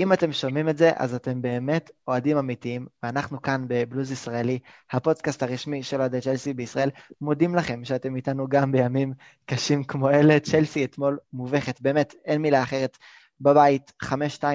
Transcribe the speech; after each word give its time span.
אם 0.00 0.12
אתם 0.12 0.32
שומעים 0.32 0.68
את 0.68 0.78
זה, 0.78 0.90
אז 0.96 1.14
אתם 1.14 1.42
באמת 1.42 1.90
אוהדים 2.08 2.38
אמיתיים, 2.38 2.86
ואנחנו 3.02 3.42
כאן 3.42 3.64
בבלוז 3.68 4.12
ישראלי, 4.12 4.58
הפודקאסט 4.90 5.42
הרשמי 5.42 5.82
של 5.82 6.00
אוהדי 6.00 6.20
צ'לסי 6.20 6.54
בישראל, 6.54 6.90
מודים 7.20 7.54
לכם 7.54 7.84
שאתם 7.84 8.16
איתנו 8.16 8.48
גם 8.48 8.72
בימים 8.72 9.12
קשים 9.46 9.84
כמו 9.84 10.10
אלה. 10.10 10.40
צ'לסי 10.40 10.84
אתמול 10.84 11.18
מובכת, 11.32 11.80
באמת, 11.80 12.14
אין 12.24 12.42
מילה 12.42 12.62
אחרת. 12.62 12.98
בבית, 13.40 13.92
5-2 14.04 14.08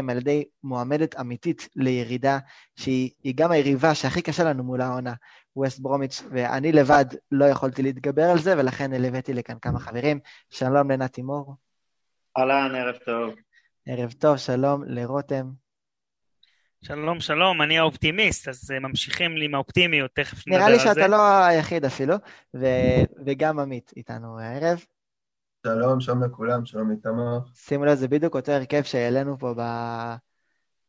על 0.10 0.18
ידי 0.18 0.44
מועמדת 0.64 1.20
אמיתית 1.20 1.70
לירידה, 1.76 2.40
שהיא 2.76 3.34
גם 3.36 3.52
היריבה 3.52 3.96
שהכי 3.96 4.22
קשה 4.22 4.44
לנו 4.44 4.64
מול 4.64 4.82
העונה, 4.82 5.14
ווסט 5.56 5.80
ברומיץ', 5.80 6.24
ואני 6.30 6.72
לבד 6.72 7.06
לא 7.32 7.46
יכולתי 7.46 7.82
להתגבר 7.84 8.24
על 8.24 8.40
זה, 8.40 8.58
ולכן 8.58 9.06
הבאתי 9.06 9.34
לכאן 9.34 9.60
כמה 9.62 9.80
חברים. 9.80 10.20
שלום 10.50 10.92
לנתי 10.92 11.22
מור. 11.22 11.56
אהלן, 12.38 12.76
ערב 12.76 12.96
טוב. 13.06 13.45
ערב 13.88 14.12
טוב, 14.12 14.38
שלום 14.38 14.84
לרותם. 14.88 15.52
שלום, 16.82 17.20
שלום, 17.20 17.62
אני 17.62 17.78
האופטימיסט, 17.78 18.48
אז 18.48 18.72
אה, 18.72 18.80
ממשיכים 18.80 19.38
לי 19.38 19.46
עם 19.46 19.56
האופטימיות, 19.56 20.12
תכף 20.14 20.48
נדבר 20.48 20.64
על 20.64 20.72
זה. 20.72 20.78
נראה 20.78 20.86
לי 20.86 20.96
שאתה 20.96 21.08
לא 21.08 21.46
היחיד 21.46 21.86
אפילו, 21.86 22.16
ו- 22.56 23.04
וגם 23.26 23.60
עמית 23.60 23.92
איתנו 23.98 24.40
הערב. 24.40 24.80
שלום, 25.68 26.00
שלום 26.00 26.24
לכולם, 26.24 26.66
שלום 26.66 26.92
איתמר. 26.92 27.40
שימו 27.56 27.86
לב, 27.86 27.94
זה 27.94 28.08
בדיוק 28.08 28.36
אותו 28.36 28.52
הרכב 28.52 28.82
שהעלינו 28.82 29.40
פה 29.40 29.54
ב- 29.58 30.16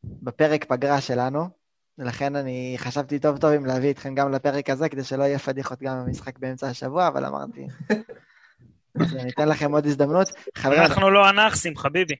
בפרק 0.03 0.65
פגרה 0.65 1.01
שלנו, 1.01 1.49
ולכן 1.97 2.35
אני 2.35 2.75
חשבתי 2.77 3.19
טוב 3.19 3.37
טוב 3.37 3.51
אם 3.51 3.65
להביא 3.65 3.91
אתכם 3.91 4.15
גם 4.15 4.31
לפרק 4.31 4.69
הזה, 4.69 4.89
כדי 4.89 5.03
שלא 5.03 5.23
יהיה 5.23 5.39
פדיחות 5.39 5.79
גם 5.81 6.05
במשחק 6.05 6.39
באמצע 6.39 6.67
השבוע, 6.67 7.07
אבל 7.07 7.25
אמרתי, 7.25 7.67
אני 9.01 9.29
אתן 9.29 9.49
לכם 9.49 9.71
עוד 9.71 9.85
הזדמנות. 9.85 10.27
אנחנו 10.65 11.09
לא 11.09 11.27
הנאחסים, 11.27 11.77
חביבי. 11.77 12.15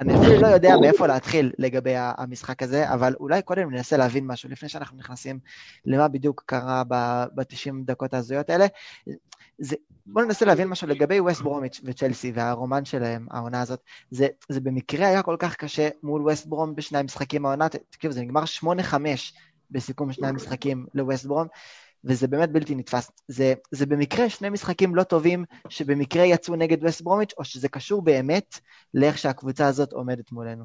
אני 0.00 0.14
אפילו 0.14 0.40
לא 0.40 0.46
יודע 0.46 0.76
מאיפה 0.80 1.06
להתחיל 1.06 1.52
לגבי 1.58 1.94
המשחק 1.96 2.62
הזה, 2.62 2.92
אבל 2.92 3.14
אולי 3.20 3.42
קודם 3.42 3.70
ננסה 3.70 3.96
להבין 3.96 4.26
משהו, 4.26 4.48
לפני 4.50 4.68
שאנחנו 4.68 4.98
נכנסים 4.98 5.38
למה 5.86 6.08
בדיוק 6.08 6.42
קרה 6.46 6.82
ב-90 7.34 7.72
דקות 7.84 8.14
ההזויות 8.14 8.50
האלה. 8.50 8.66
זה, 9.58 9.76
בואו 10.06 10.24
ננסה 10.24 10.44
להבין 10.44 10.68
משהו 10.68 10.88
לגבי 10.88 11.20
ווסט 11.20 11.42
ברומיץ' 11.42 11.80
וצ'לסי 11.84 12.32
והרומן 12.34 12.84
שלהם, 12.84 13.26
העונה 13.30 13.60
הזאת. 13.60 13.80
זה, 14.10 14.26
זה 14.48 14.60
במקרה 14.60 15.06
היה 15.06 15.22
כל 15.22 15.36
כך 15.38 15.56
קשה 15.56 15.88
מול 16.02 16.22
ווסט 16.22 16.46
ברום 16.46 16.74
בשני 16.74 16.98
המשחקים 16.98 17.46
העונה, 17.46 17.68
תקשיבו, 17.68 18.12
זה 18.12 18.20
נגמר 18.20 18.42
8-5 18.62 18.64
בסיכום 19.70 20.12
שני 20.12 20.28
המשחקים 20.28 20.86
לווסט 20.94 21.26
ברום. 21.26 21.46
וזה 22.06 22.28
באמת 22.28 22.50
בלתי 22.50 22.74
נתפס. 22.74 23.10
זה, 23.28 23.54
זה 23.70 23.86
במקרה 23.86 24.30
שני 24.30 24.48
משחקים 24.48 24.94
לא 24.94 25.02
טובים 25.02 25.44
שבמקרה 25.68 26.24
יצאו 26.24 26.56
נגד 26.56 26.84
ווסט 26.84 27.00
ברומיץ', 27.00 27.32
או 27.38 27.44
שזה 27.44 27.68
קשור 27.68 28.02
באמת 28.02 28.60
לאיך 28.94 29.18
שהקבוצה 29.18 29.66
הזאת 29.66 29.92
עומדת 29.92 30.32
מולנו? 30.32 30.64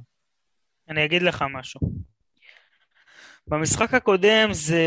אני 0.90 1.06
אגיד 1.06 1.22
לך 1.22 1.46
משהו. 1.54 1.80
במשחק 3.48 3.94
הקודם 3.94 4.50
זה, 4.54 4.86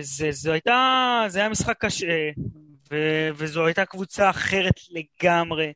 זה, 0.00 0.28
זה, 0.30 0.52
הייתה, 0.52 1.24
זה 1.28 1.38
היה 1.38 1.48
משחק 1.48 1.76
קשה, 1.78 2.30
ו, 2.90 2.96
וזו 3.34 3.66
הייתה 3.66 3.84
קבוצה 3.84 4.30
אחרת 4.30 4.80
לגמרי. 4.90 5.72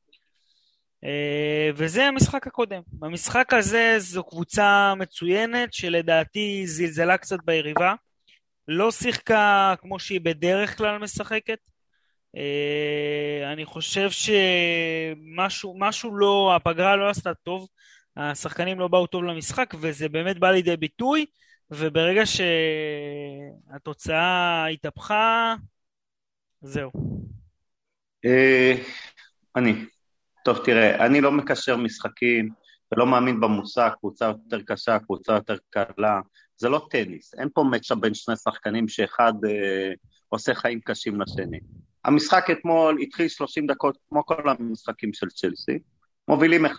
אה, 1.04 1.70
וזה 1.74 2.04
המשחק 2.04 2.46
הקודם. 2.46 2.82
במשחק 2.92 3.52
הזה 3.52 3.94
זו 3.98 4.24
קבוצה 4.24 4.94
מצוינת 4.96 5.72
שלדעתי 5.72 6.66
זלזלה 6.66 7.18
קצת 7.18 7.38
ביריבה. 7.44 7.94
לא 8.68 8.90
שיחקה 8.90 9.74
כמו 9.80 9.98
שהיא 9.98 10.20
בדרך 10.20 10.78
כלל 10.78 10.98
משחקת. 10.98 11.58
Uh, 12.36 13.52
אני 13.52 13.64
חושב 13.64 14.08
שמשהו 14.10 16.16
לא, 16.16 16.52
הפגרה 16.56 16.96
לא 16.96 17.10
עשתה 17.10 17.34
טוב, 17.34 17.68
השחקנים 18.16 18.80
לא 18.80 18.88
באו 18.88 19.06
טוב 19.06 19.24
למשחק, 19.24 19.74
וזה 19.80 20.08
באמת 20.08 20.38
בא 20.38 20.50
לידי 20.50 20.76
ביטוי, 20.76 21.26
וברגע 21.70 22.22
שהתוצאה 23.72 24.66
התהפכה, 24.66 25.54
זהו. 26.60 26.90
Uh, 28.26 28.78
אני. 29.56 29.74
טוב, 30.44 30.64
תראה, 30.64 31.06
אני 31.06 31.20
לא 31.20 31.32
מקשר 31.32 31.76
משחקים 31.76 32.50
ולא 32.92 33.06
מאמין 33.06 33.40
במושג 33.40 33.90
קבוצה 33.98 34.24
יותר 34.24 34.60
קשה, 34.66 34.98
קבוצה 34.98 35.32
יותר 35.32 35.56
קלה. 35.70 36.20
זה 36.58 36.68
לא 36.68 36.86
טניס, 36.90 37.34
אין 37.34 37.48
פה 37.54 37.64
מצ'אפ 37.64 37.98
בין 37.98 38.14
שני 38.14 38.36
שחקנים 38.36 38.88
שאחד 38.88 39.32
אה, 39.48 39.92
עושה 40.28 40.54
חיים 40.54 40.80
קשים 40.80 41.20
לשני. 41.20 41.60
המשחק 42.04 42.46
אתמול 42.52 42.98
התחיל 43.02 43.28
30 43.28 43.66
דקות 43.66 43.98
כמו 44.08 44.26
כל 44.26 44.48
המשחקים 44.48 45.12
של 45.12 45.26
צ'לסי, 45.28 45.78
מובילים 46.28 46.66
1-0, 46.66 46.70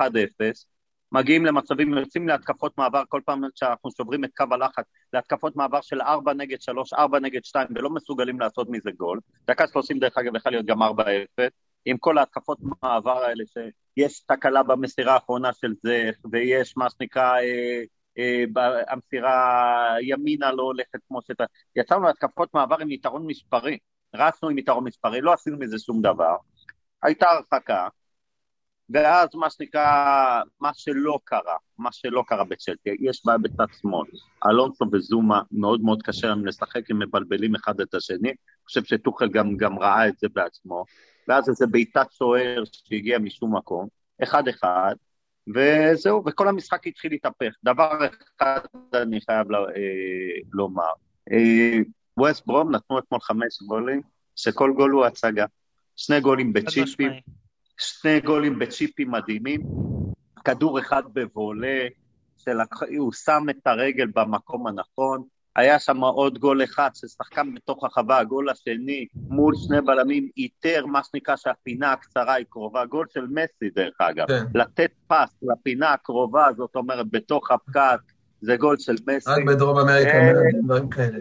מגיעים 1.11 1.45
למצבים, 1.45 1.93
יוצאים 1.93 2.27
להתקפות 2.27 2.77
מעבר 2.77 3.03
כל 3.09 3.21
פעם 3.25 3.41
שאנחנו 3.55 3.89
שוברים 3.97 4.23
את 4.23 4.29
קו 4.37 4.45
הלחץ, 4.51 4.83
להתקפות 5.13 5.55
מעבר 5.55 5.81
של 5.81 6.01
4 6.01 6.33
נגד 6.33 6.61
3, 6.61 6.93
4 6.93 7.19
נגד 7.19 7.43
2, 7.43 7.67
ולא 7.75 7.89
מסוגלים 7.89 8.39
לעשות 8.39 8.67
מזה 8.69 8.91
גול. 8.91 9.19
דקה 9.47 9.67
30 9.67 9.99
דרך 9.99 10.17
אגב 10.17 10.35
יכול 10.35 10.51
להיות 10.51 10.65
גם 10.65 10.83
4-0, 10.83 10.85
עם 11.85 11.97
כל 11.97 12.17
ההתקפות 12.17 12.57
מעבר 12.81 13.23
האלה 13.23 13.43
שיש 13.53 14.19
תקלה 14.19 14.63
במסירה 14.63 15.13
האחרונה 15.13 15.53
של 15.53 15.73
זה, 15.83 16.11
ויש 16.31 16.77
מה 16.77 16.87
שנקרא... 16.89 17.39
אה, 17.39 17.83
המסירה 18.87 19.95
ימינה 20.01 20.51
לא 20.51 20.63
הולכת 20.63 20.99
כמו 21.07 21.19
שאתה... 21.27 21.43
יצאנו 21.75 22.03
להתקפות 22.03 22.53
מעבר 22.53 22.75
עם 22.79 22.91
יתרון 22.91 23.27
מספרי, 23.27 23.77
רצנו 24.15 24.49
עם 24.49 24.57
יתרון 24.57 24.83
מספרי, 24.83 25.21
לא 25.21 25.33
עשינו 25.33 25.57
מזה 25.59 25.79
שום 25.79 26.01
דבר. 26.01 26.35
הייתה 27.03 27.29
הרחקה, 27.29 27.87
ואז 28.89 29.29
מה 29.35 29.49
שנקרא, 29.49 30.41
מה 30.59 30.71
שלא 30.73 31.19
קרה, 31.23 31.55
מה 31.77 31.91
שלא 31.91 32.23
קרה 32.27 32.43
בצ'לסי, 32.43 32.89
יש 32.99 33.21
בעיה 33.25 33.37
בצד 33.37 33.65
שמאל. 33.81 34.07
אלונסו 34.49 34.85
וזומה 34.93 35.41
מאוד 35.51 35.81
מאוד 35.81 36.03
קשה 36.03 36.27
להם 36.27 36.45
לשחק, 36.45 36.91
הם 36.91 36.99
מבלבלים 36.99 37.55
אחד 37.55 37.81
את 37.81 37.93
השני. 37.93 38.29
אני 38.29 38.35
חושב 38.65 38.83
שטוחל 38.83 39.29
גם, 39.29 39.57
גם 39.57 39.79
ראה 39.79 40.07
את 40.07 40.17
זה 40.19 40.27
בעצמו. 40.33 40.85
ואז 41.27 41.49
איזה 41.49 41.67
בעיטת 41.67 42.11
סוער 42.11 42.63
שהגיע 42.71 43.19
משום 43.19 43.55
מקום, 43.55 43.87
אחד 44.23 44.47
אחד, 44.47 44.95
וזהו, 45.55 46.23
וכל 46.25 46.47
המשחק 46.47 46.87
התחיל 46.87 47.11
להתהפך. 47.11 47.53
דבר 47.63 47.99
אחד 48.37 48.59
אני 48.93 49.21
חייב 49.21 49.51
אה, 49.51 49.59
לומר, 50.53 50.83
אה, 51.31 51.79
ווסט 52.17 52.45
ברום 52.45 52.75
נתנו 52.75 52.99
אתמול 52.99 53.21
חמש 53.21 53.61
גולים, 53.67 54.01
שכל 54.35 54.73
גול 54.75 54.91
הוא 54.91 55.05
הצגה. 55.05 55.45
שני 55.95 56.21
גולים 56.21 56.53
בצ'יפים, 56.53 57.11
שני 57.77 58.19
גולים 58.21 58.59
בצ'יפים 58.59 59.11
מדהימים, 59.11 59.61
כדור 60.45 60.79
אחד 60.79 61.03
בבולה, 61.13 61.87
הוא 62.97 63.13
שם 63.13 63.43
את 63.49 63.67
הרגל 63.67 64.07
במקום 64.15 64.67
הנכון, 64.67 65.23
היה 65.57 65.79
שם 65.79 65.97
עוד 65.97 66.39
גול 66.39 66.63
אחד 66.63 66.89
ששחקן 66.93 67.53
בתוך 67.53 67.83
החווה, 67.83 68.19
הגול 68.19 68.49
השני 68.49 69.05
מול 69.15 69.53
שני 69.55 69.81
בלמים 69.81 70.29
איתר 70.37 70.85
מה 70.85 71.01
שנקרא 71.03 71.35
שהפינה 71.35 71.91
הקצרה 71.91 72.33
היא 72.33 72.45
קרובה, 72.49 72.85
גול 72.85 73.05
של 73.13 73.25
מסי 73.29 73.69
דרך 73.75 74.01
אגב, 74.01 74.27
כן. 74.27 74.45
לתת 74.55 74.91
פס 75.07 75.37
לפינה 75.41 75.93
הקרובה, 75.93 76.47
זאת 76.57 76.75
אומרת 76.75 77.11
בתוך 77.11 77.51
הפקק, 77.51 77.99
זה 78.41 78.55
גול 78.57 78.77
של 78.79 78.95
מסי. 79.07 79.29
רק 79.29 79.43
בדרום 79.47 79.77
אמריקה, 79.77 80.11
אה, 80.11 80.31
דברים 80.63 80.89
כאלה. 80.89 81.19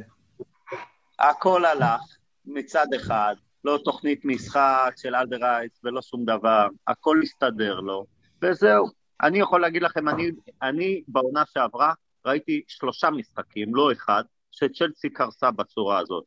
הכל 1.18 1.64
הלך 1.64 2.00
מצד 2.46 2.86
אחד, 2.96 3.34
לא 3.64 3.78
תוכנית 3.84 4.24
משחק 4.24 4.92
של 4.96 5.14
אלדרייס 5.14 5.80
ולא 5.84 6.02
שום 6.02 6.24
דבר, 6.24 6.68
הכל 6.86 7.20
הסתדר 7.22 7.80
לו, 7.80 8.04
וזהו. 8.42 8.86
אני 9.22 9.38
יכול 9.38 9.60
להגיד 9.60 9.82
לכם, 9.82 10.08
אני, 10.08 10.30
אני 10.62 11.02
בעונה 11.08 11.42
שעברה, 11.46 11.92
ראיתי 12.26 12.62
שלושה 12.68 13.10
משחקים, 13.10 13.74
לא 13.74 13.92
אחד, 13.92 14.22
שצ'לסי 14.52 15.10
קרסה 15.10 15.50
בצורה 15.50 15.98
הזאת. 15.98 16.24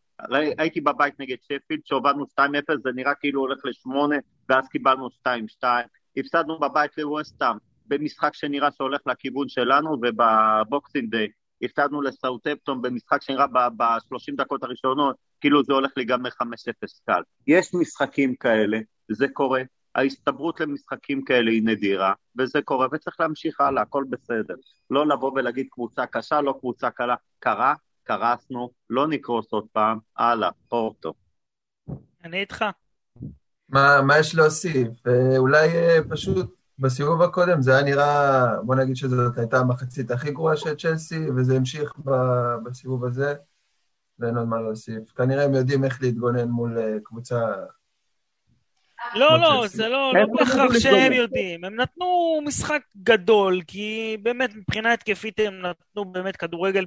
הייתי 0.57 0.81
בבית 0.81 1.19
נגד 1.19 1.37
שפילד, 1.41 1.81
שהובלנו 1.85 2.25
2-0, 2.39 2.43
זה 2.83 2.89
נראה 2.95 3.15
כאילו 3.15 3.41
הולך 3.41 3.59
ל-8, 3.65 3.89
ואז 4.49 4.67
קיבלנו 4.67 5.07
2-2. 5.07 5.63
הפסדנו 6.17 6.59
בבית 6.59 6.97
לווסטאם, 6.97 7.55
במשחק 7.85 8.33
שנראה 8.33 8.71
שהולך 8.71 9.01
לכיוון 9.05 9.49
שלנו, 9.49 9.97
ובבוקסינג 10.01 11.11
דיי 11.11 11.27
הפסדנו 11.61 12.01
לסאוטפטון 12.01 12.81
במשחק 12.81 13.21
שנראה 13.21 13.47
ב-30 13.47 14.35
דקות 14.35 14.63
הראשונות, 14.63 15.15
כאילו 15.41 15.63
זה 15.63 15.73
הולך 15.73 15.91
להיגמר 15.97 16.29
5-0 16.29 16.35
קל. 17.05 17.21
יש 17.47 17.73
משחקים 17.73 18.35
כאלה, 18.35 18.79
זה 19.11 19.27
קורה, 19.27 19.61
ההסתברות 19.95 20.59
למשחקים 20.59 21.23
כאלה 21.25 21.51
היא 21.51 21.63
נדירה, 21.65 22.13
וזה 22.37 22.61
קורה, 22.61 22.87
וצריך 22.91 23.19
להמשיך 23.19 23.61
הלאה, 23.61 23.81
הכל 23.81 24.03
בסדר. 24.09 24.55
לא 24.89 25.07
לבוא 25.07 25.31
ולהגיד 25.31 25.67
קבוצה 25.71 26.05
קשה, 26.05 26.41
לא 26.41 26.55
קבוצה 26.59 26.89
קלה. 26.89 27.15
קרה, 27.39 27.73
קרסנו, 28.03 28.69
לא 28.89 29.07
נקרוס 29.07 29.51
עוד 29.51 29.65
פעם, 29.71 29.99
הלאה, 30.17 30.49
פורטו. 30.69 31.13
אני 32.23 32.39
איתך. 32.39 32.65
מה, 33.69 34.01
מה 34.01 34.19
יש 34.19 34.35
להוסיף? 34.35 35.07
אה, 35.07 35.37
אולי 35.37 35.67
אה, 35.67 35.97
פשוט 36.09 36.55
בסיבוב 36.79 37.21
הקודם 37.21 37.61
זה 37.61 37.73
היה 37.73 37.83
נראה, 37.83 38.61
בוא 38.61 38.75
נגיד 38.75 38.95
שזאת 38.95 39.37
הייתה 39.37 39.59
המחצית 39.59 40.11
הכי 40.11 40.31
גרועה 40.31 40.57
של 40.57 40.75
צ'לסי, 40.75 41.29
וזה 41.29 41.55
המשיך 41.55 41.93
בסיבוב 42.63 43.05
הזה, 43.05 43.33
ואין 44.19 44.37
עוד 44.37 44.47
מה 44.47 44.61
להוסיף. 44.61 45.11
כנראה 45.11 45.43
הם 45.43 45.53
יודעים 45.53 45.83
איך 45.83 46.01
להתגונן 46.01 46.47
מול 46.49 46.77
אה, 46.77 46.97
קבוצה 47.03 47.39
לא, 49.15 49.39
לא, 49.39 49.67
זה 49.67 49.87
לא, 49.87 50.13
לא 50.15 50.25
בהכרח 50.37 50.79
שהם 50.79 51.13
יודעים. 51.13 51.63
הם 51.63 51.75
נתנו 51.75 52.39
משחק 52.45 52.81
גדול, 53.03 53.61
כי 53.67 54.17
באמת 54.21 54.55
מבחינה 54.55 54.93
התקפית 54.93 55.39
הם 55.39 55.61
נתנו 55.61 56.05
באמת 56.05 56.35
כדורגל. 56.35 56.85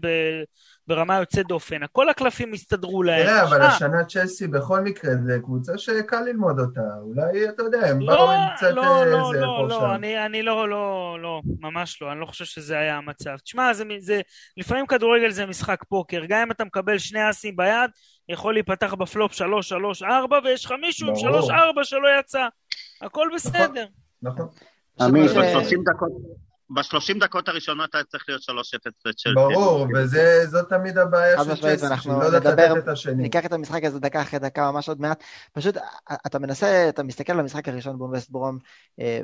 ברמה 0.87 1.19
יוצאת 1.19 1.47
דופן. 1.47 1.81
כל 1.93 2.09
הקלפים 2.09 2.53
הסתדרו 2.53 3.03
להם. 3.03 3.23
תראה, 3.23 3.43
אבל 3.43 3.63
השנה 3.63 4.05
צ'לסי 4.05 4.47
בכל 4.47 4.81
מקרה, 4.81 5.11
זה 5.27 5.39
קבוצה 5.43 5.79
שקל 5.79 6.21
ללמוד 6.21 6.61
אותה. 6.61 6.81
אולי, 7.03 7.49
אתה 7.49 7.63
יודע, 7.63 7.87
הם 7.87 8.01
לא, 8.01 8.07
באו 8.07 8.31
עם 8.31 8.49
קצת 8.57 8.71
לא, 8.75 8.83
לא, 8.83 9.29
איזה 9.29 9.41
לא, 9.41 9.69
לא, 9.69 9.81
שם. 9.81 9.91
אני, 9.95 10.27
אני 10.27 10.43
לא, 10.43 10.69
לא, 10.69 11.17
לא, 11.23 11.41
ממש 11.61 12.03
לא, 12.03 12.13
אני 12.13 12.21
לא 12.21 12.27
חושב 12.27 12.45
שזה 12.45 12.79
היה 12.79 12.97
המצב. 12.97 13.37
תשמע, 13.37 13.73
זה, 13.73 13.85
זה, 13.99 14.21
לפעמים 14.57 14.87
כדורגל 14.87 15.31
זה 15.31 15.47
משחק 15.47 15.85
פוקר, 15.89 16.23
גם 16.29 16.39
אם 16.39 16.51
אתה 16.51 16.65
מקבל 16.65 16.99
שני 16.99 17.31
אסים 17.31 17.57
ביד, 17.57 17.91
יכול 18.29 18.55
להיפתח 18.55 18.95
בפלופ 18.95 19.33
3, 19.33 19.69
3, 19.69 20.03
4, 20.03 20.39
ויש 20.45 20.65
לך 20.65 20.75
מישהו 20.81 21.09
עם 21.09 21.15
ברור. 21.15 21.43
3, 21.43 21.51
4 21.51 21.85
שלא 21.85 22.09
יצא. 22.21 22.49
הכל 23.03 23.29
בסדר. 23.35 23.87
נכון. 24.23 24.49
עמית, 25.01 25.31
ש- 25.31 25.37
ב-30 25.37 25.77
דקות... 25.95 26.11
ב-30 26.75 27.19
דקות 27.21 27.49
הראשונות 27.49 27.95
היה 27.95 28.05
צריך 28.05 28.25
להיות 28.29 28.43
3-0 28.43 28.53
לצ'לסי. 29.05 29.35
ברור, 29.35 29.87
וזאת 29.95 30.69
תמיד 30.69 30.99
הבעיה 30.99 31.45
של 31.45 31.57
צ'לסי, 31.57 31.87
שהיא 32.03 32.13
לא 32.13 32.25
יודעת 32.25 32.45
לתת 32.45 32.79
את 32.79 32.89
השני. 32.89 33.23
ניקח 33.23 33.47
את 33.47 33.53
המשחק 33.53 33.85
הזה 33.85 34.01
דקה 34.01 34.23
אחרי 34.23 34.39
דקה, 34.39 34.71
ממש 34.71 34.89
עוד 34.89 35.01
מעט. 35.01 35.23
פשוט, 35.53 35.77
אתה 36.27 36.39
מנסה, 36.39 36.89
אתה 36.89 37.03
מסתכל 37.03 37.33
על 37.33 37.41
המשחק 37.41 37.69
הראשון 37.69 37.97
מול 37.97 38.11
ווסט 38.11 38.31
ברום 38.31 38.59
אה, 39.01 39.21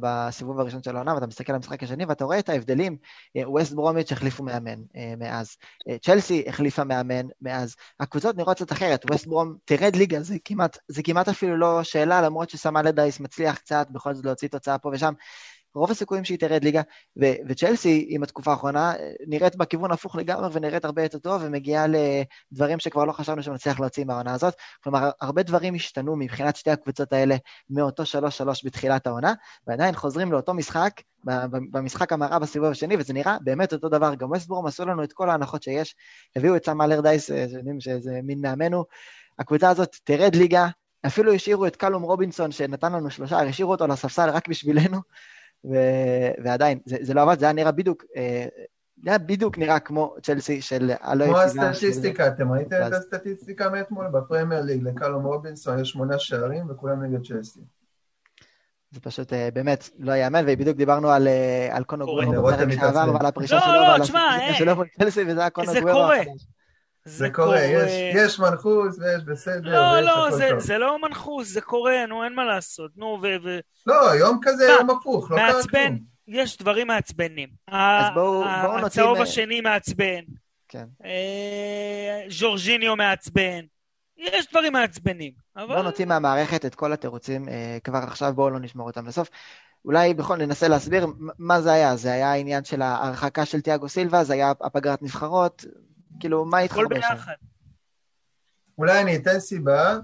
בסיבוב 0.00 0.60
הראשון 0.60 0.82
של 0.82 0.96
העונה, 0.96 1.14
ואתה 1.14 1.26
מסתכל 1.26 1.52
על 1.52 1.56
המשחק 1.56 1.82
השני, 1.82 2.04
ואתה 2.04 2.24
רואה 2.24 2.38
את 2.38 2.48
ההבדלים. 2.48 2.96
אה, 3.36 3.50
ווסט 3.50 3.72
ברומיץ' 3.72 4.12
החליפו 4.12 4.42
מאמן 4.42 4.80
אה, 4.96 5.14
מאז. 5.18 5.56
צ'לסי 6.02 6.44
החליפה 6.46 6.84
מאמן 6.84 7.26
מאז. 7.42 7.76
הקבוצות 8.00 8.36
נראות 8.36 8.56
קצת 8.56 8.72
אחרת. 8.72 9.04
ווסט 9.10 9.26
ברום 9.26 9.56
תרד 9.64 9.96
ליגה, 9.96 10.22
זה 10.22 10.36
כמעט, 10.44 10.78
זה 10.88 11.02
כמעט 11.02 11.28
אפילו 11.28 11.56
לא 11.56 11.82
שאלה, 11.82 12.22
למרות 12.22 12.50
שסמל 12.50 12.82
לדייס 12.82 13.20
מצליח 13.20 13.56
קצת 13.56 13.86
בכל 13.90 14.14
זאת 14.14 14.24
להוציא 14.24 14.48
תוצאה 14.48 14.78
פה 14.78 14.90
ושם. 14.92 15.12
רוב 15.74 15.90
הסיכויים 15.90 16.24
שהיא 16.24 16.38
תרד 16.38 16.64
ליגה, 16.64 16.82
ו- 17.20 17.34
וצ'לסי 17.48 18.06
עם 18.08 18.22
התקופה 18.22 18.50
האחרונה 18.50 18.92
נראית 19.26 19.56
בכיוון 19.56 19.92
הפוך 19.92 20.16
לגמרי 20.16 20.48
ונראית 20.52 20.84
הרבה 20.84 21.02
יותר 21.02 21.18
טוב 21.18 21.42
ומגיעה 21.44 21.86
לדברים 22.52 22.78
שכבר 22.78 23.04
לא 23.04 23.12
חשבנו 23.12 23.42
שנצליח 23.42 23.80
להוציא 23.80 24.04
מהעונה 24.04 24.34
הזאת. 24.34 24.54
כלומר, 24.84 25.10
הרבה 25.20 25.42
דברים 25.42 25.74
השתנו 25.74 26.16
מבחינת 26.16 26.56
שתי 26.56 26.70
הקבוצות 26.70 27.12
האלה 27.12 27.36
מאותו 27.70 28.02
3-3 28.02 28.06
בתחילת 28.64 29.06
העונה, 29.06 29.32
ועדיין 29.66 29.94
חוזרים 29.94 30.32
לאותו 30.32 30.54
משחק, 30.54 30.92
במשחק 31.70 32.12
המראה 32.12 32.38
בסיבוב 32.38 32.70
השני, 32.70 32.96
וזה 32.98 33.12
נראה 33.12 33.36
באמת 33.40 33.72
אותו 33.72 33.88
דבר. 33.88 34.14
גם 34.14 34.30
ווסטבורם 34.30 34.66
עשו 34.66 34.84
לנו 34.84 35.04
את 35.04 35.12
כל 35.12 35.30
ההנחות 35.30 35.62
שיש, 35.62 35.94
הביאו 36.36 36.56
את 36.56 36.66
סם 36.66 36.82
אלרדייס, 36.82 37.26
שיודעים 37.26 37.80
שזה 37.80 38.20
מין 38.22 38.40
מאמנו. 38.40 38.84
הקבוצה 39.38 39.70
הזאת 39.70 39.96
תרד 40.04 40.34
ליגה, 40.34 40.68
אפילו 41.06 41.32
השאירו 41.32 41.66
את 41.66 41.76
קלום 41.76 42.02
רובינסון 42.02 42.52
שנתן 42.52 42.92
לנו 42.92 43.10
שלושה, 43.10 43.40
השאירו 43.40 43.70
אותו 43.72 43.86
לספסל 43.86 44.30
רק 44.30 44.48
בשבילנו. 44.48 44.98
ו- 45.64 46.42
ועדיין, 46.44 46.78
זה, 46.84 46.96
זה 47.00 47.14
לא 47.14 47.22
עבד, 47.22 47.38
זה 47.38 47.44
היה 47.44 47.52
נראה 47.52 47.72
בדיוק, 47.72 48.04
אה, 48.16 48.46
זה 49.04 49.10
היה 49.10 49.18
בדיוק 49.18 49.58
נראה 49.58 49.78
כמו 49.78 50.14
צ'לסי 50.22 50.60
של 50.60 50.90
הלא 51.00 51.24
כמו 51.24 51.42
יציבה. 51.42 51.68
הסטטיסטיקה, 51.68 52.28
אתם 52.28 52.52
ראיתם 52.52 52.76
את 52.86 52.92
הסטטיסטיקה 52.92 53.70
מאתמול? 53.70 54.06
בפרמייר 54.12 54.62
ליג 54.62 54.82
לקלום 54.82 55.24
רובינסון 55.24 55.78
יש 55.78 55.88
שמונה 55.88 56.18
שערים 56.18 56.70
וכולם 56.70 57.02
נגד 57.04 57.26
צ'לסי. 57.26 57.60
זה 58.90 59.00
פשוט 59.00 59.32
אה, 59.32 59.48
באמת 59.54 59.90
לא 59.98 60.12
ייאמן, 60.12 60.44
ובדיוק 60.46 60.76
דיברנו 60.76 61.10
על, 61.10 61.28
אה, 61.28 61.68
על 61.70 61.84
קונו 61.84 62.04
קורה. 62.06 62.24
גוורו 62.24 62.42
רותם 62.42 62.68
בפרק 62.68 62.80
שעבר. 62.80 63.14
ועל 63.14 63.26
הפרישה 63.26 63.56
לא, 63.56 63.60
שלו 63.60 63.72
לא, 63.72 63.80
ועל 63.80 64.00
תשמע, 64.00 64.20
הסטטיסטיקה 64.34 65.10
שלו 65.10 65.28
וזה 65.28 65.40
היה 65.40 65.50
קונו 65.50 65.72
זה 65.72 65.80
קורה. 65.80 66.18
זה 67.04 67.30
קורה, 67.30 67.60
יש, 67.60 67.92
יש 68.14 68.40
מנחוס 68.40 68.98
ויש 68.98 69.24
בסדר, 69.24 69.70
לא, 69.72 69.78
ויש 69.96 70.06
לא, 70.06 70.26
הכל 70.26 70.36
זה, 70.36 70.48
טוב. 70.50 70.58
זה 70.58 70.78
לא 70.78 71.02
מנחוס, 71.02 71.48
זה 71.48 71.60
קורה, 71.60 72.06
נו, 72.08 72.24
אין 72.24 72.34
מה 72.34 72.44
לעשות. 72.44 72.90
נו, 72.96 73.18
ו... 73.22 73.26
ו... 73.44 73.58
לא, 73.86 74.14
יום 74.14 74.38
כזה, 74.42 74.68
מה, 74.68 74.74
יום 74.74 74.90
הפוך, 74.90 75.30
לא 75.30 75.36
קרה 75.36 75.52
מעצבן, 75.52 75.86
כלום. 75.86 75.98
יש 76.28 76.58
דברים 76.58 76.86
מעצבנים. 76.86 77.48
אז 77.68 78.04
בואו- 78.14 78.44
ה- 78.44 78.62
בואו 78.66 78.80
נוציא 78.80 79.02
הצהוב 79.02 79.18
מ- 79.18 79.22
השני 79.22 79.60
מעצבן, 79.60 80.20
כן. 80.68 80.84
אה, 81.04 82.20
ז'ורג'יניו 82.28 82.96
מעצבן, 82.96 83.60
יש 84.18 84.46
דברים 84.50 84.72
מעצבנים. 84.72 85.32
בואו 85.56 85.64
אבל 85.66 85.82
נוציא 85.82 86.04
מהמערכת 86.04 86.64
את 86.66 86.74
כל 86.74 86.92
התירוצים 86.92 87.48
אה, 87.48 87.78
כבר 87.84 87.98
עכשיו, 87.98 88.32
בואו 88.34 88.50
לא 88.50 88.58
נשמור 88.60 88.86
אותם 88.86 89.06
לסוף. 89.06 89.28
אולי 89.84 90.14
בכל 90.14 90.36
ננסה 90.36 90.68
להסביר 90.68 91.06
מה 91.38 91.60
זה 91.60 91.72
היה. 91.72 91.96
זה 91.96 92.12
היה 92.12 92.32
העניין 92.32 92.64
של 92.64 92.82
ההרחקה 92.82 93.44
של 93.44 93.60
תיאגו 93.60 93.88
סילבה, 93.88 94.24
זה 94.24 94.32
היה 94.32 94.52
הפגרת 94.60 95.02
נבחרות, 95.02 95.64
כאילו, 96.20 96.44
מה 96.44 96.58
הכל 96.58 96.84
שם? 96.84 96.88
ביחד. 96.88 97.34
אולי 98.78 99.02
אני 99.02 99.16
אתן 99.16 99.40
סיבה, 99.40 99.98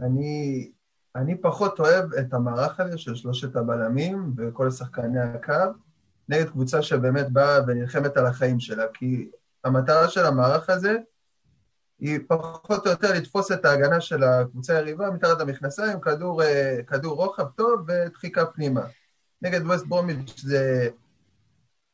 אני, 0.00 0.70
אני 1.16 1.40
פחות 1.40 1.80
אוהב 1.80 2.12
את 2.12 2.34
המערך 2.34 2.80
הזה 2.80 2.98
של 2.98 3.14
שלושת 3.14 3.56
הבלמים 3.56 4.32
וכל 4.36 4.70
שחקני 4.70 5.20
הקו, 5.20 5.72
נגד 6.28 6.50
קבוצה 6.50 6.82
שבאמת 6.82 7.32
באה 7.32 7.60
ונלחמת 7.66 8.16
על 8.16 8.26
החיים 8.26 8.60
שלה, 8.60 8.84
כי 8.94 9.30
המטרה 9.64 10.08
של 10.08 10.26
המערך 10.26 10.70
הזה 10.70 10.96
היא 11.98 12.18
פחות 12.28 12.86
או 12.86 12.90
יותר 12.90 13.12
לתפוס 13.12 13.52
את 13.52 13.64
ההגנה 13.64 14.00
של 14.00 14.22
הקבוצה 14.22 14.76
היריבה 14.76 15.10
מתחת 15.10 15.40
למכנסיים, 15.40 16.00
כדור, 16.00 16.42
אה, 16.42 16.78
כדור 16.86 17.16
רוחב 17.16 17.46
טוב 17.56 17.86
ודחיקה 17.88 18.46
פנימה. 18.46 18.82
נגד 19.42 19.66
ווסט 19.66 19.86
ברומיץ' 19.86 20.40
זה 20.40 20.88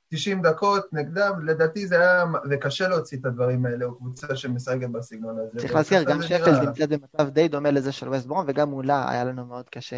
90 0.08 0.42
דקות 0.42 0.92
נגדם, 0.92 1.46
לדעתי 1.46 1.86
זה 1.86 2.00
היה, 2.00 2.24
זה 2.44 2.56
קשה 2.56 2.88
להוציא 2.88 3.18
את 3.18 3.24
הדברים 3.24 3.66
האלה, 3.66 3.84
או 3.84 3.94
קבוצה 3.96 4.36
שמשחקת 4.36 4.88
בסגנון 4.88 5.38
הזה. 5.38 5.58
צריך 5.60 5.74
להזכיר, 5.74 6.02
גם 6.02 6.20
נראה. 6.20 6.60
נמצאת 6.64 6.88
במצב 6.88 7.28
די 7.28 7.48
דומה 7.48 7.70
לזה 7.70 7.92
של 7.92 8.08
ווסט 8.08 8.26
ברום, 8.26 8.44
וגם 8.48 8.70
מולה 8.70 9.10
היה 9.10 9.24
לנו 9.24 9.46
מאוד 9.46 9.68
קשה... 9.68 9.96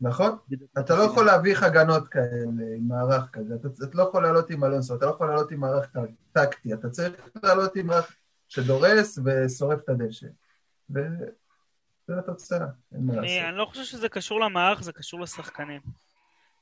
נכון? 0.00 0.36
אתה 0.78 0.96
לא 0.96 1.02
יכול 1.02 1.26
להביך 1.26 1.62
הגנות 1.62 2.08
כאלה 2.08 2.24
עם 2.76 2.88
מערך 2.88 3.30
כזה, 3.32 3.54
אתה, 3.54 3.68
אתה 3.84 3.98
לא 3.98 4.02
יכול 4.02 4.22
לעלות 4.22 4.50
עם 4.50 4.64
אלונסו, 4.64 4.96
אתה 4.96 5.06
לא 5.06 5.10
יכול 5.10 5.28
לעלות 5.28 5.50
עם 5.50 5.60
מערך 5.60 5.86
טק- 5.86 6.10
טקטי, 6.32 6.74
אתה 6.74 6.90
צריך 6.90 7.14
לעלות 7.42 7.76
עם 7.76 7.86
מערך 7.86 8.16
שדורס 8.48 9.18
ושורף 9.24 9.78
את 9.84 9.88
הדשא. 9.88 10.26
וזו 10.90 11.08
התוצאה, 12.18 12.58
אין 12.94 13.06
מה 13.06 13.14
לעשות. 13.14 13.24
אני, 13.30 13.48
אני 13.48 13.56
לא 13.56 13.64
חושב 13.64 13.84
שזה 13.84 14.08
קשור 14.08 14.40
למערך, 14.40 14.82
זה 14.82 14.92
קשור 14.92 15.20
לשחקנים. 15.20 15.80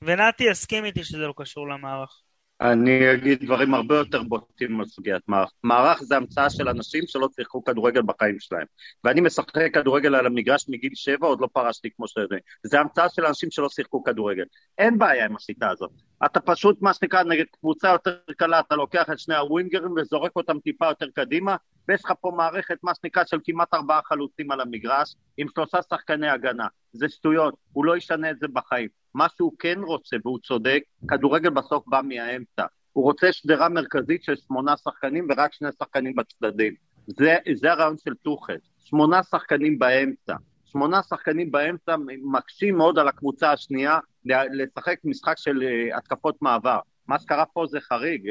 ונתי 0.02 0.44
יסכים 0.44 0.84
איתי 0.84 1.04
שזה 1.04 1.18
לא 1.18 1.34
קשור 1.36 1.68
למערך. 1.68 2.20
אני 2.62 3.12
אגיד 3.12 3.44
דברים 3.44 3.74
הרבה 3.74 3.96
יותר 3.96 4.22
בוטים 4.22 4.80
על 4.80 4.86
סוגיית 4.86 5.22
מערך. 5.28 5.50
מערך 5.62 6.02
זה 6.02 6.16
המצאה 6.16 6.50
של 6.50 6.68
אנשים 6.68 7.04
שלא 7.06 7.28
שיחקו 7.36 7.64
כדורגל 7.64 8.02
בחיים 8.02 8.36
שלהם. 8.40 8.66
ואני 9.04 9.20
משחק 9.20 9.74
כדורגל 9.74 10.14
על 10.14 10.26
המגרש 10.26 10.68
מגיל 10.68 10.90
שבע, 10.94 11.26
עוד 11.26 11.40
לא 11.40 11.48
פרשתי 11.52 11.88
כמו 11.96 12.08
שזה. 12.08 12.36
זה 12.62 12.80
המצאה 12.80 13.08
של 13.08 13.26
אנשים 13.26 13.50
שלא 13.50 13.68
שיחקו 13.68 14.04
כדורגל. 14.04 14.44
אין 14.78 14.98
בעיה 14.98 15.24
עם 15.24 15.36
השיטה 15.36 15.70
הזאת. 15.70 15.90
אתה 16.24 16.40
פשוט, 16.40 16.82
מה 16.82 16.94
שנקרא, 16.94 17.22
נגד 17.22 17.44
קבוצה 17.60 17.88
יותר 17.88 18.16
קלה, 18.36 18.60
אתה 18.60 18.76
לוקח 18.76 19.10
את 19.12 19.18
שני 19.18 19.36
הווינגרים 19.36 19.92
וזורק 19.96 20.36
אותם 20.36 20.58
טיפה 20.58 20.86
יותר 20.86 21.06
קדימה, 21.14 21.56
ויש 21.88 22.04
לך 22.04 22.12
פה 22.20 22.32
מערכת, 22.36 22.78
מה 22.82 22.92
שנקרא, 22.94 23.24
של 23.26 23.38
כמעט 23.44 23.74
ארבעה 23.74 24.00
חלוצים 24.04 24.50
על 24.50 24.60
המגרש, 24.60 25.14
עם 25.36 25.46
שלושה 25.54 25.82
שחקני 25.82 26.28
הגנה. 26.28 26.66
זה 26.92 27.08
שטויות, 27.08 27.54
הוא 27.72 27.84
לא 27.84 27.96
ישנה 27.96 28.30
את 28.30 28.38
זה 28.38 28.46
בחיים. 28.52 28.88
מה 29.14 29.26
שהוא 29.36 29.52
כן 29.58 29.78
רוצה, 29.82 30.16
והוא 30.24 30.38
צודק, 30.38 30.82
כדורגל 31.08 31.50
בסוף 31.50 31.84
בא 31.86 32.00
מהאמצע. 32.04 32.64
הוא 32.92 33.04
רוצה 33.04 33.32
שדרה 33.32 33.68
מרכזית 33.68 34.24
של 34.24 34.36
שמונה 34.36 34.76
שחקנים 34.76 35.28
ורק 35.30 35.52
שני 35.52 35.68
שחקנים 35.78 36.14
בצדדים. 36.14 36.74
זה, 37.06 37.36
זה 37.54 37.72
הרעיון 37.72 37.96
של 38.04 38.14
טוחל. 38.14 38.56
שמונה 38.78 39.22
שחקנים 39.22 39.78
באמצע. 39.78 40.34
שמונה 40.72 41.02
שחקנים 41.02 41.50
באמצע 41.50 41.96
מקשים 42.22 42.76
מאוד 42.76 42.98
על 42.98 43.08
הקבוצה 43.08 43.52
השנייה 43.52 43.98
לשחק 44.24 44.98
משחק 45.04 45.34
של 45.38 45.62
uh, 45.62 45.96
התקפות 45.96 46.42
מעבר. 46.42 46.78
מה 47.08 47.18
שקרה 47.18 47.44
פה 47.46 47.66
זה 47.66 47.80
חריג, 47.80 48.28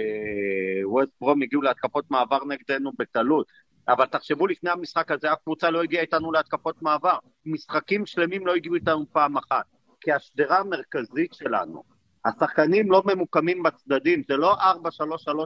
ווסט 0.84 1.12
ברום 1.22 1.42
הגיעו 1.42 1.62
להתקפות 1.62 2.12
מעבר 2.12 2.46
נגדנו 2.46 2.92
בקלות, 3.00 3.48
אבל 3.88 4.06
תחשבו 4.06 4.48
לפני 4.48 4.70
המשחק 4.70 5.12
הזה, 5.12 5.34
אף 5.34 5.38
קבוצה 5.44 5.70
לא 5.70 5.84
הגיעה 5.84 6.02
איתנו 6.02 6.32
להתקפות 6.32 6.82
מעבר. 6.82 7.18
משחקים 7.46 8.06
שלמים 8.06 8.48
לא 8.48 8.56
הגיעו 8.56 8.76
איתנו 8.76 9.06
פעם 9.12 9.38
אחת. 9.38 9.66
כי 10.02 10.12
השדרה 10.12 10.60
המרכזית 10.60 11.34
שלנו, 11.34 11.84
השחקנים 12.26 12.92
לא 12.92 13.04
ממוקמים 13.06 13.64
בצדדים, 13.64 14.22
זה 14.28 14.38
לא 14.38 14.56
4-3-3 14.56 14.58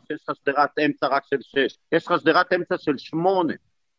שיש 0.08 0.24
לך 0.30 0.36
שדרת 0.36 0.80
אמצע 0.86 1.08
רק 1.08 1.24
של 1.26 1.42
6, 1.42 1.78
יש 1.92 2.08
לך 2.08 2.14
שדרת 2.20 2.54
אמצע 2.54 2.78
של 2.78 2.98
8. 2.98 3.54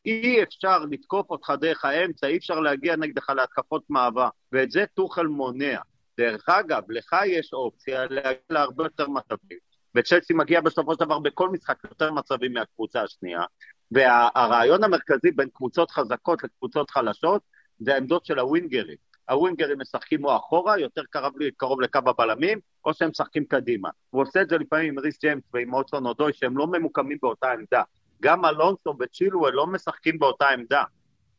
אי 0.07 0.43
אפשר 0.43 0.79
לתקוף 0.91 1.31
אותך 1.31 1.53
דרך 1.61 1.85
האמצע, 1.85 2.27
אי 2.27 2.37
אפשר 2.37 2.61
להגיע 2.61 2.97
נגדך 2.97 3.31
להתקפות 3.31 3.83
מעבר, 3.89 4.29
ואת 4.53 4.71
זה 4.71 4.85
טוחל 4.95 5.27
מונע. 5.27 5.81
דרך 6.19 6.49
אגב, 6.49 6.83
לך 6.89 7.17
יש 7.27 7.53
אופציה 7.53 8.07
להגיע 8.11 8.41
להרבה 8.51 8.85
יותר 8.85 9.09
מצבים, 9.09 9.59
וצ'לסי 9.95 10.35
מגיע 10.35 10.61
בסופו 10.61 10.95
של 10.95 11.01
דבר 11.01 11.19
בכל 11.19 11.51
משחק 11.51 11.77
יותר 11.85 12.13
מצבים 12.13 12.53
מהקבוצה 12.53 13.03
השנייה, 13.03 13.43
והרעיון 13.91 14.85
המרכזי 14.85 15.31
בין 15.31 15.49
קבוצות 15.49 15.91
חזקות 15.91 16.45
לקבוצות 16.45 16.91
חלשות 16.91 17.43
זה 17.79 17.95
העמדות 17.95 18.27
של 18.27 18.39
הווינגרים. 18.39 18.97
הווינגרים 19.31 19.81
משחקים 19.81 20.25
או 20.25 20.37
אחורה, 20.37 20.79
יותר 20.79 21.03
קרוב, 21.11 21.33
קרוב 21.57 21.81
לקו 21.81 22.01
הבלמים, 22.07 22.61
או 22.85 22.95
שהם 22.95 23.11
משחקים 23.11 23.45
קדימה. 23.45 23.89
הוא 24.11 24.23
עושה 24.23 24.43
את 24.43 24.49
זה 24.49 24.59
לפעמים 24.59 24.89
עם 24.89 24.99
ריס 24.99 25.21
ג'יימס 25.21 25.43
ועם 25.55 25.75
אוטסון 25.75 26.07
אודוי, 26.07 26.33
שהם 26.33 26.59
לא 26.59 26.67
ממוקמים 26.67 27.19
באותה 27.23 27.53
עמדה. 27.53 27.83
גם 28.23 28.45
אלונסו 28.45 28.95
וצ'ילואל 29.01 29.53
לא 29.53 29.67
משחקים 29.67 30.19
באותה 30.19 30.49
עמדה. 30.49 30.83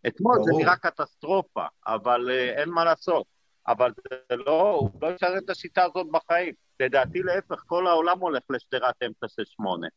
אתמול 0.08 0.38
זה 0.44 0.52
נראה 0.58 0.76
קטסטרופה, 0.76 1.66
אבל 1.88 2.30
uh, 2.30 2.60
אין 2.60 2.70
מה 2.70 2.86
לעשות. 2.86 3.26
אבל 3.68 3.92
זה 4.30 4.36
לא, 4.36 4.70
הוא 4.72 4.90
לא 5.02 5.08
ישרת 5.08 5.44
את 5.46 5.50
השיטה 5.50 5.84
הזאת 5.84 6.08
בחיים. 6.12 6.54
לדעתי 6.80 7.20
להפך, 7.20 7.64
כל 7.66 7.88
העולם 7.88 8.20
הולך 8.20 8.44
לשדרת 8.50 8.96
אמצע 9.06 9.28
של 9.28 9.44
שמונה. 9.46 9.88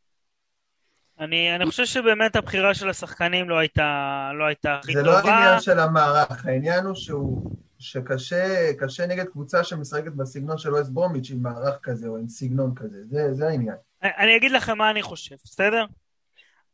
אני, 1.19 1.55
אני 1.55 1.65
חושב 1.65 1.85
שבאמת 1.85 2.35
הבחירה 2.35 2.73
של 2.73 2.89
השחקנים 2.89 3.49
לא 3.49 3.57
הייתה, 3.57 4.29
לא 4.39 4.43
הייתה 4.45 4.75
הכי 4.75 4.93
זה 4.93 4.99
טובה. 5.03 5.11
לא 5.11 5.17
העניין 5.29 5.59
של 5.59 5.79
המערך, 5.79 6.45
העניין 6.45 6.85
הוא 6.85 6.95
שהוא, 6.95 7.51
שקשה 7.79 8.71
קשה 8.79 9.07
נגד 9.07 9.25
קבוצה 9.25 9.63
שמשחקת 9.63 10.11
בסגנון 10.11 10.57
של 10.57 10.73
ווסט 10.73 10.89
ברומיץ' 10.89 11.29
עם 11.31 11.43
מערך 11.43 11.79
כזה 11.83 12.07
או 12.07 12.17
עם 12.17 12.27
סגנון 12.29 12.75
כזה, 12.75 12.97
זה, 13.05 13.33
זה 13.33 13.47
העניין. 13.47 13.75
אני- 14.03 14.11
אני 14.17 14.37
אגיד 14.37 14.51
לכם 14.51 14.77
מה 14.77 14.89
אני 14.91 15.01
חושב, 15.01 15.35
בסדר? 15.45 15.85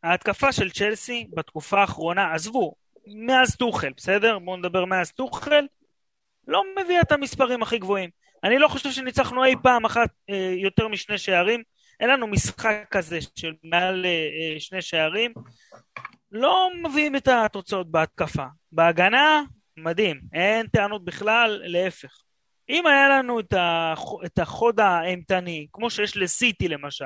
ההתקפה 0.03 0.51
של 0.51 0.71
צ'לסי 0.71 1.27
בתקופה 1.33 1.81
האחרונה, 1.81 2.33
עזבו, 2.33 2.75
מאז 3.07 3.55
טוחל, 3.55 3.91
בסדר? 3.97 4.39
בואו 4.39 4.57
נדבר 4.57 4.85
מאז 4.85 5.11
טוחל, 5.11 5.65
לא 6.47 6.63
מביאה 6.81 7.01
את 7.01 7.11
המספרים 7.11 7.61
הכי 7.61 7.77
גבוהים. 7.77 8.09
אני 8.43 8.59
לא 8.59 8.67
חושב 8.67 8.91
שניצחנו 8.91 9.45
אי 9.45 9.55
פעם 9.63 9.85
אחת 9.85 10.09
אה, 10.29 10.53
יותר 10.57 10.87
משני 10.87 11.17
שערים. 11.17 11.63
אין 11.99 12.09
לנו 12.09 12.27
משחק 12.27 12.85
כזה 12.91 13.19
של 13.35 13.53
מעל 13.63 14.05
אה, 14.05 14.09
אה, 14.09 14.59
שני 14.59 14.81
שערים. 14.81 15.33
לא 16.31 16.69
מביאים 16.83 17.15
את 17.15 17.27
התוצאות 17.27 17.91
בהתקפה. 17.91 18.45
בהגנה, 18.71 19.41
מדהים. 19.77 20.21
אין 20.33 20.67
טענות 20.67 21.05
בכלל, 21.05 21.61
להפך. 21.63 22.21
אם 22.69 22.87
היה 22.87 23.09
לנו 23.09 23.39
את, 23.39 23.53
הח... 23.57 23.99
את 24.25 24.39
החוד 24.39 24.79
האימתני, 24.79 25.67
כמו 25.73 25.89
שיש 25.89 26.17
לסיטי 26.17 26.67
למשל, 26.67 27.05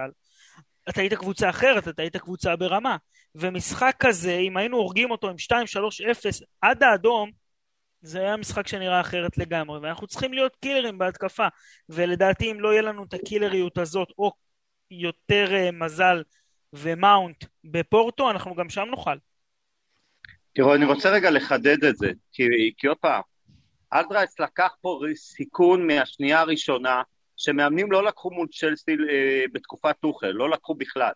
אתה 0.90 1.02
היית 1.02 1.14
קבוצה 1.14 1.50
אחרת, 1.50 1.88
אתה 1.88 2.02
היית 2.02 2.18
קבוצה 2.18 2.56
ברמה. 2.56 2.98
ומשחק 3.36 3.96
כזה, 4.00 4.38
אם 4.38 4.58
היינו 4.58 4.78
הורגים 4.78 5.12
אותו 5.12 5.30
עם 5.30 5.36
2-3-0 5.36 5.56
עד 6.62 6.84
האדום, 6.84 7.32
זה 8.02 8.20
היה 8.20 8.38
משחק 8.38 8.68
שנראה 8.68 9.02
אחרת 9.02 9.38
לגמרי, 9.38 9.80
ואנחנו 9.80 10.08
צריכים 10.08 10.34
להיות 10.34 10.56
קילרים 10.56 10.98
בהתקפה, 10.98 11.48
ולדעתי 11.90 12.52
אם 12.52 12.60
לא 12.60 12.72
יהיה 12.72 12.82
לנו 12.82 13.04
את 13.04 13.14
הקילריות 13.14 13.78
הזאת, 13.78 14.08
או 14.18 14.32
יותר 14.92 15.46
אה, 15.50 15.72
מזל 15.72 16.24
ומאונט 16.74 17.46
בפורטו, 17.64 18.32
אנחנו 18.32 18.56
גם 18.56 18.70
שם 18.70 18.86
נוכל. 18.92 19.16
תראו, 20.54 20.76
אני 20.76 20.86
רוצה 20.86 21.10
רגע 21.10 21.32
לחדד 21.32 21.84
את 21.84 21.98
זה, 21.98 22.12
כי, 22.32 22.44
כי 22.78 22.88
עוד 22.88 22.98
פעם, 22.98 23.22
אלארדייס 23.94 24.40
לקח 24.40 24.76
פה 24.82 25.00
סיכון 25.16 25.88
מהשנייה 25.88 26.40
הראשונה, 26.40 27.02
שמאמנים 27.42 27.92
לא 27.92 28.04
לקחו 28.04 28.32
מול 28.32 28.48
צ'לסי 28.48 28.92
אה, 28.92 29.44
בתקופת 29.54 29.96
טוחל, 30.00 30.28
לא 30.28 30.50
לקחו 30.50 30.76
בכלל. 30.76 31.12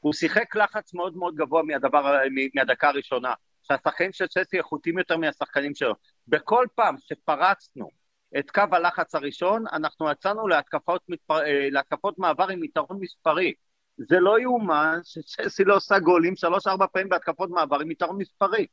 הוא 0.00 0.12
שיחק 0.12 0.56
לחץ 0.56 0.94
מאוד 0.94 1.16
מאוד 1.16 1.34
גבוה 1.34 1.62
מהדבר, 1.62 2.18
מהדקה 2.54 2.88
הראשונה, 2.88 3.32
שהשחקנים 3.62 4.12
של 4.12 4.26
צ'לסי 4.26 4.58
איכותיים 4.58 4.98
יותר 4.98 5.16
מהשחקנים 5.16 5.74
שלו. 5.74 5.94
בכל 6.28 6.66
פעם 6.74 6.96
שפרצנו 6.98 7.90
את 8.38 8.50
קו 8.50 8.62
הלחץ 8.72 9.14
הראשון, 9.14 9.64
אנחנו 9.72 10.10
יצאנו 10.10 10.48
להתקפות, 10.48 11.02
מתפר... 11.08 11.40
להתקפות 11.70 12.18
מעבר 12.18 12.48
עם 12.48 12.64
יתרון 12.64 12.98
מספרי. 13.00 13.52
זה 13.96 14.20
לא 14.20 14.40
יאומן 14.40 14.98
שצ'לסי 15.04 15.64
לא 15.64 15.76
עושה 15.76 15.98
גולים 15.98 16.36
שלוש-ארבע 16.36 16.86
פעמים 16.92 17.08
בהתקפות 17.08 17.50
מעבר 17.50 17.80
עם 17.80 17.90
יתרון 17.90 18.18
מספרי. 18.18 18.66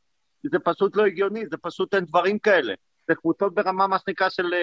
זה 0.44 0.60
פשוט 0.60 0.96
לא 0.96 1.06
הגיוני, 1.06 1.48
זה 1.52 1.58
פשוט 1.58 1.96
אין 1.96 2.06
דברים 2.06 2.40
כאלה. 2.40 2.74
זה 3.08 3.16
קבוצות 3.16 3.54
ברמה, 3.54 3.88
מה 3.88 3.98
שנקרא, 4.00 4.30
של 4.30 4.54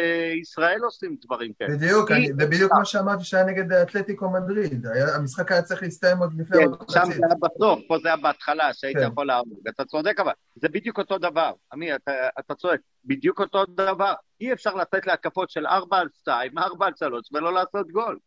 ישראל 0.41 0.81
עושים 0.85 1.17
דברים 1.25 1.53
כאלה. 1.59 1.77
בדיוק, 1.77 2.11
אני, 2.11 2.27
זה 2.27 2.47
בדיוק 2.47 2.73
מה 2.79 2.85
שאמרתי 2.85 3.25
שהיה 3.25 3.45
נגד 3.45 3.73
אתלטיקו 3.73 4.31
מדריד. 4.31 4.87
המשחק 5.17 5.53
היה 5.53 5.63
צריך 5.63 5.83
להסתיים 5.83 6.19
עוד 6.19 6.35
לפני... 6.39 6.59
כן, 6.59 6.71
שם 6.89 7.05
זה 7.05 7.27
היה 7.27 7.35
בסוף, 7.41 7.81
פה 7.89 7.99
זה 8.03 8.09
היה 8.09 8.17
בהתחלה, 8.17 8.73
שהיית 8.73 8.97
כן. 8.97 9.09
יכול 9.13 9.27
להרוג. 9.27 9.69
אתה 9.69 9.85
צודק 9.85 10.21
אבל, 10.21 10.33
זה 10.55 10.69
בדיוק 10.69 10.99
אותו 10.99 11.19
דבר. 11.19 11.53
עמי, 11.73 11.95
אתה, 11.95 12.55
צודק, 12.55 12.81
בדיוק 13.05 13.41
אותו 13.41 13.65
דבר. 13.67 14.13
אי 14.41 14.53
אפשר 14.53 14.75
לצאת 14.75 15.07
להתקפות 15.07 15.51
של 15.51 15.67
4 15.67 15.99
על 15.99 16.09
2, 16.21 16.59
4 16.59 16.87
על 16.87 16.93
3, 16.97 17.29
ולא 17.33 17.53
לעשות 17.53 17.91
גול. 17.91 18.19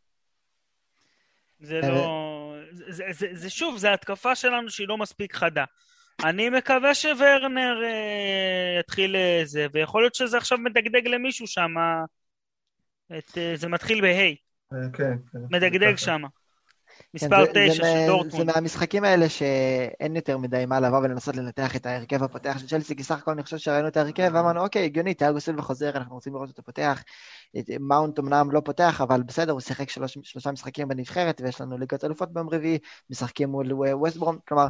זה 1.59 1.81
לא... 1.81 2.25
זה, 2.71 2.83
זה, 2.87 3.03
זה, 3.11 3.27
זה 3.33 3.49
שוב, 3.49 3.77
זה 3.77 3.93
התקפה 3.93 4.35
שלנו 4.35 4.69
שהיא 4.69 4.87
לא 4.87 4.97
מספיק 4.97 5.35
חדה. 5.35 5.63
אני 6.23 6.49
מקווה 6.49 6.93
שוורנר 6.93 7.83
אה, 7.83 8.79
יתחיל 8.79 9.15
זה, 9.43 9.67
ויכול 9.73 10.01
להיות 10.01 10.15
שזה 10.15 10.37
עכשיו 10.37 10.57
מדגדג 10.57 11.07
למישהו 11.07 11.47
שם, 11.47 11.71
אה, 13.11 13.55
זה 13.55 13.67
מתחיל 13.67 14.01
בהיי. 14.01 14.35
כן, 14.69 15.17
כן. 15.31 15.39
מדגדג 15.51 15.95
שם. 15.95 16.21
מספר 17.13 17.45
תשע 17.45 17.73
של 17.73 18.05
דורטמונד. 18.07 18.45
זה 18.45 18.53
מהמשחקים 18.55 19.03
האלה 19.03 19.29
שאין 19.29 20.15
יותר 20.15 20.37
מדי 20.37 20.65
מה 20.67 20.79
לבוא 20.79 20.97
ולנסות 20.97 21.35
לנתח 21.35 21.75
את 21.75 21.85
ההרכב 21.85 22.23
הפותח 22.23 22.57
של 22.57 22.67
צ'לסי, 22.67 22.95
כי 22.95 23.03
סך 23.03 23.17
הכל 23.17 23.31
אני 23.31 23.43
חושב 23.43 23.57
שראינו 23.57 23.87
את 23.87 23.97
ההרכב 23.97 24.31
ואמרנו, 24.33 24.63
אוקיי, 24.63 24.85
הגיוני, 24.85 25.13
תיאגו 25.13 25.39
סילבה 25.39 25.61
חוזר, 25.61 25.89
אנחנו 25.89 26.15
רוצים 26.15 26.33
לראות 26.33 26.49
אותו 26.49 26.63
פותח. 26.63 27.03
מאונט 27.79 28.19
אמנם 28.19 28.51
לא 28.51 28.61
פותח, 28.65 29.01
אבל 29.01 29.23
בסדר, 29.23 29.51
הוא 29.51 29.61
שיחק 29.61 29.89
שלוש, 29.89 30.17
שלושה 30.23 30.51
משחקים 30.51 30.87
בנבחרת, 30.87 31.41
ויש 31.41 31.61
לנו 31.61 31.77
ליגת 31.77 32.03
אלופות 32.03 32.33
ביום 32.33 32.49
רביעי, 32.49 32.77
משחקים 33.09 33.49
מול 33.49 33.73
ווסטברום, 33.73 34.37
כלומר, 34.47 34.67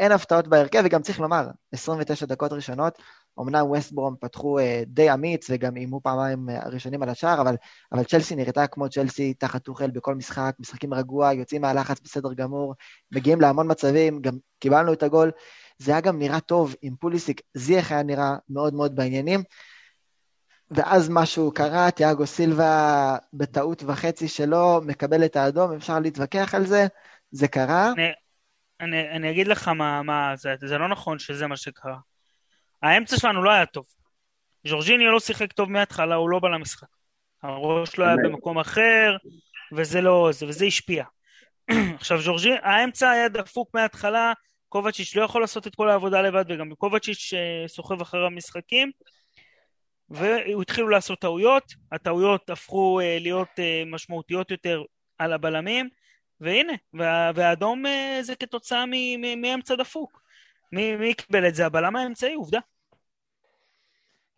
אין 0.00 0.12
הפתעות 0.12 0.48
בהרכב, 0.48 0.82
וגם 0.84 1.02
צריך 1.02 1.20
לומר, 1.20 1.46
29 1.72 2.26
דקות 2.26 2.52
ראשונות, 2.52 2.98
אמנם 3.40 3.66
ווסטברום 3.66 4.16
פתחו 4.20 4.58
אה, 4.58 4.82
די 4.86 5.12
אמיץ 5.12 5.46
וגם 5.50 5.76
איימו 5.76 6.00
פעמיים 6.02 6.48
הראשונים 6.48 7.02
על 7.02 7.08
השער, 7.08 7.40
אבל, 7.40 7.56
אבל 7.92 8.04
צ'לסי 8.04 8.36
נראתה 8.36 8.66
כמו 8.66 8.88
צ'לסי 8.88 9.34
תחת 9.34 9.62
טוחל 9.62 9.90
בכל 9.90 10.14
משחק, 10.14 10.54
משחקים 10.58 10.94
רגוע, 10.94 11.32
יוצאים 11.32 11.62
מהלחץ 11.62 12.00
בסדר 12.00 12.32
גמור, 12.32 12.74
מגיעים 13.12 13.40
להמון 13.40 13.70
מצבים, 13.70 14.22
גם 14.22 14.38
קיבלנו 14.58 14.92
את 14.92 15.02
הגול. 15.02 15.30
זה 15.78 15.92
היה 15.92 16.00
גם 16.00 16.18
נראה 16.18 16.40
טוב 16.40 16.74
עם 16.82 16.96
פוליסיק, 17.00 17.40
זייח 17.54 17.92
היה 17.92 18.02
נראה 18.02 18.36
מאוד 18.50 18.74
מאוד 18.74 18.96
בעניינים. 18.96 19.42
ואז 20.70 21.08
משהו 21.10 21.52
קרה, 21.54 21.90
תיאגו 21.90 22.26
סילבה 22.26 23.16
בטעות 23.32 23.82
וחצי 23.86 24.28
שלו 24.28 24.80
מקבל 24.86 25.24
את 25.24 25.36
האדום, 25.36 25.72
אפשר 25.72 25.98
להתווכח 25.98 26.54
על 26.54 26.66
זה, 26.66 26.86
זה 27.30 27.48
קרה. 27.48 27.92
אני, 28.80 29.10
אני, 29.10 29.30
אגיד 29.30 29.48
לך 29.48 29.68
מה, 29.68 30.02
מה 30.02 30.36
זה, 30.36 30.54
זה 30.60 30.78
לא 30.78 30.88
נכון 30.88 31.18
שזה 31.18 31.46
מה 31.46 31.56
שקרה. 31.56 31.96
האמצע 32.82 33.16
שלנו 33.16 33.42
לא 33.42 33.50
היה 33.50 33.66
טוב. 33.66 33.84
ז'ורג'יניו 34.66 35.12
לא 35.12 35.20
שיחק 35.20 35.52
טוב 35.52 35.70
מההתחלה, 35.70 36.14
הוא 36.14 36.30
לא 36.30 36.38
בא 36.38 36.48
למשחק. 36.48 36.88
הראש 37.42 37.98
לא 37.98 38.04
היה 38.04 38.16
במקום 38.16 38.58
אחר, 38.58 39.16
וזה 39.72 40.00
לא, 40.00 40.28
זה, 40.32 40.46
וזה 40.46 40.64
השפיע. 40.64 41.04
עכשיו, 41.98 42.20
ז'ורג'יניו, 42.20 42.58
האמצע 42.62 43.10
היה 43.10 43.28
דפוק 43.28 43.70
מההתחלה, 43.74 44.32
קובצ'יץ' 44.68 45.16
לא 45.16 45.22
יכול 45.22 45.40
לעשות 45.40 45.66
את 45.66 45.74
כל 45.74 45.88
העבודה 45.88 46.22
לבד, 46.22 46.44
וגם 46.48 46.74
קובצ'יץ' 46.74 47.32
סוחב 47.66 48.00
אחרי 48.00 48.26
המשחקים, 48.26 48.90
והתחילו 50.08 50.88
לעשות 50.88 51.18
טעויות, 51.18 51.64
הטעויות 51.92 52.50
הפכו 52.50 53.00
להיות 53.20 53.48
משמעותיות 53.86 54.50
יותר 54.50 54.82
על 55.18 55.32
הבלמים, 55.32 55.88
והנה, 56.40 56.72
וה, 56.94 57.30
והאדום 57.34 57.84
זה 58.22 58.34
כתוצאה 58.36 58.84
מאמצע 59.36 59.74
דפוק. 59.74 60.22
מי, 60.72 60.96
מי 60.96 61.14
קיבל 61.14 61.48
את 61.48 61.54
זה? 61.54 61.66
הבלם 61.66 61.96
האמצעי, 61.96 62.34
עובדה. 62.34 62.58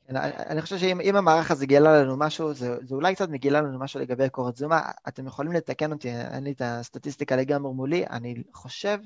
אני 0.08 0.62
חושב 0.62 0.78
שאם 0.78 1.16
המערך 1.16 1.50
הזה 1.50 1.66
גילה 1.66 2.02
לנו 2.02 2.16
משהו, 2.16 2.54
זה, 2.54 2.76
זה 2.82 2.94
אולי 2.94 3.14
קצת 3.14 3.28
מגילה 3.28 3.60
לנו 3.60 3.78
משהו 3.78 4.00
לגבי 4.00 4.28
קורת 4.30 4.56
זומה. 4.56 4.80
אתם 5.08 5.26
יכולים 5.26 5.52
לתקן 5.52 5.92
אותי, 5.92 6.08
אין 6.10 6.44
לי 6.44 6.52
את 6.52 6.62
הסטטיסטיקה 6.64 7.36
לגמרי 7.36 7.72
מולי, 7.72 8.06
אני 8.06 8.42
חושב 8.52 8.98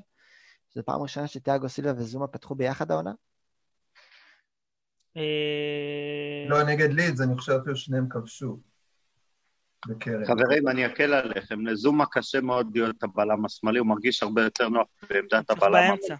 שזו 0.70 0.82
פעם 0.84 1.02
ראשונה 1.02 1.26
שתיאגו 1.26 1.68
סילבה 1.68 2.00
וזומה 2.00 2.26
פתחו 2.26 2.54
ביחד 2.54 2.90
העונה. 2.90 3.12
לא, 6.48 6.62
נגד 6.62 6.92
לידס, 6.92 7.20
אני 7.20 7.36
חושב 7.36 7.52
אפילו 7.52 7.76
שניהם 7.76 8.08
כבשו. 10.00 10.26
חברים, 10.26 10.68
אני 10.68 10.86
אקל 10.86 11.14
עליכם, 11.14 11.66
לזומה 11.66 12.04
קשה 12.10 12.40
מאוד 12.40 12.76
להיות 12.76 13.02
הבלם 13.02 13.44
השמאלי, 13.44 13.78
הוא 13.78 13.86
מרגיש 13.86 14.22
הרבה 14.22 14.42
יותר 14.42 14.68
נוח 14.68 14.86
בעמדת 15.10 15.50
הבלם 15.50 15.74
המרכזי. 15.74 16.14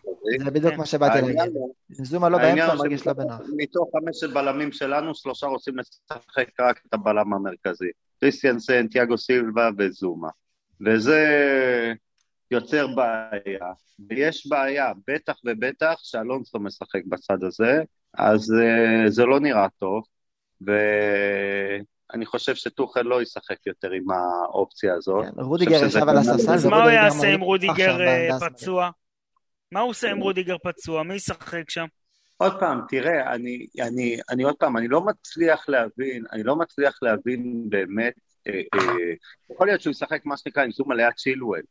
זה 0.45 0.51
בדיוק 0.51 0.75
מה 0.75 0.87
שבאתי 0.87 1.21
להגיד. 1.21 1.53
זומה 1.91 2.29
לא 2.29 2.39
באמצע, 2.39 2.73
הוא 2.73 2.79
מרגיש 2.79 3.07
לא 3.07 3.13
בנוח. 3.13 3.41
מתוך 3.57 3.91
חמשת 3.93 4.31
בלמים 4.31 4.73
שלנו, 4.73 5.15
שלושה 5.15 5.47
רוצים 5.47 5.75
לשחק 5.79 6.61
רק 6.61 6.81
את 6.87 6.95
הבלם 6.95 7.33
המרכזי. 7.33 7.91
קריסטיאנסן, 8.21 8.87
תיאגו 8.87 9.19
סילבה 9.19 9.71
וזומה. 9.79 10.29
וזה 10.87 11.25
יוצר 12.51 12.87
בעיה. 12.87 13.73
ויש 14.09 14.47
בעיה, 14.47 14.93
בטח 15.09 15.35
ובטח 15.45 15.95
שאלונסו 16.03 16.59
משחק 16.59 17.01
בצד 17.07 17.45
הזה, 17.45 17.83
אז 18.15 18.53
זה 19.09 19.25
לא 19.25 19.41
נראה 19.41 19.67
טוב. 19.79 20.05
ו... 20.67 20.73
אני 22.15 22.27
חושב 22.27 22.55
שטוחל 22.55 23.03
לא 23.03 23.23
ישחק 23.23 23.67
יותר 23.67 23.91
עם 23.91 24.05
האופציה 24.11 24.95
הזאת. 24.95 25.25
כן, 25.25 25.41
רודיגר 25.41 25.85
ישב 25.85 26.09
על 26.09 26.17
הספסל. 26.17 26.53
אז 26.53 26.67
מה 26.67 26.83
הוא 26.83 26.91
יעשה 26.91 27.29
עם 27.29 27.41
רודיגר 27.41 27.99
פצוע? 28.41 28.91
מה 29.73 29.81
הוא 29.81 29.91
עושה 29.91 30.11
עם 30.11 30.21
רודיגר 30.21 30.57
פצוע? 30.65 31.03
מי 31.03 31.15
ישחק 31.15 31.71
שם? 31.71 31.87
עוד 32.37 32.61
פעם, 32.61 32.81
תראה, 32.89 33.35
אני, 33.35 33.67
אני, 33.81 34.19
אני 34.31 34.43
עוד 34.43 34.55
פעם, 34.59 34.77
אני 34.77 34.89
לא 34.89 35.01
מצליח 35.01 35.69
להבין, 35.69 36.25
אני 36.33 36.43
לא 36.43 36.57
מצליח 36.57 36.99
להבין 37.03 37.65
באמת, 37.69 38.15
אה, 38.47 38.61
אה, 38.75 39.15
יכול 39.51 39.67
להיות 39.67 39.81
שהוא 39.81 39.91
ישחק 39.91 40.21
מה 40.25 40.37
שנקרא 40.37 40.63
עם 40.63 40.71
זומה 40.71 40.95
ליד 40.95 41.13
צ'ילואל, 41.17 41.63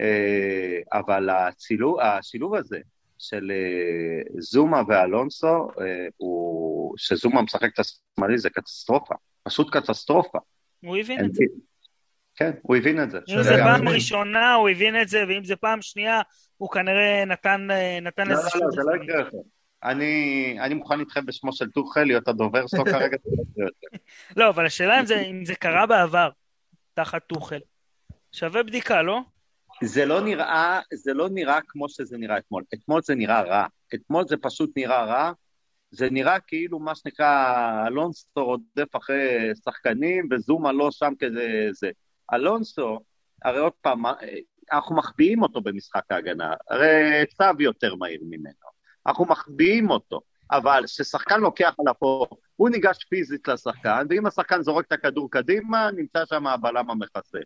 אה, 0.00 0.78
אבל 0.92 1.30
הצילו, 1.30 2.00
השילוב 2.00 2.54
הזה, 2.54 2.78
של 3.18 3.50
אה, 3.50 4.40
זומה 4.40 4.82
ואלונסו, 4.88 5.68
אה, 5.80 6.06
הוא, 6.16 6.94
שזומה 6.96 7.42
משחק 7.42 7.70
את 7.74 7.78
השמאלי 7.78 8.38
זה 8.38 8.50
קטסטרופה, 8.50 9.14
פשוט 9.44 9.76
קטסטרופה. 9.76 10.38
הוא 10.80 10.96
הבין 10.96 11.24
את 11.24 11.34
זה. 11.34 11.44
כן, 12.36 12.50
הוא 12.62 12.76
הבין 12.76 13.02
את 13.02 13.10
זה. 13.10 13.18
אם 13.28 13.42
זה 13.42 13.56
פעם 13.64 13.88
ראשונה, 13.88 14.54
הוא 14.54 14.68
הבין 14.68 15.00
את 15.02 15.08
זה, 15.08 15.24
ואם 15.28 15.44
זה 15.44 15.56
פעם 15.56 15.82
שנייה, 15.82 16.20
הוא 16.56 16.70
כנראה 16.70 17.24
נתן, 17.24 17.68
נתן 18.02 18.28
לא, 18.28 18.34
לא, 18.34 18.40
לא, 18.60 18.70
זה 18.70 18.82
לא 18.86 19.02
יקרה 19.02 19.20
יותר. 19.20 19.38
אני, 19.84 20.56
אני 20.60 20.74
מוכן 20.74 21.00
איתכם 21.00 21.26
בשמו 21.26 21.52
של 21.52 21.70
טוחל 21.70 22.04
להיות 22.04 22.28
הדובר 22.28 22.66
שלו 22.66 22.84
כרגע. 22.84 23.16
לא, 24.36 24.48
אבל 24.48 24.66
השאלה 24.66 25.00
אם 25.00 25.06
זה, 25.06 25.20
אם 25.20 25.44
זה 25.44 25.54
קרה 25.54 25.86
בעבר, 25.86 26.28
תחת 26.94 27.26
טוחל. 27.26 27.58
שווה 28.32 28.62
בדיקה, 28.62 29.02
לא? 29.02 29.20
זה 29.82 30.04
לא 30.04 30.20
נראה, 30.20 30.80
זה 30.94 31.14
לא 31.14 31.28
נראה 31.28 31.58
כמו 31.68 31.88
שזה 31.88 32.18
נראה 32.18 32.38
אתמול. 32.38 32.62
אתמול 32.74 33.02
זה 33.02 33.14
נראה 33.14 33.42
רע. 33.42 33.66
אתמול 33.94 34.24
זה 34.28 34.36
פשוט 34.36 34.70
נראה 34.76 35.04
רע. 35.04 35.32
זה 35.94 36.10
נראה 36.10 36.40
כאילו 36.40 36.78
מה 36.78 36.94
שנקרא 36.94 37.86
אלונסו 37.86 38.26
רודף 38.36 38.96
אחרי 38.96 39.50
שחקנים 39.64 40.28
וזומה 40.30 40.72
לא 40.72 40.90
שם 40.90 41.12
כזה 41.18 41.68
זה. 41.72 41.90
אלונסו, 42.34 43.00
הרי 43.44 43.58
עוד 43.58 43.72
פעם, 43.72 44.02
אנחנו 44.72 44.96
מחביאים 44.96 45.42
אותו 45.42 45.60
במשחק 45.60 46.02
ההגנה, 46.10 46.52
הרי 46.70 47.24
צו 47.36 47.62
יותר 47.62 47.94
מהיר 47.94 48.20
ממנו. 48.30 48.68
אנחנו 49.06 49.24
מחביאים 49.24 49.90
אותו, 49.90 50.20
אבל 50.50 50.82
כששחקן 50.86 51.40
לוקח 51.40 51.74
על 51.78 51.90
אפו, 51.90 52.26
הוא 52.56 52.70
ניגש 52.70 53.04
פיזית 53.04 53.48
לשחקן, 53.48 54.06
ואם 54.10 54.26
השחקן 54.26 54.62
זורק 54.62 54.86
את 54.86 54.92
הכדור 54.92 55.30
קדימה, 55.30 55.90
נמצא 55.90 56.24
שם 56.26 56.46
הבלם 56.46 56.90
המכסה. 56.90 57.38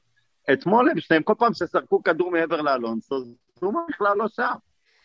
אתמול 0.52 0.90
הם 0.90 1.00
שניהם, 1.00 1.22
כל 1.22 1.34
פעם 1.38 1.54
שזרקו 1.54 2.02
כדור 2.02 2.30
מעבר 2.30 2.62
לאלונסו, 2.62 3.16
זומה 3.60 3.80
בכלל 3.88 4.16
לא 4.16 4.28
שם. 4.28 4.54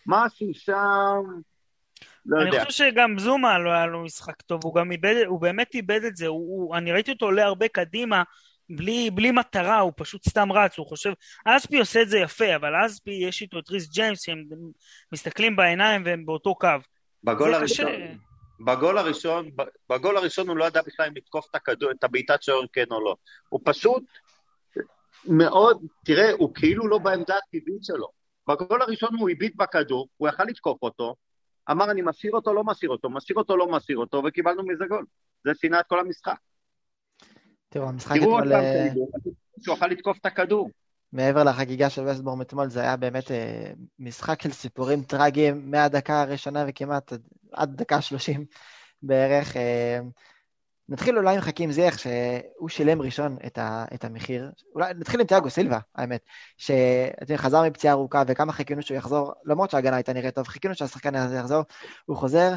משהו 0.07 0.47
שם... 0.53 1.23
לא 2.25 2.41
אני 2.41 2.45
יודע. 2.45 2.65
חושב 2.65 2.91
שגם 2.91 3.19
זומה 3.19 3.59
לא 3.59 3.69
היה 3.69 3.85
לו 3.85 4.03
משחק 4.03 4.41
טוב, 4.41 4.61
הוא 4.63 4.75
גם 4.75 4.91
איבד, 4.91 5.23
הוא 5.27 5.41
באמת 5.41 5.75
איבד 5.75 6.03
את 6.03 6.15
זה, 6.15 6.27
הוא, 6.27 6.37
הוא, 6.39 6.75
אני 6.75 6.91
ראיתי 6.91 7.11
אותו 7.11 7.25
עולה 7.25 7.45
הרבה 7.45 7.67
קדימה, 7.67 8.23
בלי, 8.69 9.11
בלי 9.11 9.31
מטרה, 9.31 9.79
הוא 9.79 9.93
פשוט 9.95 10.29
סתם 10.29 10.51
רץ, 10.51 10.77
הוא 10.77 10.87
חושב... 10.87 11.13
אספי 11.45 11.79
עושה 11.79 12.01
את 12.01 12.09
זה 12.09 12.17
יפה, 12.17 12.55
אבל 12.55 12.85
אספי 12.85 13.11
יש 13.11 13.41
איתו 13.41 13.59
את 13.59 13.69
ריס 13.69 13.89
ג'יימס, 13.89 14.21
שהם 14.21 14.43
מסתכלים 15.11 15.55
בעיניים 15.55 16.01
והם 16.05 16.25
באותו 16.25 16.55
קו. 16.55 16.67
בגול 17.23 17.53
הראשון, 17.53 17.85
קשה. 17.85 18.13
בגול 18.59 18.97
הראשון, 18.97 19.49
בגול 19.89 20.17
הראשון 20.17 20.47
הוא 20.47 20.57
לא 20.57 20.65
ידע 20.65 20.81
בכלל 20.81 21.07
אם 21.07 21.13
לתקוף 21.15 21.47
את 21.49 21.55
הכדור, 21.55 21.91
את 21.91 22.03
הבעיטת 22.03 22.43
שעון 22.43 22.65
כן 22.73 22.85
או 22.91 23.03
לא. 23.03 23.15
הוא 23.49 23.61
פשוט 23.63 24.03
מאוד, 25.25 25.81
תראה, 26.05 26.31
הוא 26.31 26.55
כאילו 26.55 26.87
לא 26.87 26.97
בעמדה 26.97 27.35
הטבעית 27.37 27.83
שלו. 27.83 28.07
בגול 28.49 28.81
הראשון 28.81 29.09
הוא 29.19 29.29
הביט 29.29 29.55
בכדור, 29.55 30.07
הוא 30.17 30.29
יכל 30.29 30.43
לתקוף 30.43 30.83
אותו, 30.83 31.15
אמר 31.71 31.91
אני 31.91 32.01
משאיר 32.01 32.33
אותו, 32.33 32.53
לא 32.53 32.63
משאיר 32.63 32.91
אותו, 32.91 33.09
משאיר 33.09 33.37
אותו, 33.37 33.57
לא 33.57 33.67
משאיר 33.71 33.97
אותו, 33.97 34.21
וקיבלנו 34.25 34.63
מזה 34.63 34.85
גול. 34.89 35.05
זה 35.43 35.51
שינה 35.55 35.79
את 35.79 35.87
כל 35.87 35.99
המשחק. 35.99 36.35
תראו, 37.69 37.89
המשחק 37.89 38.15
אתמול... 38.15 38.43
תראו 38.49 38.59
עוד 38.59 38.93
פעם, 38.93 39.03
שהוא 39.63 39.75
יוכל 39.75 39.87
לתקוף 39.87 40.17
את 40.17 40.25
הכדור. 40.25 40.69
מעבר 41.13 41.43
לחגיגה 41.43 41.89
של 41.89 42.07
וסטבורם 42.07 42.41
אתמול, 42.41 42.69
זה 42.69 42.81
היה 42.81 42.97
באמת 42.97 43.31
אה, 43.31 43.71
משחק 43.99 44.41
של 44.41 44.51
סיפורים 44.51 45.03
טרגיים 45.03 45.71
מהדקה 45.71 46.21
הראשונה 46.21 46.65
וכמעט 46.67 47.13
עד 47.51 47.75
דקה 47.75 48.01
שלושים 48.01 48.45
בערך. 49.03 49.55
נתחיל 50.89 51.17
אולי 51.17 51.35
עם 51.35 51.41
חכים 51.41 51.71
זייח, 51.71 51.97
שהוא 51.97 52.69
שילם 52.69 53.01
ראשון 53.01 53.37
את, 53.45 53.57
ה, 53.57 53.85
את 53.93 54.05
המחיר. 54.05 54.51
אולי 54.75 54.93
נתחיל 54.93 55.19
עם 55.19 55.27
תיאגו 55.27 55.49
סילבה, 55.49 55.79
האמת, 55.95 56.21
שחזר 56.57 57.63
מפציעה 57.63 57.93
ארוכה 57.93 58.23
וכמה 58.27 58.53
חיכינו 58.53 58.81
שהוא 58.81 58.97
יחזור, 58.97 59.33
למרות 59.45 59.69
שההגנה 59.69 59.95
הייתה 59.95 60.13
נראית 60.13 60.35
טוב, 60.35 60.47
חיכינו 60.47 60.75
שהשחקן 60.75 61.15
הזה 61.15 61.35
יחזור, 61.35 61.63
הוא 62.05 62.17
חוזר, 62.17 62.55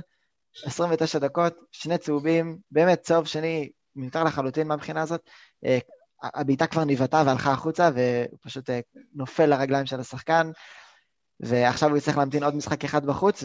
29 0.65 1.19
דקות, 1.19 1.55
שני 1.73 1.99
צהובים, 1.99 2.59
באמת 2.71 3.01
צהוב 3.01 3.27
שני 3.27 3.71
מיותר 3.97 4.25
לחלוטין 4.25 4.69
מהבחינה 4.69 5.03
הזאת. 5.03 5.21
אה, 5.65 5.79
הבעיטה 6.23 6.67
כבר 6.67 6.85
ניבטה 6.85 7.23
והלכה 7.27 7.53
החוצה, 7.53 7.91
והוא 7.95 8.39
פשוט 8.43 8.71
אה, 8.71 8.81
נופל 9.15 9.47
לרגליים 9.47 9.87
של 9.87 10.01
השחקן, 10.01 10.51
ועכשיו 11.41 11.89
הוא 11.89 11.99
יצטרך 11.99 12.19
להמתין 12.19 12.43
עוד 12.43 12.55
משחק 12.55 12.85
אחד 12.85 13.07
בחוץ, 13.07 13.45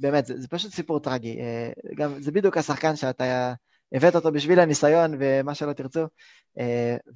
ובאמת, 0.00 0.26
זה, 0.26 0.40
זה 0.40 0.48
פשוט 0.48 0.72
סיפור 0.72 1.00
טרגי. 1.00 1.40
אה, 1.40 1.70
גם, 1.96 2.22
זה 2.22 2.32
בדיוק 2.32 2.56
השחקן 2.56 2.96
שאתה 2.96 3.54
הבאת 3.92 4.14
אותו 4.14 4.32
בשביל 4.32 4.60
הניסיון 4.60 5.16
ומה 5.18 5.54
שלא 5.54 5.72
תרצו, 5.72 6.06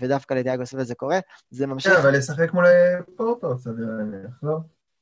ודווקא 0.01 0.35
לדיאגו 0.35 0.67
סילבה 0.67 0.85
זה 0.85 0.95
קורה. 0.95 1.19
זה 1.51 1.67
ממשיך... 1.67 1.93
כן, 1.93 1.99
אבל 1.99 2.17
לשחק 2.17 2.53
מול 2.53 2.65
פורטו, 3.17 3.59
סביר 3.59 3.87
להניח, 3.99 4.31
לא? 4.43 4.57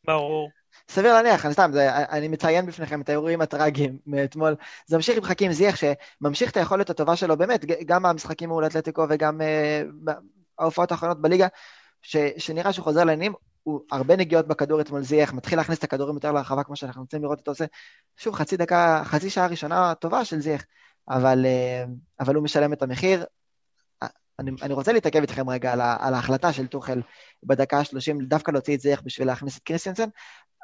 ברור. 0.07 0.51
סביר 0.89 1.15
להניח, 1.15 1.47
אני 1.47 1.53
סתם, 1.53 1.71
זה, 1.73 1.97
אני 1.97 2.29
מציין 2.29 2.67
בפניכם 2.67 3.01
את 3.01 3.09
האירועים 3.09 3.41
הטראגיים 3.41 3.99
מאתמול. 4.07 4.57
זה 4.87 4.97
ממשיך 4.97 5.17
עם 5.17 5.23
חכים 5.23 5.53
זיח, 5.53 5.77
שממשיך 5.77 6.51
את 6.51 6.57
היכולת 6.57 6.91
הטובה 6.91 7.17
שלו, 7.17 7.37
באמת, 7.37 7.65
גם 7.87 8.03
במשחקים 8.03 8.49
מול 8.49 8.67
אתלטיקו 8.67 9.07
וגם 9.09 9.41
uh, 9.41 10.13
ההופעות 10.59 10.93
האחרונות 10.93 11.21
בליגה, 11.21 11.47
ש, 12.03 12.17
שנראה 12.39 12.73
שהוא 12.73 12.85
חוזר 12.85 13.05
לעניינים, 13.05 13.33
הוא 13.63 13.81
הרבה 13.93 14.17
נגיעות 14.17 14.49
בכדור 14.49 14.81
אתמול 14.81 15.03
זיח, 15.03 15.33
מתחיל 15.33 15.59
להכניס 15.59 15.79
את 15.79 15.85
הכדורים 15.85 16.15
יותר 16.15 16.33
לרחבה, 16.33 16.63
כמו 16.63 16.77
שאנחנו 16.77 17.03
רוצים 17.03 17.23
לראות 17.23 17.39
אותו 17.39 17.51
עושה. 17.51 17.65
שוב, 18.17 18.35
חצי 18.35 18.57
דקה, 18.57 19.03
חצי 19.05 19.31
שעה 19.31 19.47
ראשונה 19.47 19.95
טובה 19.95 20.25
של 20.25 20.41
זיח, 20.41 20.65
אבל, 21.11 21.45
uh, 21.45 21.91
אבל 22.21 22.35
הוא 22.35 22.45
משלם 22.45 22.73
את 22.73 22.83
המחיר. 22.83 23.25
אני, 24.39 24.51
אני 24.63 24.75
רוצה 24.75 24.93
להתעכב 24.93 25.21
איתכם 25.21 25.51
רגע 25.51 25.73
על, 25.73 25.81
על 25.81 26.15
ההחלטה 26.15 26.53
של 26.53 26.67
טוחל 26.67 27.03
בדקה 27.43 27.79
ה-30, 27.79 28.25
דווקא 28.29 28.51
להוציא 28.51 28.75
את 28.75 28.81
זייח 28.81 29.01
בשביל 29.05 29.27
להכניס 29.27 29.59
את 29.59 29.63
קריסטיאנסן. 29.63 30.09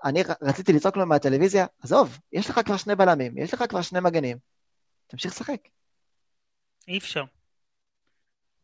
אני 0.05 0.23
רציתי 0.43 0.73
לצעוק 0.73 0.97
לו 0.97 1.07
מהטלוויזיה, 1.07 1.67
עזוב, 1.83 2.19
יש 2.33 2.51
לך 2.51 2.61
כבר 2.65 2.77
שני 2.77 2.95
בלמים, 2.95 3.39
יש 3.39 3.55
לך 3.55 3.65
כבר 3.69 3.83
שני 3.83 4.01
מגנים, 4.01 4.37
תמשיך 5.07 5.33
לשחק. 5.33 5.61
אי 6.89 6.99
אפשר. 6.99 7.25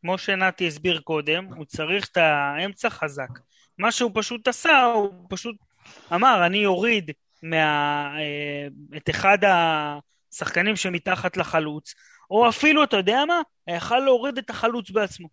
כמו 0.00 0.18
שנתי 0.18 0.66
הסביר 0.66 1.00
קודם, 1.00 1.44
הוא 1.44 1.64
צריך 1.64 2.08
את 2.12 2.16
האמצע 2.16 2.90
חזק. 2.90 3.28
מה 3.78 3.92
שהוא 3.92 4.10
פשוט 4.14 4.48
עשה, 4.48 4.82
הוא 4.82 5.26
פשוט 5.28 5.56
אמר, 6.14 6.46
אני 6.46 6.66
אוריד 6.66 7.10
מה, 7.42 7.56
אה, 8.18 8.96
את 8.96 9.10
אחד 9.10 9.38
השחקנים 10.32 10.76
שמתחת 10.76 11.36
לחלוץ, 11.36 11.94
או 12.30 12.48
אפילו, 12.48 12.84
אתה 12.84 12.96
יודע 12.96 13.24
מה? 13.28 13.40
יכל 13.76 13.98
להוריד 13.98 14.38
את 14.38 14.50
החלוץ 14.50 14.90
בעצמו. 14.90 15.28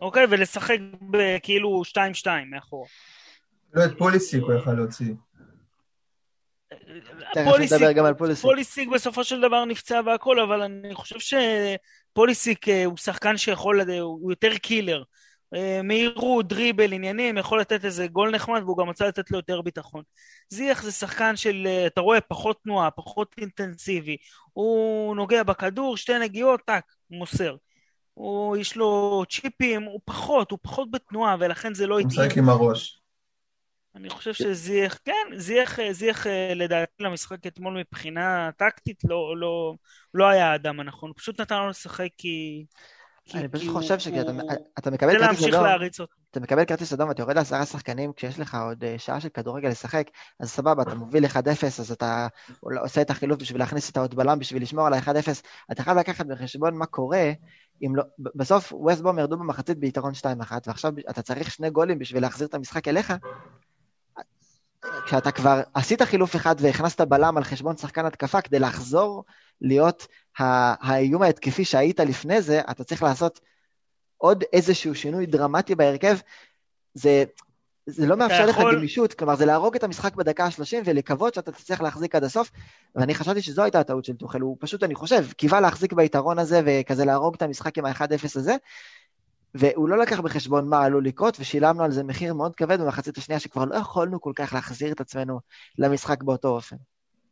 אוקיי? 0.00 0.26
ולשחק 0.30 0.78
כאילו 1.42 1.82
2-2 2.24 2.26
מאחורה. 2.50 2.88
לא, 3.74 3.84
את 3.84 3.98
פוליסיק 3.98 4.42
הוא 4.42 4.52
יכל 4.52 4.72
להוציא. 4.72 5.14
פוליסיק 8.40 8.88
בסופו 8.88 9.24
של 9.24 9.40
דבר 9.40 9.64
נפצע 9.64 10.00
והכל, 10.06 10.40
אבל 10.40 10.62
אני 10.62 10.94
חושב 10.94 11.16
שפוליסיק 11.18 12.68
אה, 12.68 12.84
הוא 12.84 12.96
שחקן 12.96 13.36
שיכול, 13.36 13.80
הוא 14.00 14.32
יותר 14.32 14.56
קילר. 14.56 15.02
אה, 15.54 15.80
מהירות, 15.82 16.48
דריבל, 16.48 16.92
עניינים, 16.92 17.38
יכול 17.38 17.60
לתת 17.60 17.84
איזה 17.84 18.06
גול 18.06 18.30
נחמד 18.30 18.62
והוא 18.62 18.78
גם 18.78 18.86
רוצה 18.86 19.08
לתת 19.08 19.30
לו 19.30 19.38
יותר 19.38 19.60
ביטחון. 19.62 20.02
זיח 20.48 20.82
זה 20.82 20.92
שחקן 20.92 21.36
של, 21.36 21.66
אה, 21.66 21.86
אתה 21.86 22.00
רואה, 22.00 22.20
פחות 22.20 22.62
תנועה, 22.62 22.90
פחות 22.90 23.34
אינטנסיבי. 23.38 24.16
הוא 24.52 25.16
נוגע 25.16 25.42
בכדור, 25.42 25.96
שתי 25.96 26.18
נגיעות, 26.18 26.60
טאק, 26.66 26.84
מוסר. 27.10 27.56
הוא, 28.14 28.56
יש 28.56 28.76
לו 28.76 29.22
צ'יפים, 29.30 29.82
הוא 29.82 30.00
פחות, 30.04 30.50
הוא 30.50 30.58
פחות 30.62 30.90
בתנועה, 30.90 31.36
ולכן 31.40 31.74
זה 31.74 31.86
לא 31.86 31.98
התאים. 31.98 32.20
הוא 32.20 32.26
משחק 32.26 32.38
עם 32.38 32.48
הראש. 32.48 33.00
אני 33.94 34.10
חושב 34.10 34.34
שזייח, 34.34 34.98
כן, 35.04 35.36
זייח, 35.36 35.78
זייח 35.90 36.26
לדעתי 36.54 37.02
למשחק 37.02 37.46
אתמול 37.46 37.78
מבחינה 37.78 38.50
טקטית 38.56 39.04
לא, 39.04 39.36
לא, 39.36 39.74
לא 40.14 40.28
היה 40.28 40.52
האדם 40.52 40.80
הנכון, 40.80 41.10
הוא 41.10 41.16
פשוט 41.18 41.40
נתן 41.40 41.58
לו 41.58 41.68
לשחק 41.68 42.08
כי... 42.18 42.64
אני 43.34 43.48
פשוט 43.48 43.72
חושב 43.72 43.98
שאתה 43.98 44.90
מקבל 44.90 45.18
כרטיס 45.18 45.44
אדום, 45.44 45.66
אתה 46.30 46.40
מקבל 46.40 46.64
כרטיס 46.64 46.92
אדום 46.92 47.08
ואתה 47.08 47.22
יורד 47.22 47.36
לעשרה 47.36 47.66
שחקנים 47.66 48.12
כשיש 48.12 48.38
לך 48.38 48.56
עוד 48.66 48.84
אה, 48.84 48.94
שעה 48.98 49.20
של 49.20 49.28
כדורגל 49.28 49.68
לשחק, 49.68 50.10
אז 50.40 50.50
סבבה, 50.50 50.82
אתה 50.82 50.94
מוביל 50.94 51.24
1-0, 51.24 51.36
אז 51.66 51.92
אתה 51.92 52.26
עושה 52.62 53.02
את 53.02 53.10
החילוף 53.10 53.40
בשביל 53.40 53.60
להכניס 53.60 53.90
את 53.90 53.96
העוד 53.96 54.14
בלם, 54.14 54.38
בשביל 54.38 54.62
לשמור 54.62 54.86
על 54.86 54.92
ה-1-0, 54.92 55.28
אתה 55.72 55.82
חייב 55.82 55.98
לקחת 55.98 56.26
בחשבון 56.26 56.76
מה 56.76 56.86
קורה 56.86 57.32
אם 57.86 57.96
לא, 57.96 58.02
בסוף 58.18 58.72
ווסטבום 58.72 59.18
ירדו 59.18 59.36
במחצית 59.36 59.78
ביתרון 59.78 60.12
2-1, 60.12 60.52
ועכשיו 60.66 60.92
אתה 61.10 61.22
צריך 61.22 61.50
שני 61.50 61.70
גולים 61.70 61.98
בשביל 61.98 62.22
להחזיר 62.22 62.46
את 62.46 62.54
המשחק 62.54 62.88
אליך, 62.88 63.12
כשאתה 65.06 65.30
כבר 65.30 65.60
עשית 65.74 66.02
חילוף 66.02 66.36
אחד 66.36 66.54
והכנסת 66.58 67.00
בלם 67.00 67.36
על 67.36 67.44
חשבון 67.44 67.76
שחקן 67.76 68.06
התקפה 68.06 68.40
כדי 68.40 68.58
לחזור 68.58 69.24
להיות 69.60 70.06
האיום 70.38 71.22
ההתקפי 71.22 71.64
שהיית 71.64 72.00
לפני 72.00 72.42
זה, 72.42 72.60
אתה 72.70 72.84
צריך 72.84 73.02
לעשות 73.02 73.40
עוד 74.16 74.44
איזשהו 74.52 74.94
שינוי 74.94 75.26
דרמטי 75.26 75.74
בהרכב. 75.74 76.16
זה, 76.94 77.24
זה 77.86 78.06
לא 78.06 78.16
מאפשר 78.16 78.48
יכול... 78.48 78.70
לך 78.70 78.78
גמישות, 78.78 79.14
כלומר 79.14 79.36
זה 79.36 79.46
להרוג 79.46 79.76
את 79.76 79.84
המשחק 79.84 80.14
בדקה 80.14 80.44
ה-30 80.44 80.82
ולקוות 80.84 81.34
שאתה 81.34 81.52
תצליח 81.52 81.80
להחזיק 81.80 82.14
עד 82.14 82.24
הסוף, 82.24 82.50
ואני 82.94 83.14
חשבתי 83.14 83.42
שזו 83.42 83.62
הייתה 83.62 83.80
הטעות 83.80 84.04
של 84.04 84.16
טוחל, 84.16 84.40
הוא 84.40 84.56
פשוט, 84.60 84.82
אני 84.82 84.94
חושב, 84.94 85.32
קיווה 85.32 85.60
להחזיק 85.60 85.92
ביתרון 85.92 86.38
הזה 86.38 86.60
וכזה 86.66 87.04
להרוג 87.04 87.34
את 87.34 87.42
המשחק 87.42 87.78
עם 87.78 87.84
ה-1-0 87.84 88.24
הזה, 88.34 88.56
והוא 89.54 89.88
לא 89.88 89.98
לקח 89.98 90.20
בחשבון 90.20 90.68
מה 90.68 90.84
עלול 90.84 91.04
לקרות, 91.04 91.36
ושילמנו 91.40 91.84
על 91.84 91.90
זה 91.90 92.04
מחיר 92.04 92.34
מאוד 92.34 92.56
כבד 92.56 92.80
במחצית 92.80 93.18
השנייה, 93.18 93.40
שכבר 93.40 93.64
לא 93.64 93.76
יכולנו 93.76 94.20
כל 94.20 94.32
כך 94.36 94.52
להחזיר 94.52 94.92
את 94.92 95.00
עצמנו 95.00 95.40
למשחק 95.78 96.22
באותו 96.22 96.48
אופן. 96.48 96.76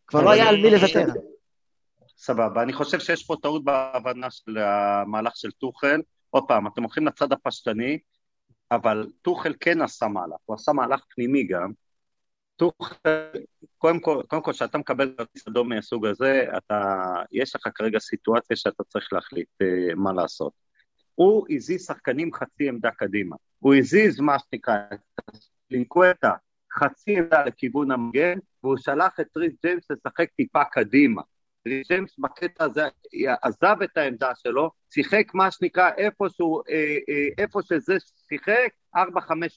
כבר 0.07 0.23
לא 0.23 0.31
היה 0.31 0.49
על 0.49 0.57
מי 0.57 0.71
לוותר. 0.71 1.07
סבבה, 2.17 2.63
אני 2.63 2.73
חושב 2.73 2.99
שיש 2.99 3.27
פה 3.27 3.37
טעות 3.43 3.65
בהבנה 3.65 4.31
של 4.31 4.59
המהלך 4.59 5.37
של 5.37 5.51
טוחל. 5.51 6.01
עוד 6.31 6.45
פעם, 6.49 6.67
אתם 6.67 6.83
הולכים 6.83 7.07
לצד 7.07 7.33
הפשטני, 7.33 7.99
אבל 8.71 9.07
טוחל 9.23 9.55
כן 9.61 9.83
עשה 9.83 10.09
מהלך, 10.09 10.37
הוא 10.45 10.55
עשה 10.55 10.73
מהלך 10.73 11.01
פנימי 11.15 11.47
גם. 11.47 11.73
טוחל, 12.57 13.31
קודם 13.79 14.01
כל, 14.01 14.23
קודם 14.29 14.43
כל, 14.43 14.53
כשאתה 14.53 14.79
מקבל 14.79 15.15
כרטיס 15.19 15.49
אדום 15.49 15.69
מהסוג 15.69 16.07
הזה, 16.07 16.45
אתה, 16.57 17.05
יש 17.33 17.57
לך 17.57 17.69
כרגע 17.75 17.99
סיטואציה 17.99 18.57
שאתה 18.57 18.85
צריך 18.85 19.13
להחליט 19.13 19.49
uh, 19.63 19.95
מה 19.95 20.13
לעשות. 20.13 20.53
הוא 21.15 21.47
הזיז 21.51 21.87
שחקנים 21.87 22.33
חצי 22.35 22.69
עמדה 22.69 22.91
קדימה. 22.91 23.37
הוא 23.59 23.75
הזיז 23.75 24.21
מה 24.21 24.37
שנקרא, 24.39 24.77
לינקווטה 25.71 26.33
חצי 26.73 27.19
עמדה 27.19 27.45
לכיוון 27.45 27.91
המגן, 27.91 28.39
והוא 28.63 28.77
שלח 28.77 29.21
את 29.21 29.37
ריס 29.37 29.53
ג'יימס 29.63 29.91
לשחק 29.91 30.31
טיפה 30.37 30.65
קדימה. 30.65 31.23
ג'יימס 31.89 32.19
בקטע 32.19 32.65
הזה 32.65 32.83
עזב 33.43 33.83
את 33.85 33.97
העמדה 33.97 34.31
שלו, 34.35 34.71
שיחק 34.91 35.35
מה 35.35 35.51
שנקרא 35.51 35.91
איפשהו, 35.97 36.63
אה, 36.69 36.75
אה, 37.09 37.29
איפה 37.39 37.61
שזה 37.63 37.95
שיחק, 38.29 38.69
4-5 38.97 39.01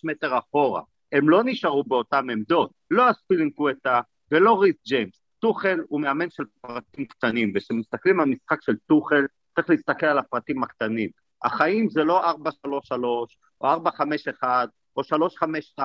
מטר 0.04 0.38
אחורה. 0.38 0.82
הם 1.12 1.30
לא 1.30 1.44
נשארו 1.46 1.84
באותן 1.84 2.30
עמדות, 2.30 2.72
לא 2.92 3.12
אספילינקווטה 3.12 4.02
ולא 4.32 4.62
ריס 4.62 4.76
ג'יימס. 4.86 5.22
טוחל 5.40 5.80
הוא 5.88 6.02
מאמן 6.02 6.30
של 6.30 6.44
פרטים 6.62 7.06
קטנים, 7.06 7.52
וכשמסתכלים 7.56 8.20
על 8.20 8.26
משחק 8.26 8.62
של 8.62 8.76
טוחל, 8.88 9.26
צריך 9.56 9.70
להסתכל 9.70 10.06
על 10.06 10.18
הפרטים 10.18 10.64
הקטנים. 10.64 11.10
החיים 11.44 11.90
זה 11.90 12.04
לא 12.04 12.32
4-3-3, 12.32 12.36
או 13.62 13.76
4-5-1, 14.42 14.44
או 14.96 15.02
3-5-2. 15.78 15.82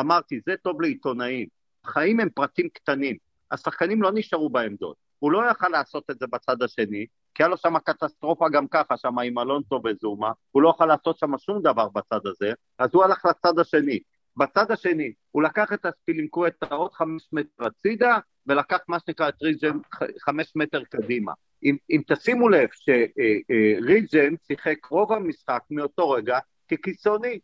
אמרתי, 0.00 0.40
זה 0.46 0.54
טוב 0.62 0.82
לעיתונאים. 0.82 1.46
החיים 1.84 2.20
הם 2.20 2.28
פרטים 2.28 2.68
קטנים. 2.68 3.16
השחקנים 3.50 4.02
לא 4.02 4.10
נשארו 4.14 4.50
בעמדות. 4.50 4.96
הוא 5.22 5.32
לא 5.32 5.50
יכל 5.50 5.68
לעשות 5.68 6.10
את 6.10 6.18
זה 6.18 6.26
בצד 6.26 6.62
השני, 6.62 7.06
כי 7.34 7.42
היה 7.42 7.48
לו 7.48 7.56
שם 7.56 7.78
קטסטרופה 7.78 8.48
גם 8.48 8.68
ככה, 8.68 8.96
שם 8.96 9.18
עם 9.18 9.38
אלונטו 9.38 9.80
וזומה, 9.84 10.32
הוא 10.50 10.62
לא 10.62 10.68
יכול 10.68 10.88
לעשות 10.88 11.18
שם 11.18 11.38
שום 11.38 11.62
דבר 11.62 11.88
בצד 11.88 12.26
הזה, 12.26 12.52
אז 12.78 12.90
הוא 12.92 13.04
הלך 13.04 13.24
לצד 13.24 13.58
השני. 13.58 13.98
בצד 14.36 14.70
השני, 14.70 15.12
הוא 15.30 15.42
לקח 15.42 15.72
את 15.72 15.86
הספילינקו 15.86 16.46
את 16.46 16.62
העוד 16.62 16.92
חמש 16.92 17.28
מטר 17.32 17.66
הצידה, 17.66 18.18
ולקח 18.46 18.78
מה 18.88 18.98
שנקרא 19.06 19.28
את 19.28 19.42
ריג'ן 19.42 19.78
חמש 20.20 20.52
מטר 20.56 20.84
קדימה. 20.84 21.32
אם, 21.64 21.76
אם 21.90 22.02
תשימו 22.06 22.48
לב 22.48 22.68
שריג'ן 22.72 24.34
שיחק 24.46 24.84
רוב 24.84 25.12
המשחק 25.12 25.62
מאותו 25.70 26.10
רגע 26.10 26.38
כקיצוני. 26.68 27.38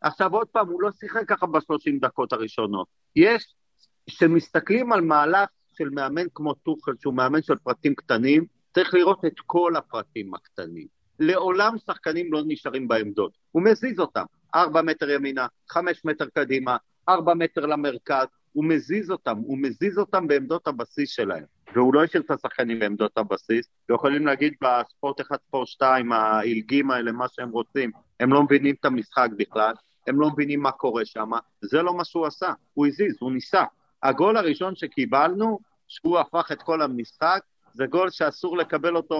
עכשיו 0.00 0.32
עוד 0.32 0.48
פעם, 0.48 0.68
הוא 0.68 0.82
לא 0.82 0.90
שיחק 0.90 1.28
ככה 1.28 1.46
בשלושים 1.46 1.98
דקות 1.98 2.32
הראשונות. 2.32 2.86
יש, 3.16 3.54
כשמסתכלים 4.06 4.92
על 4.92 5.00
מהלך 5.00 5.48
של 5.80 5.90
מאמן 5.90 6.26
כמו 6.34 6.54
טוחל, 6.54 6.92
שהוא 7.00 7.14
מאמן 7.14 7.42
של 7.42 7.56
פרטים 7.56 7.94
קטנים, 7.94 8.44
צריך 8.74 8.94
לראות 8.94 9.24
את 9.24 9.40
כל 9.46 9.76
הפרטים 9.76 10.34
הקטנים. 10.34 10.86
לעולם 11.18 11.74
שחקנים 11.86 12.32
לא 12.32 12.42
נשארים 12.46 12.88
בעמדות, 12.88 13.32
הוא 13.52 13.62
מזיז 13.62 14.00
אותם, 14.00 14.24
ארבע 14.54 14.82
מטר 14.82 15.10
ימינה, 15.10 15.46
חמש 15.68 16.04
מטר 16.04 16.26
קדימה, 16.34 16.76
ארבע 17.08 17.34
מטר 17.34 17.66
למרכז, 17.66 18.26
הוא 18.52 18.64
מזיז 18.64 19.10
אותם, 19.10 19.38
הוא 19.38 19.58
מזיז 19.58 19.98
אותם 19.98 20.26
בעמדות 20.26 20.68
הבסיס 20.68 21.10
שלהם. 21.10 21.44
והוא 21.74 21.94
לא 21.94 22.04
השאיר 22.04 22.22
את 22.22 22.30
השחקנים 22.30 22.78
בעמדות 22.78 23.18
הבסיס, 23.18 23.68
ויכולים 23.88 24.26
להגיד 24.26 24.54
בספורט 24.62 25.20
1, 25.20 25.40
ספורט 25.46 25.68
2, 25.68 26.12
העילגים 26.12 26.90
האלה, 26.90 27.12
מה 27.12 27.26
שהם 27.28 27.50
רוצים, 27.50 27.90
הם 28.20 28.32
לא 28.32 28.42
מבינים 28.42 28.74
את 28.80 28.84
המשחק 28.84 29.28
בכלל, 29.36 29.72
הם 30.06 30.20
לא 30.20 30.30
מבינים 30.30 30.60
מה 30.60 30.70
קורה 30.70 31.04
שם, 31.04 31.30
זה 31.60 31.82
לא 31.82 31.94
מה 31.94 32.04
שהוא 32.04 32.26
עשה, 32.26 32.52
הוא 32.74 32.86
הזיז, 32.86 33.16
הוא 33.20 33.32
ניסה. 33.32 33.64
הגול 34.02 34.36
הראשון 34.36 34.76
שקיבלנו, 34.76 35.58
שהוא 35.90 36.18
הפך 36.18 36.52
את 36.52 36.62
כל 36.62 36.82
המשחק, 36.82 37.40
זה 37.74 37.86
גול 37.86 38.10
שאסור 38.10 38.56
לקבל 38.56 38.96
אותו, 38.96 39.16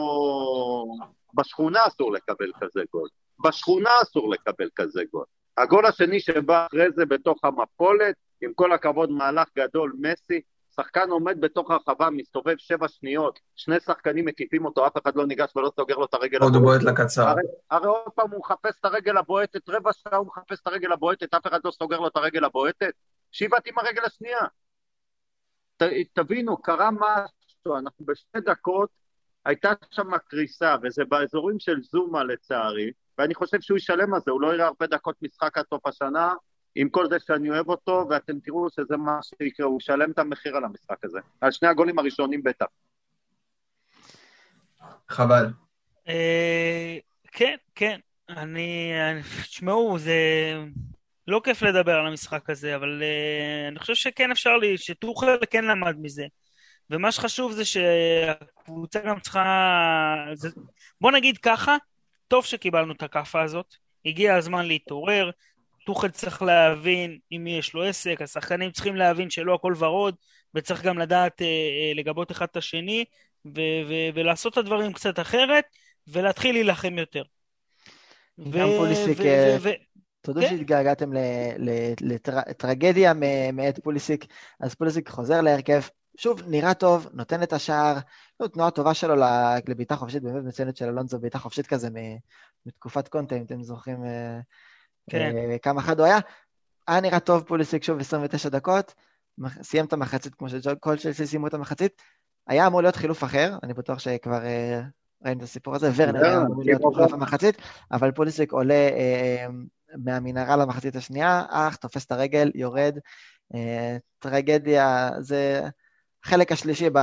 בשכונה 1.35 1.81
אסור 1.87 2.13
לקבל 2.13 2.51
כזה 2.61 2.81
גול, 2.93 3.09
בשכונה 3.45 3.91
אסור 4.03 4.31
לקבל 4.31 4.69
כזה 4.77 5.03
גול. 5.13 5.25
הגול 5.59 5.87
השני 5.87 6.21
שבא 6.21 6.67
אחרי 6.67 6.87
זה 6.97 7.07
בתוך 7.07 7.45
המפולת, 7.45 8.15
עם 8.43 8.53
כל 8.55 8.73
הכבוד 8.73 9.11
מהלך 9.11 9.49
גדול, 9.59 9.93
מסי, 10.01 10.41
שחקן 10.77 11.11
עומד 11.11 11.41
בתוך 11.41 11.71
הרחבה, 11.71 12.11
מסתובב 12.11 12.55
שבע 12.59 12.89
שניות, 12.89 13.41
שני 13.57 13.81
שחקנים 13.81 14.25
מקיפים 14.25 14.65
אותו, 14.65 14.87
אף 14.87 14.93
אחד 15.03 15.17
לא 15.17 15.27
ניגש 15.27 15.57
ולא 15.57 15.71
סוגר 15.77 15.97
לו 15.97 16.05
את 16.05 16.15
הרגל 16.15 16.37
הבועטת. 16.37 16.55
עוד 16.55 16.63
בועט 16.63 16.83
לקצר. 16.83 17.29
הרי, 17.29 17.43
הרי 17.71 17.87
עוד 17.87 18.13
פעם 18.15 18.31
הוא 18.31 18.41
מחפש 18.41 18.79
את 18.81 18.85
הרגל 18.85 19.17
הבועטת, 19.17 19.69
רבע 19.69 19.91
שעה 19.93 20.17
הוא 20.17 20.27
מחפש 20.27 20.61
את 20.61 20.67
הרגל 20.67 20.93
הבועטת, 20.93 21.35
אף 21.35 21.47
אחד 21.47 21.61
לא 21.65 21.71
סוגר 21.71 22.01
לו 22.01 22.07
את 22.07 22.17
הרגל 22.17 22.45
הבועטת. 22.45 22.93
שיבעט 23.33 23.67
עם 23.67 23.79
הרגל 23.79 24.05
השנייה. 24.05 24.41
ת, 25.83 25.87
תבינו, 26.13 26.57
קרה 26.57 26.91
משהו, 26.91 27.79
אנחנו 27.79 28.07
בשתי 28.07 28.41
דקות, 28.41 28.91
הייתה 29.45 29.73
שם 29.91 30.19
קריסה, 30.19 30.77
וזה 30.83 31.05
באזורים 31.05 31.59
של 31.59 31.83
זומה 31.83 32.25
לצערי, 32.25 32.91
ואני 33.19 33.35
חושב 33.35 33.61
שהוא 33.61 33.77
ישלם 33.79 34.15
על 34.15 34.21
זה, 34.25 34.31
הוא 34.31 34.41
לא 34.41 34.55
יראה 34.55 34.67
הרבה 34.67 34.87
דקות 34.87 35.17
משחק 35.23 35.59
עד 35.59 35.65
סוף 35.71 35.87
השנה, 35.87 36.35
עם 36.75 36.89
כל 36.89 37.09
זה 37.09 37.17
שאני 37.27 37.51
אוהב 37.51 37.69
אותו, 37.69 38.07
ואתם 38.11 38.41
תראו 38.41 38.71
שזה 38.71 38.97
מה 38.97 39.19
שיקרה, 39.23 39.67
הוא 39.67 39.79
ישלם 39.81 40.11
את 40.11 40.19
המחיר 40.19 40.57
על 40.57 40.65
המשחק 40.65 41.05
הזה. 41.05 41.19
על 41.41 41.51
שני 41.53 41.69
הגולים 41.69 41.99
הראשונים 41.99 42.43
בטח. 42.43 42.67
חבל. 45.09 45.47
אה, 46.09 46.99
כן, 47.33 47.57
כן. 47.75 48.01
אני... 48.29 48.93
תשמעו, 49.43 49.99
זה 49.99 50.15
לא 51.31 51.41
כיף 51.45 51.63
לדבר 51.63 51.95
על 51.95 52.07
המשחק 52.07 52.51
הזה, 52.51 52.77
אבל 52.77 53.03
uh, 53.03 53.69
אני 53.69 53.79
חושב 53.79 53.95
שכן 53.95 54.31
אפשר 54.31 54.57
לי, 54.57 54.79
שטוחל 54.79 55.37
כן 55.51 55.65
למד 55.65 55.97
מזה. 55.99 56.25
ומה 56.91 57.13
שחשוב 57.13 57.53
זה 57.53 57.65
שהקבוצה 57.65 59.01
גם 59.01 59.21
צריכה... 59.21 60.17
זה... 60.35 60.49
בוא 61.01 61.13
נגיד 61.13 61.39
ככה, 61.39 61.77
טוב 62.29 62.45
שקיבלנו 62.45 62.93
את 62.93 63.03
הכאפה 63.03 63.43
הזאת, 63.43 63.75
הגיע 64.07 64.37
הזמן 64.37 64.67
להתעורר, 64.67 65.31
טוחל 65.87 66.09
צריך 66.09 66.43
להבין 66.43 67.19
עם 67.31 67.45
מי 67.45 67.59
יש 67.59 67.75
לו 67.75 67.85
עסק, 67.85 68.23
השחקנים 68.23 68.71
צריכים 68.71 68.97
להבין 68.97 69.31
שלא 69.31 69.55
הכל 69.55 69.75
ורוד, 69.79 70.15
וצריך 70.55 70.83
גם 70.83 70.99
לדעת 70.99 71.43
אה, 71.43 71.47
אה, 71.47 71.93
לגבות 71.95 72.31
אחד 72.31 72.47
את 72.51 72.57
השני, 72.57 73.05
ו- 73.47 73.83
ו- 73.89 74.09
ולעשות 74.15 74.53
את 74.53 74.59
הדברים 74.59 74.93
קצת 74.93 75.21
אחרת, 75.21 75.65
ולהתחיל 76.09 76.55
להילחם 76.55 76.99
יותר. 76.99 77.23
גם 78.51 78.69
ו- 78.69 78.77
פוליסיק, 78.77 79.19
ו- 79.19 79.23
ו- 79.23 79.57
ו- 79.61 79.90
תודו 80.21 80.41
כן. 80.41 80.49
שהתגעגעתם 80.49 81.11
לטרגדיה 82.47 83.13
מאת 83.53 83.79
פוליסיק, 83.83 84.27
אז 84.61 84.75
פוליסיק 84.75 85.09
חוזר 85.09 85.41
להרכב, 85.41 85.81
שוב, 86.17 86.43
נראה 86.47 86.75
טוב, 86.75 87.07
נותן 87.13 87.43
את 87.43 87.53
השער, 87.53 87.99
זו 88.43 88.49
תנועה 88.49 88.71
טובה 88.71 88.95
שלו 88.95 89.15
לבעיטה 89.69 89.97
חופשית, 89.97 90.23
באמת 90.23 90.45
מצוינת 90.45 90.77
של 90.77 90.85
אלונזו, 90.85 91.19
בעיטה 91.21 91.39
חופשית 91.39 91.67
כזה 91.67 91.89
מתקופת 92.67 93.09
קונטה, 93.09 93.37
אם 93.37 93.43
אתם 93.43 93.63
זוכרים 93.63 94.05
אה, 94.05 94.41
כן. 95.11 95.37
אה, 95.37 95.59
כמה 95.59 95.83
חד 95.83 95.99
הוא 95.99 96.07
היה. 96.07 96.19
היה 96.89 97.01
נראה 97.01 97.21
טוב 97.21 97.43
פוליסיק 97.43 97.83
שוב 97.83 98.01
29 98.01 98.49
דקות, 98.49 98.95
סיים 99.63 99.85
את 99.85 99.93
המחצית 99.93 100.35
כמו 100.35 100.49
שכל 100.49 100.97
צ'לסי 100.97 101.27
סיימו 101.27 101.47
את 101.47 101.55
המחצית. 101.55 102.03
היה 102.47 102.67
אמור 102.67 102.83
להיות 102.83 102.97
חילוף 102.97 103.25
אחר, 103.25 103.57
אני 103.63 103.75
בטוח 103.75 103.99
שכבר 103.99 104.45
אה, 104.45 104.81
ראינו 105.25 105.39
את 105.39 105.45
הסיפור 105.45 105.75
הזה, 105.75 105.91
ורנר 105.97 106.25
היה 106.25 106.43
אמור 106.43 106.65
להיות 106.65 106.95
חילוף 106.95 107.13
המחצית, 107.13 107.57
אבל 107.93 108.13
פוליסיק 108.13 108.53
עולה 108.53 108.89
מהמנהרה 109.99 110.57
למחצית 110.57 110.97
השנייה, 110.97 111.45
אך, 111.51 111.77
תופס 111.77 112.07
את 112.07 112.13
הרגל, 112.13 112.51
יורד. 112.55 112.99
טרגדיה, 114.19 115.11
זה 115.21 115.63
החלק 116.25 116.53
השלישי 116.53 116.91
ב... 116.93 116.99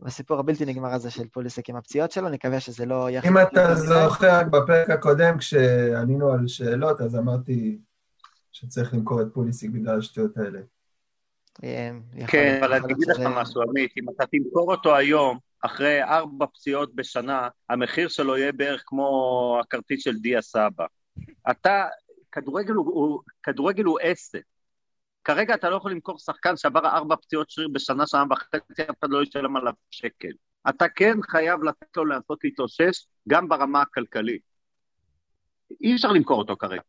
בסיפור 0.00 0.38
הבלתי 0.38 0.64
נגמר 0.64 0.94
הזה 0.94 1.10
של 1.10 1.28
פוליסק 1.28 1.68
עם 1.70 1.76
הפציעות 1.76 2.12
שלו, 2.12 2.28
נקווה 2.28 2.60
שזה 2.60 2.86
לא 2.86 3.10
יחד. 3.10 3.28
אם 3.28 3.38
אתה 3.38 3.74
זוכר, 3.74 4.42
בפרק 4.50 4.90
הקודם 4.90 5.38
כשענינו 5.38 6.32
על 6.32 6.48
שאלות, 6.48 7.00
אז 7.00 7.16
אמרתי 7.16 7.78
שצריך 8.52 8.94
למכור 8.94 9.22
את 9.22 9.26
פוליסיק 9.34 9.70
בגלל 9.70 9.98
השטויות 9.98 10.36
האלה. 10.36 10.60
אה, 11.64 11.90
כן, 12.26 12.58
אבל 12.60 12.72
אני 12.72 12.84
אגיד 12.92 13.08
לך 13.08 13.18
משהו, 13.18 13.62
עמית, 13.62 13.92
אם 13.96 14.04
אתה 14.16 14.24
תמכור 14.26 14.70
אותו 14.70 14.96
היום, 14.96 15.38
אחרי 15.62 16.02
ארבע 16.02 16.46
פציעות 16.46 16.94
בשנה, 16.94 17.48
המחיר 17.70 18.08
שלו 18.08 18.36
יהיה 18.36 18.52
בערך 18.52 18.82
כמו 18.86 19.58
הכרטיס 19.62 20.04
של 20.04 20.18
דיה 20.18 20.42
סבא. 20.42 20.84
אתה, 21.50 21.84
כדורגל 22.32 22.74
הוא, 22.74 23.20
כדורגל 23.42 23.84
הוא 23.84 23.98
עסק. 24.02 24.42
כרגע 25.24 25.54
אתה 25.54 25.70
לא 25.70 25.76
יכול 25.76 25.90
למכור 25.90 26.18
שחקן 26.18 26.56
שעבר 26.56 26.86
ארבע 26.86 27.16
פציעות 27.16 27.50
שריר 27.50 27.68
בשנה, 27.72 28.06
שנה 28.06 28.24
וחצי, 28.30 28.82
אף 28.82 28.98
אחד 29.00 29.10
לא 29.10 29.22
ישלם 29.22 29.56
עליו 29.56 29.72
שקל. 29.90 30.32
אתה 30.68 30.88
כן 30.88 31.18
חייב 31.30 31.62
לתת 31.62 31.96
לו 31.96 32.04
לנסות 32.04 32.38
להתאושש, 32.44 33.06
גם 33.28 33.48
ברמה 33.48 33.82
הכלכלית. 33.82 34.42
אי 35.80 35.94
אפשר 35.94 36.12
למכור 36.12 36.38
אותו 36.38 36.56
כרגע. 36.56 36.80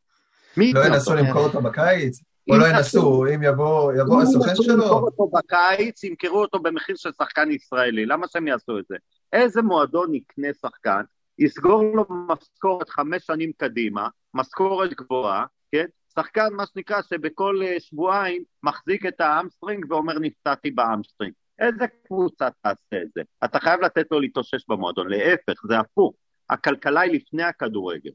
לא 0.57 0.85
ינסו 0.85 1.15
למכור 1.15 1.43
אותו 1.43 1.61
בקיץ? 1.61 2.21
או 2.49 2.57
לא 2.57 2.67
ינסו, 2.67 3.25
אם 3.35 3.43
יבוא, 3.43 3.93
יבוא 3.93 4.21
הסוכן 4.21 4.55
שלו? 4.55 4.73
אם 4.73 4.81
ימכור 4.81 5.01
אותו 5.01 5.31
בקיץ, 5.33 6.03
ימכרו 6.03 6.41
אותו 6.41 6.59
במחיר 6.59 6.95
של 6.95 7.09
שחקן 7.11 7.51
ישראלי. 7.51 8.05
למה 8.05 8.27
שהם 8.27 8.47
יעשו 8.47 8.79
את 8.79 8.85
זה? 8.89 8.95
איזה 9.33 9.61
מועדון 9.61 10.13
יקנה 10.13 10.47
שחקן 10.61 11.01
יסגור 11.39 11.83
לו 11.95 12.05
משכורת 12.09 12.89
חמש 12.89 13.23
שנים 13.25 13.51
קדימה, 13.57 14.07
משכורת 14.33 14.93
גבוהה, 14.93 15.45
כן? 15.71 15.85
שחקן, 16.15 16.53
מה 16.53 16.65
שנקרא, 16.65 17.01
שבכל 17.01 17.59
אה, 17.63 17.79
שבועיים 17.79 18.43
מחזיק 18.63 19.05
את 19.05 19.21
hamstring 19.21 19.91
ואומר 19.91 20.19
נפצעתי 20.19 20.71
ב 20.71 20.77
hamstring. 20.77 21.33
איזה 21.59 21.85
קבוצה 22.07 22.47
תעשה 22.61 23.01
את 23.03 23.07
זה? 23.15 23.21
אתה 23.45 23.59
חייב 23.59 23.81
לתת 23.81 24.05
לו 24.11 24.19
להתאושש 24.19 24.65
במועדון, 24.67 25.07
להפך, 25.09 25.61
זה 25.67 25.79
הפוך. 25.79 26.13
הכלכלה 26.49 27.01
היא 27.01 27.11
לפני 27.13 27.43
הכדורגל. 27.43 28.11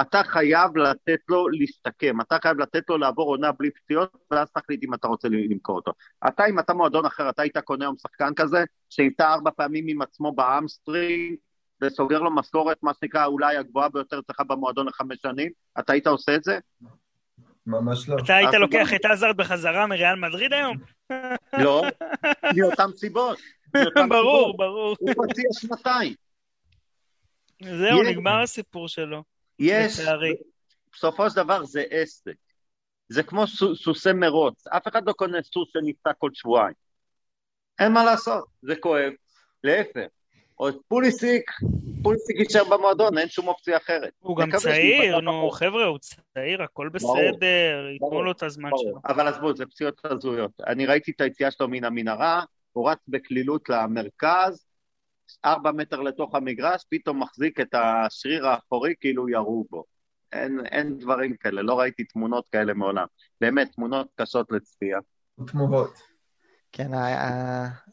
אתה 0.00 0.22
חייב 0.24 0.76
לתת 0.76 1.20
לו 1.28 1.48
להשתקם, 1.48 2.20
אתה 2.20 2.36
חייב 2.42 2.58
לתת 2.58 2.82
לו 2.88 2.98
לעבור 2.98 3.28
עונה 3.28 3.52
בלי 3.52 3.70
פציעות, 3.70 4.10
ואז 4.30 4.50
תחליט 4.50 4.84
אם 4.84 4.94
אתה 4.94 5.08
רוצה 5.08 5.28
למכור 5.28 5.76
אותו. 5.76 5.92
אתה, 6.28 6.46
אם 6.46 6.58
אתה 6.58 6.74
מועדון 6.74 7.06
אחר, 7.06 7.30
אתה 7.30 7.42
היית 7.42 7.58
קונה 7.58 7.84
היום 7.84 7.96
שחקן 7.96 8.34
כזה, 8.36 8.64
שהייתה 8.90 9.32
ארבע 9.32 9.50
פעמים 9.50 9.84
עם 9.88 10.02
עצמו 10.02 10.32
ב 10.32 10.41
hamstring, 10.41 11.36
וסוגר 11.82 12.18
לו 12.18 12.34
משכורת, 12.34 12.82
מה 12.82 12.92
שנקרא, 13.00 13.26
אולי 13.26 13.56
הגבוהה 13.56 13.88
ביותר 13.88 14.18
אצלך 14.18 14.40
במועדון 14.46 14.86
לחמש 14.86 15.18
שנים, 15.22 15.50
אתה 15.78 15.92
היית 15.92 16.06
עושה 16.06 16.34
את 16.34 16.44
זה? 16.44 16.58
ממש 17.66 18.08
לא. 18.08 18.16
אתה 18.24 18.36
היית 18.36 18.54
לוקח 18.54 18.94
את 18.94 19.04
הזארד 19.04 19.36
בחזרה 19.36 19.86
מריאל 19.86 20.14
מדריד 20.14 20.52
היום? 20.52 20.76
לא, 21.64 21.82
מאותן 22.56 22.92
סיבות. 22.96 23.38
ברור, 24.08 24.56
ברור. 24.56 24.96
הוא 25.00 25.10
פציע 25.10 25.44
שנתיים. 25.52 26.14
זהו, 27.62 28.02
נגמר 28.02 28.42
הסיפור 28.42 28.88
שלו. 28.88 29.22
יש, 29.58 30.00
בסופו 30.92 31.30
של 31.30 31.36
דבר 31.36 31.64
זה 31.64 31.82
עסק. 31.90 32.34
זה 33.08 33.22
כמו 33.22 33.46
סוסי 33.74 34.12
מרוץ, 34.12 34.66
אף 34.66 34.88
אחד 34.88 35.06
לא 35.06 35.12
קונה 35.12 35.42
סוס 35.42 35.68
שנפצע 35.72 36.12
כל 36.18 36.30
שבועיים. 36.34 36.74
אין 37.78 37.92
מה 37.92 38.04
לעשות, 38.04 38.44
זה 38.62 38.76
כואב. 38.76 39.12
להפך, 39.64 40.06
או 40.60 40.68
פוליסיק, 40.88 41.50
פוליסיק 42.02 42.36
יישאר 42.36 42.64
במועדון, 42.64 43.18
אין 43.18 43.28
שום 43.28 43.48
אופציה 43.48 43.76
אחרת. 43.76 44.12
הוא 44.18 44.36
גם 44.36 44.50
צעיר, 44.56 45.20
נו, 45.20 45.50
חבר'ה, 45.50 45.84
הוא 45.84 45.98
צעיר, 46.34 46.62
הכל 46.62 46.88
בסדר, 46.88 47.88
ייתנו 47.92 48.22
לו 48.22 48.32
את 48.32 48.42
הזמן 48.42 48.70
שלו. 48.76 49.00
אבל 49.06 49.28
עזבו, 49.28 49.54
זה 49.54 49.66
פציעות 49.66 50.00
הזויות. 50.04 50.50
אני 50.66 50.86
ראיתי 50.86 51.10
את 51.10 51.20
היציאה 51.20 51.50
שלו 51.50 51.68
מן 51.68 51.84
המנהרה, 51.84 52.42
הוא 52.72 52.90
רץ 52.90 52.98
בקלילות 53.08 53.68
למרכז, 53.68 54.66
ארבע 55.44 55.72
מטר 55.72 56.00
לתוך 56.00 56.34
המגרש, 56.34 56.84
פתאום 56.90 57.22
מחזיק 57.22 57.60
את 57.60 57.74
השריר 57.74 58.46
האחורי 58.46 58.94
כאילו 59.00 59.28
ירו 59.28 59.66
בו. 59.70 59.84
אין, 60.32 60.60
אין 60.66 60.98
דברים 60.98 61.36
כאלה, 61.36 61.62
לא 61.62 61.78
ראיתי 61.78 62.04
תמונות 62.04 62.48
כאלה 62.48 62.74
מעולם. 62.74 63.06
באמת, 63.40 63.72
תמונות 63.72 64.08
קשות 64.16 64.52
לצפייה. 64.52 64.98
תמורות. 65.46 65.94
כן, 66.72 66.90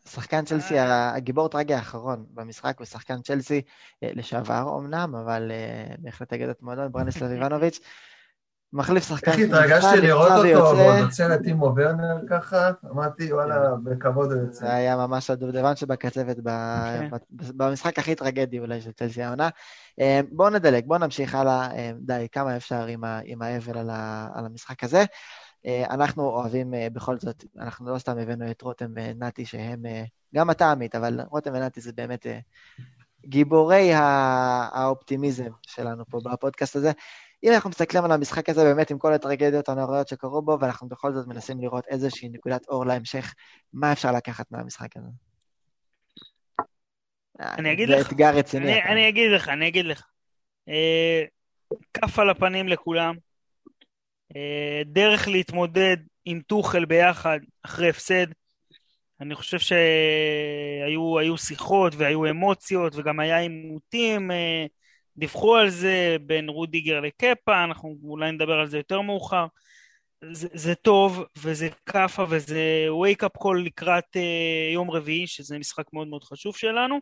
השחקן 0.06 0.46
צ'לסי, 0.46 0.80
הגיבור 0.80 1.50
טרגי 1.50 1.74
האחרון 1.74 2.26
במשחק 2.34 2.76
הוא 2.80 2.86
שחקן 2.86 3.22
צ'לסי 3.22 3.62
אה, 4.04 4.10
לשעבר 4.14 4.76
אמנם, 4.80 5.16
אבל 5.16 5.52
אה, 5.52 5.96
בהחלט 6.00 6.34
אגדת 6.34 6.62
מועדון, 6.62 6.92
ברניסלב 6.92 7.32
איבנוביץ', 7.36 7.80
מחליף 8.74 9.08
שחקן. 9.08 9.32
איך 9.32 9.40
התרגשתי 9.40 10.02
לראות 10.02 10.32
אותו, 10.32 10.78
ועוד 10.78 10.96
עוצר 11.04 11.36
את 11.36 11.40
טימו 11.44 11.74
ורנר 11.76 12.18
ככה, 12.30 12.72
אמרתי, 12.92 13.34
וואלה, 13.34 13.56
כן. 13.56 13.84
בכבוד 13.84 14.32
הוא 14.32 14.42
יוצא. 14.42 14.60
זה 14.60 14.74
היה 14.74 14.96
ממש 14.96 15.30
הדובדבן 15.30 15.76
שבקצבת 15.76 16.38
כן. 16.46 17.10
במשחק 17.32 18.00
הכי 18.00 18.16
טרגדי 18.16 18.60
אולי 18.60 18.82
של 18.82 18.92
צ'לסי 18.92 19.24
העונה. 19.24 19.50
אה, 20.00 20.22
בואו 20.32 20.50
נדלג, 20.50 20.86
בואו 20.86 21.00
נמשיך 21.00 21.36
הלאה, 21.36 21.70
די, 22.00 22.28
כמה 22.32 22.56
אפשר 22.56 22.86
עם 23.26 23.42
האבל 23.42 23.78
על 24.34 24.46
המשחק 24.46 24.84
הזה. 24.84 25.06
אה, 25.66 25.86
אנחנו 25.90 26.24
אוהבים 26.24 26.74
אה, 26.74 26.88
בכל 26.94 27.20
זאת, 27.20 27.44
אנחנו 27.58 27.94
לא 27.94 27.98
סתם 27.98 28.18
הבאנו 28.18 28.52
את 28.52 28.62
רותם 28.62 28.92
ונתי 28.96 29.46
שהם, 29.46 29.86
אה, 29.86 30.04
גם 30.36 30.52
אתה 30.52 30.72
עמית, 30.72 30.96
אבל 30.96 31.22
רותם 31.22 31.52
ונתי 31.54 31.82
זה 31.82 31.94
באמת 31.94 32.26
גיבורי 33.26 33.92
האופטימיזם 33.94 35.50
שלנו 35.62 36.06
פה 36.06 36.20
בפודקאסט 36.24 36.76
הזה. 36.76 36.92
אם 37.44 37.52
אנחנו 37.54 37.70
מסתכלים 37.70 38.06
על 38.06 38.12
המשחק 38.12 38.50
הזה 38.50 38.64
באמת 38.64 38.92
עם 38.92 38.98
כל 38.98 39.14
הטרגדיות 39.14 39.70
הנוראיות 39.70 40.08
שקרו 40.08 40.42
בו, 40.42 40.58
ואנחנו 40.62 40.88
בכל 40.88 41.14
זאת 41.14 41.28
מנסים 41.28 41.62
לראות 41.62 41.88
איזושהי 41.88 42.30
נקודת 42.30 42.68
אור 42.68 42.86
להמשך, 42.86 43.34
מה 43.74 43.92
אפשר 43.92 44.12
לקחת 44.12 44.52
מהמשחק 44.52 44.98
הזה? 44.98 45.08
אני 47.40 47.74
אגיד 47.74 47.90
לך. 47.90 48.02
זה 48.02 48.08
אתגר 48.08 48.36
רציני. 48.36 48.74
אני, 48.74 48.84
אני 48.84 49.10
אגיד 49.10 49.32
לך, 49.32 49.50
אני 49.50 49.68
אגיד 49.68 49.86
לך. 49.86 50.08
כף 51.94 52.20
על 52.20 52.30
הפנים 52.30 52.68
לכולם. 52.68 53.16
אה, 54.36 54.82
דרך 54.86 55.28
להתמודד 55.28 55.98
עם 56.26 56.42
טוחל 56.48 56.86
ביחד 56.86 57.40
אחרי 57.64 57.90
הפסד. 57.90 58.28
אני 59.22 59.36
חושב 59.36 59.60
שהיו 59.60 61.38
שיחות 61.38 61.94
והיו 61.96 62.30
אמוציות 62.30 62.96
וגם 62.96 63.20
היה 63.20 63.40
עימותים, 63.40 64.32
אה, 64.32 64.66
דיווחו 65.18 65.56
על 65.56 65.70
זה 65.70 66.18
בין 66.22 66.50
רודיגר 66.50 67.00
לקפה, 67.00 67.64
אנחנו 67.64 67.98
אולי 68.04 68.32
נדבר 68.32 68.60
על 68.60 68.68
זה 68.68 68.78
יותר 68.78 69.02
מאוחר. 69.02 69.46
זה, 70.32 70.48
זה 70.54 70.76
טוב 70.76 71.24
וזה 71.38 71.70
כאפה 71.86 72.26
וזה 72.30 72.88
wake 72.90 73.26
up 73.26 73.44
call 73.44 73.58
לקראת 73.66 74.16
uh, 74.16 74.74
יום 74.74 74.92
רביעי, 74.92 75.28
שזה 75.28 75.60
משחק 75.60 75.86
מאוד 75.94 76.08
מאוד 76.08 76.24
חשוב 76.24 76.56
שלנו. 76.56 77.00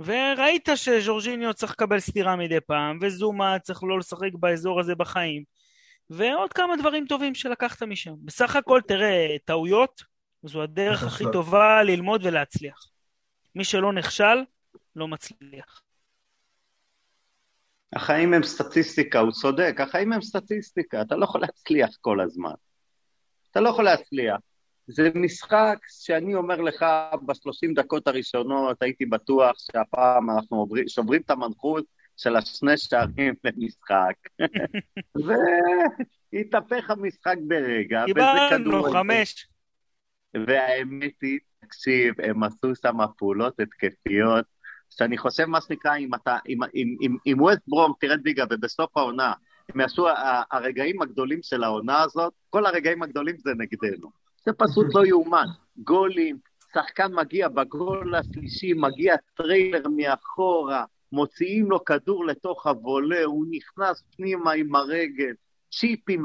וראית 0.00 0.68
שז'ורג'יניו 0.74 1.54
צריך 1.54 1.72
לקבל 1.72 2.00
סטירה 2.00 2.36
מדי 2.36 2.60
פעם, 2.60 2.98
וזומה 3.02 3.58
צריך 3.58 3.82
לא 3.82 3.98
לשחק 3.98 4.30
באזור 4.34 4.80
הזה 4.80 4.94
בחיים. 4.94 5.44
ועוד 6.10 6.52
כמה 6.52 6.76
דברים 6.76 7.06
טובים 7.06 7.34
שלקחת 7.34 7.82
משם. 7.82 8.14
בסך 8.24 8.56
הכל, 8.56 8.80
תראה, 8.88 9.36
טעויות 9.44 10.02
זו 10.42 10.62
הדרך 10.62 11.02
הכי 11.02 11.24
טובה 11.32 11.82
ללמוד 11.82 12.20
ולהצליח. 12.24 12.90
מי 13.54 13.64
שלא 13.64 13.92
נכשל, 13.92 14.44
לא 14.96 15.08
מצליח. 15.08 15.82
החיים 17.92 18.34
הם 18.34 18.42
סטטיסטיקה, 18.42 19.18
הוא 19.18 19.32
צודק, 19.32 19.76
החיים 19.80 20.12
הם 20.12 20.22
סטטיסטיקה, 20.22 21.02
אתה 21.02 21.16
לא 21.16 21.24
יכול 21.24 21.40
להצליח 21.40 21.90
כל 22.00 22.20
הזמן. 22.20 22.52
אתה 23.50 23.60
לא 23.60 23.68
יכול 23.68 23.84
להצליח. 23.84 24.36
זה 24.86 25.10
משחק 25.14 25.78
שאני 25.88 26.34
אומר 26.34 26.60
לך, 26.60 26.86
בשלושים 27.26 27.74
דקות 27.74 28.08
הראשונות 28.08 28.82
הייתי 28.82 29.06
בטוח 29.06 29.56
שהפעם 29.58 30.30
אנחנו 30.30 30.56
עוברים, 30.56 30.88
שוברים 30.88 31.20
את 31.20 31.30
המנחות 31.30 31.84
של 32.18 32.36
השני 32.36 32.76
שערים 32.76 33.34
למשחק, 33.44 34.14
והתהפך 36.32 36.90
המשחק 36.90 37.36
ברגע. 37.48 38.04
קיבלנו 38.06 38.82
חמש. 38.82 39.46
והאמת 40.34 41.12
היא, 41.22 41.38
תקשיב, 41.60 42.14
הם 42.22 42.42
עשו 42.42 42.74
שם 42.74 42.96
פעולות 43.16 43.60
התקפיות, 43.60 44.44
שאני 44.90 45.18
חושב 45.18 45.44
מה 45.44 45.60
שנקרא, 45.60 45.96
אם 45.96 46.14
אתה, 46.14 46.38
אם, 46.48 46.58
אם, 46.74 46.96
אם, 47.02 47.16
אם 47.26 47.40
ווסט 47.40 47.60
ברום 47.68 47.92
תרד 48.00 48.20
ליגה 48.24 48.44
ובסוף 48.50 48.96
העונה, 48.96 49.32
הם 49.74 49.80
יעשו, 49.80 50.06
הרגעים 50.50 51.02
הגדולים 51.02 51.42
של 51.42 51.64
העונה 51.64 52.02
הזאת, 52.02 52.32
כל 52.50 52.66
הרגעים 52.66 53.02
הגדולים 53.02 53.36
זה 53.38 53.50
נגדנו. 53.58 54.10
זה 54.44 54.52
פשוט 54.52 54.86
לא 54.94 55.06
יאומן. 55.06 55.46
גולים, 55.78 56.38
שחקן 56.74 57.14
מגיע 57.14 57.48
בגול 57.48 58.14
השלישי, 58.14 58.72
מגיע 58.72 59.16
טריילר 59.36 59.82
מאחורה, 59.96 60.84
מוציאים 61.12 61.70
לו 61.70 61.84
כדור 61.84 62.26
לתוך 62.26 62.66
הוולה, 62.66 63.24
הוא 63.24 63.46
נכנס 63.50 64.02
פנימה 64.16 64.52
עם 64.52 64.74
הרגל, 64.74 65.32
צ'יפים 65.72 66.22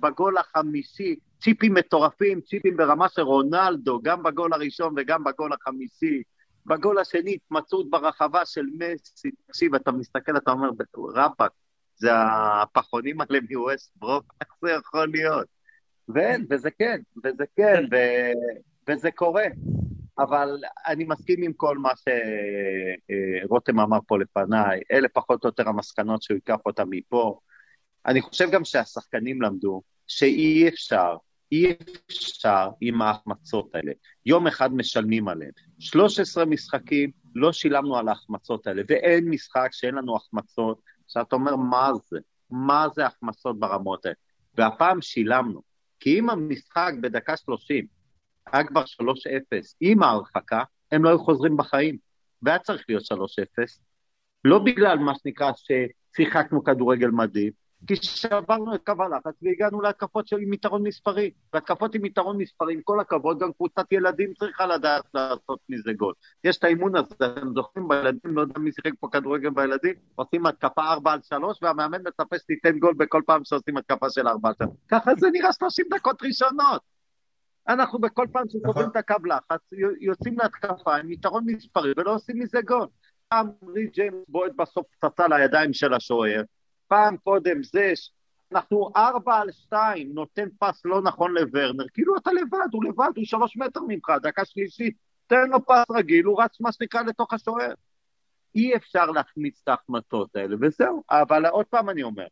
בגול 0.00 0.38
החמישי, 0.38 1.16
צ'יפים 1.40 1.74
מטורפים, 1.74 2.40
צ'יפים 2.40 2.76
ברמה 2.76 3.08
של 3.08 3.22
רונלדו, 3.22 4.00
גם 4.02 4.22
בגול 4.22 4.52
הראשון 4.52 4.94
וגם 4.96 5.24
בגול 5.24 5.52
החמישי. 5.52 6.22
בגול 6.66 6.98
השני 6.98 7.34
התמצאות 7.34 7.90
ברחבה 7.90 8.44
של 8.44 8.66
מסי, 8.78 9.30
תקשיב, 9.46 9.74
אתה 9.74 9.92
מסתכל, 9.92 10.36
אתה 10.36 10.50
אומר, 10.50 10.68
רבאק, 11.14 11.52
זה 11.96 12.10
הפחונים 12.62 13.20
האלה 13.20 13.38
מווסט 13.50 13.92
ברוק, 13.96 14.24
איך 14.40 14.48
זה 14.62 14.70
יכול 14.70 15.08
להיות? 15.08 15.46
ואין, 16.08 16.46
וזה 16.50 16.70
כן, 16.70 17.00
וזה 17.24 17.44
כן, 17.56 17.84
ו... 17.92 17.96
וזה 18.88 19.10
קורה. 19.10 19.44
אבל 20.18 20.56
אני 20.86 21.04
מסכים 21.04 21.42
עם 21.42 21.52
כל 21.52 21.78
מה 21.78 21.90
שרותם 23.46 23.80
אמר 23.80 23.98
פה 24.06 24.18
לפניי, 24.18 24.80
אלה 24.92 25.08
פחות 25.08 25.44
או 25.44 25.48
יותר 25.48 25.68
המסקנות 25.68 26.22
שהוא 26.22 26.34
ייקח 26.34 26.56
אותם 26.66 26.86
מפה. 26.90 27.38
אני 28.06 28.20
חושב 28.20 28.50
גם 28.50 28.64
שהשחקנים 28.64 29.42
למדו 29.42 29.82
שאי 30.06 30.68
אפשר, 30.68 31.16
אי 31.52 31.72
אפשר 32.06 32.68
עם 32.80 33.02
ההחמצות 33.02 33.74
האלה. 33.74 33.92
יום 34.26 34.46
אחד 34.46 34.74
משלמים 34.74 35.28
עליהם. 35.28 35.50
13 35.78 36.44
משחקים, 36.44 37.10
לא 37.34 37.52
שילמנו 37.52 37.96
על 37.96 38.08
ההחמצות 38.08 38.66
האלה, 38.66 38.82
ואין 38.88 39.28
משחק 39.28 39.68
שאין 39.72 39.94
לנו 39.94 40.16
החמצות, 40.16 40.80
שאתה 41.08 41.36
אומר, 41.36 41.56
מה 41.56 41.90
זה? 42.10 42.18
מה 42.50 42.86
זה 42.94 43.06
החמצות 43.06 43.58
ברמות 43.58 44.06
האלה? 44.06 44.16
והפעם 44.54 45.02
שילמנו. 45.02 45.62
כי 46.00 46.18
אם 46.18 46.30
המשחק 46.30 46.92
בדקה 47.00 47.36
30 47.36 47.97
היה 48.52 48.64
כבר 48.64 48.82
3-0 48.82 48.84
עם 49.80 50.02
ההרחקה, 50.02 50.62
הם 50.92 51.04
לא 51.04 51.08
היו 51.08 51.18
חוזרים 51.18 51.56
בחיים. 51.56 51.96
והיה 52.42 52.58
צריך 52.58 52.84
להיות 52.88 53.02
3-0, 53.02 53.14
לא 54.44 54.58
בגלל 54.58 54.98
מה 54.98 55.12
שנקרא 55.22 55.52
ששיחקנו 55.56 56.64
כדורגל 56.64 57.08
מדהים, 57.08 57.52
כי 57.86 57.96
שברנו 57.96 58.74
את 58.74 58.80
קו 58.86 59.02
הלחץ 59.02 59.34
והגענו 59.42 59.80
להתקפות 59.80 60.32
עם 60.32 60.52
יתרון 60.52 60.82
מספרי. 60.82 61.30
והתקפות 61.52 61.94
עם 61.94 62.04
יתרון 62.04 62.36
מספרי, 62.36 62.74
עם 62.74 62.80
כל 62.84 63.00
הכבוד, 63.00 63.38
גם 63.38 63.52
קבוצת 63.52 63.92
ילדים 63.92 64.34
צריכה 64.34 64.66
לדעת 64.66 65.04
לעשות 65.14 65.58
מזה 65.68 65.92
גול. 65.92 66.14
יש 66.44 66.56
את 66.56 66.64
האימון 66.64 66.96
הזה, 66.96 67.14
אתם 67.14 67.54
זוכרים 67.54 67.88
בילדים, 67.88 68.36
לא 68.36 68.40
יודע 68.40 68.58
מי 68.58 68.70
שיחק 68.72 68.92
פה 69.00 69.08
כדורגל 69.12 69.50
בילדים, 69.50 69.94
עושים 70.14 70.46
התקפה 70.46 70.82
4 70.82 71.12
על 71.12 71.20
3, 71.22 71.58
והמאמן 71.62 71.98
מצפה 72.08 72.38
שתיתן 72.38 72.78
גול 72.78 72.94
בכל 72.94 73.22
פעם 73.26 73.44
שעושים 73.44 73.76
התקפה 73.76 74.10
של 74.10 74.28
4 74.28 74.48
על 74.48 74.54
3. 74.58 74.70
ככה 74.88 75.10
זה 75.18 75.30
נראה 75.32 75.52
30 75.52 75.86
דקות 75.94 76.22
ראשונות. 76.22 76.97
אנחנו 77.68 77.98
בכל 77.98 78.26
פעם 78.32 78.48
שסוגרים 78.48 78.70
נכון. 78.70 78.84
את 78.90 78.96
הקו 78.96 79.26
לחץ, 79.26 79.60
יוצאים 80.00 80.38
להתקפה 80.38 80.96
עם 80.96 81.10
יתרון 81.10 81.44
מספרי 81.46 81.92
ולא 81.96 82.14
עושים 82.14 82.38
מזה 82.38 82.60
גול. 82.66 82.86
פעם 83.28 83.50
רי 83.74 83.86
ג'יימס 83.86 84.24
בועט 84.28 84.52
בסוף 84.56 84.86
פצצה 85.00 85.28
לידיים 85.28 85.72
של 85.72 85.94
השוער, 85.94 86.42
פעם 86.88 87.16
קודם 87.16 87.62
זה, 87.62 87.92
ש- 87.94 88.10
אנחנו 88.52 88.90
ארבע 88.96 89.36
על 89.36 89.52
שתיים, 89.52 90.14
נותן 90.14 90.48
פס 90.58 90.82
לא 90.84 91.02
נכון 91.02 91.34
לוורנר, 91.34 91.84
כאילו 91.94 92.16
אתה 92.16 92.32
לבד, 92.32 92.68
הוא 92.72 92.84
לבד, 92.84 93.10
הוא 93.16 93.24
שלוש 93.24 93.56
מטר 93.56 93.80
ממך, 93.88 94.12
דקה 94.22 94.44
שלישית, 94.44 94.96
תן 95.26 95.50
לו 95.50 95.66
פס 95.66 95.84
רגיל, 95.96 96.24
הוא 96.24 96.42
רץ 96.42 96.60
מה 96.60 96.72
שנקרא 96.72 97.02
לתוך 97.02 97.32
השוער. 97.32 97.74
אי 98.54 98.76
אפשר 98.76 99.06
להחמיץ 99.06 99.60
את 99.64 99.68
ההחמצות 99.68 100.36
האלה, 100.36 100.56
וזהו. 100.60 101.02
אבל 101.10 101.46
עוד 101.46 101.66
פעם 101.66 101.90
אני 101.90 102.02
אומר, 102.02 102.26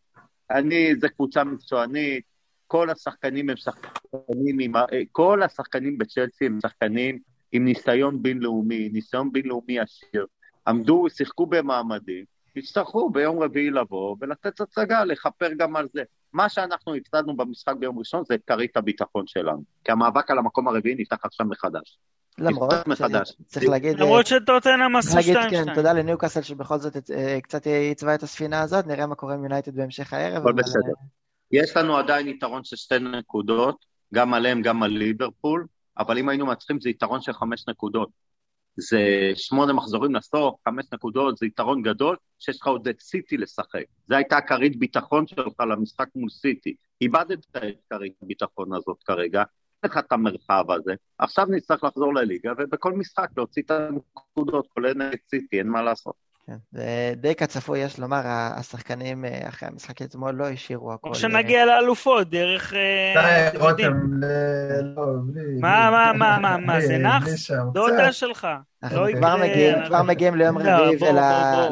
אני, 0.51 0.97
זה 1.01 1.09
קבוצה 1.09 1.45
מקצוענית, 1.45 2.25
כל 2.67 2.91
השחקנים 2.91 3.51
הם 3.51 3.57
שחקנים, 3.57 4.59
עם, 4.61 4.77
ה- 4.77 4.85
כל 5.13 5.43
השחקנים 5.43 5.99
בצ'לסי 5.99 6.47
הם 6.47 6.59
שחקנים 6.63 7.19
עם 7.53 7.65
ניסיון 7.65 8.23
בינלאומי, 8.23 8.89
ניסיון 8.89 9.33
בינלאומי 9.33 9.81
עשיר. 9.81 10.27
עמדו, 10.69 11.07
שיחקו 11.11 11.47
במעמדים, 11.47 12.25
יצטרכו 12.57 13.11
ביום 13.11 13.43
רביעי 13.43 13.71
לבוא 13.71 14.17
ולתת 14.21 14.61
הצגה, 14.61 15.05
לכפר 15.05 15.49
גם 15.57 15.77
על 15.77 15.89
זה. 15.93 16.03
מה 16.33 16.49
שאנחנו 16.49 16.95
הפסדנו 16.95 17.37
במשחק 17.37 17.75
ביום 17.79 17.99
ראשון 17.99 18.23
זה 18.29 18.35
את 18.35 18.41
כרית 18.47 18.77
הביטחון 18.77 19.27
שלנו. 19.27 19.63
כי 19.85 19.93
המאבק 19.93 20.31
על 20.31 20.39
המקום 20.39 20.69
הרביעי 20.69 20.95
נפתח 20.99 21.17
עכשיו 21.23 21.47
מחדש. 21.47 21.99
למרות. 22.39 22.75
צריך 23.47 23.69
להגיד, 23.69 24.01
למרות 24.01 24.27
שטוטנאם 24.27 25.01
צריך 25.01 25.15
עשו 25.15 25.33
להגיד 25.33 25.37
2-2. 25.37 25.51
כן, 25.51 25.75
תודה 25.75 25.93
לניוקאסל 25.93 26.43
שבכל 26.43 26.79
זאת 26.79 27.11
אה, 27.11 27.39
קצת 27.43 27.67
עיצבה 27.67 28.15
את 28.15 28.23
הספינה 28.23 28.63
הזאת, 28.63 28.87
נראה 28.87 29.07
מה 29.07 29.15
קורה 29.15 29.35
עם 29.35 29.43
יונייטד 29.43 29.77
בהמשך 29.77 30.13
הערב. 30.13 30.37
הכל 30.37 30.49
אבל, 30.51 30.53
בסדר. 30.53 30.93
יש 31.51 31.77
לנו 31.77 31.97
עדיין 31.97 32.29
יתרון 32.29 32.65
של 32.65 32.77
שתי 32.77 32.99
נקודות, 32.99 33.85
גם 34.15 34.35
עליהם, 34.35 34.63
גם 34.63 34.83
על 34.83 34.91
ליברפול, 34.91 35.67
אבל 35.99 36.19
אם 36.19 36.29
היינו 36.29 36.47
מנצחים 36.47 36.81
זה 36.81 36.91
יתרון 36.91 37.21
של 37.21 37.33
חמש 37.33 37.65
נקודות. 37.69 38.09
זה 38.77 39.31
שמונה 39.35 39.73
מחזורים 39.73 40.15
לסוף, 40.15 40.55
חמש 40.65 40.85
נקודות, 40.93 41.37
זה 41.37 41.47
יתרון 41.47 41.83
גדול, 41.83 42.17
שיש 42.39 42.61
לך 42.61 42.67
עוד 42.67 42.89
את 42.89 43.01
סיטי 43.01 43.37
לשחק. 43.37 43.85
זו 44.09 44.15
הייתה 44.15 44.37
הכרית 44.37 44.79
ביטחון 44.79 45.27
שלך 45.27 45.61
למשחק 45.61 46.09
מול 46.15 46.31
סיטי. 46.31 46.75
איבדת 47.01 47.39
את 47.51 47.57
הכרית 47.57 48.13
הביטחון 48.23 48.75
הזאת 48.75 49.03
כרגע, 49.05 49.43
אין 49.83 49.91
לך 49.91 49.99
את 49.99 50.13
המרחב 50.13 50.71
הזה. 50.71 50.95
עכשיו 51.19 51.47
נצטרך 51.47 51.85
לחזור 51.85 52.15
לליגה, 52.15 52.53
ובכל 52.59 52.93
משחק 52.93 53.29
להוציא 53.37 53.63
את 53.63 53.71
הנקודות, 53.71 54.67
כולל 54.75 54.95
נגד 54.95 55.19
סיטי, 55.31 55.59
אין 55.59 55.69
מה 55.69 55.83
לעשות. 55.83 56.26
כן, 56.47 56.57
זה 56.73 56.85
די 57.17 57.35
כצפוי, 57.35 57.79
יש 57.79 57.99
לומר, 57.99 58.21
השחקנים 58.27 59.25
אה, 59.25 59.49
אחרי 59.49 59.69
המשחק 59.69 60.03
אתמול 60.03 60.35
לא 60.35 60.49
השאירו 60.49 60.93
הכל. 60.93 61.09
או 61.09 61.15
אה, 61.15 61.19
שנגיע 61.19 61.67
לאלופות 61.67 62.31
דרך... 62.31 62.75
אה, 62.75 63.15
די, 63.15 63.59
יודעים. 63.69 63.93
רותם, 63.93 64.23
לא, 64.97 65.03
בלי... 65.33 65.43
מה, 65.61 65.91
מה, 65.91 66.13
מה, 66.13 66.39
מה, 66.39 66.57
מה, 66.57 66.81
זה 66.81 66.99
נאחס? 66.99 67.51
דודה. 67.73 68.13
שלך. 68.13 68.49
אנחנו 68.83 69.07
לא 69.07 69.13
כבר 69.17 69.37
מגיעים, 69.37 69.75
אנחנו- 69.75 69.89
כבר 69.89 70.03
מגיעים 70.03 70.35
ליום 70.35 70.59
לא, 70.59 70.71
רביעי 70.71 71.11
ול- 71.11 71.19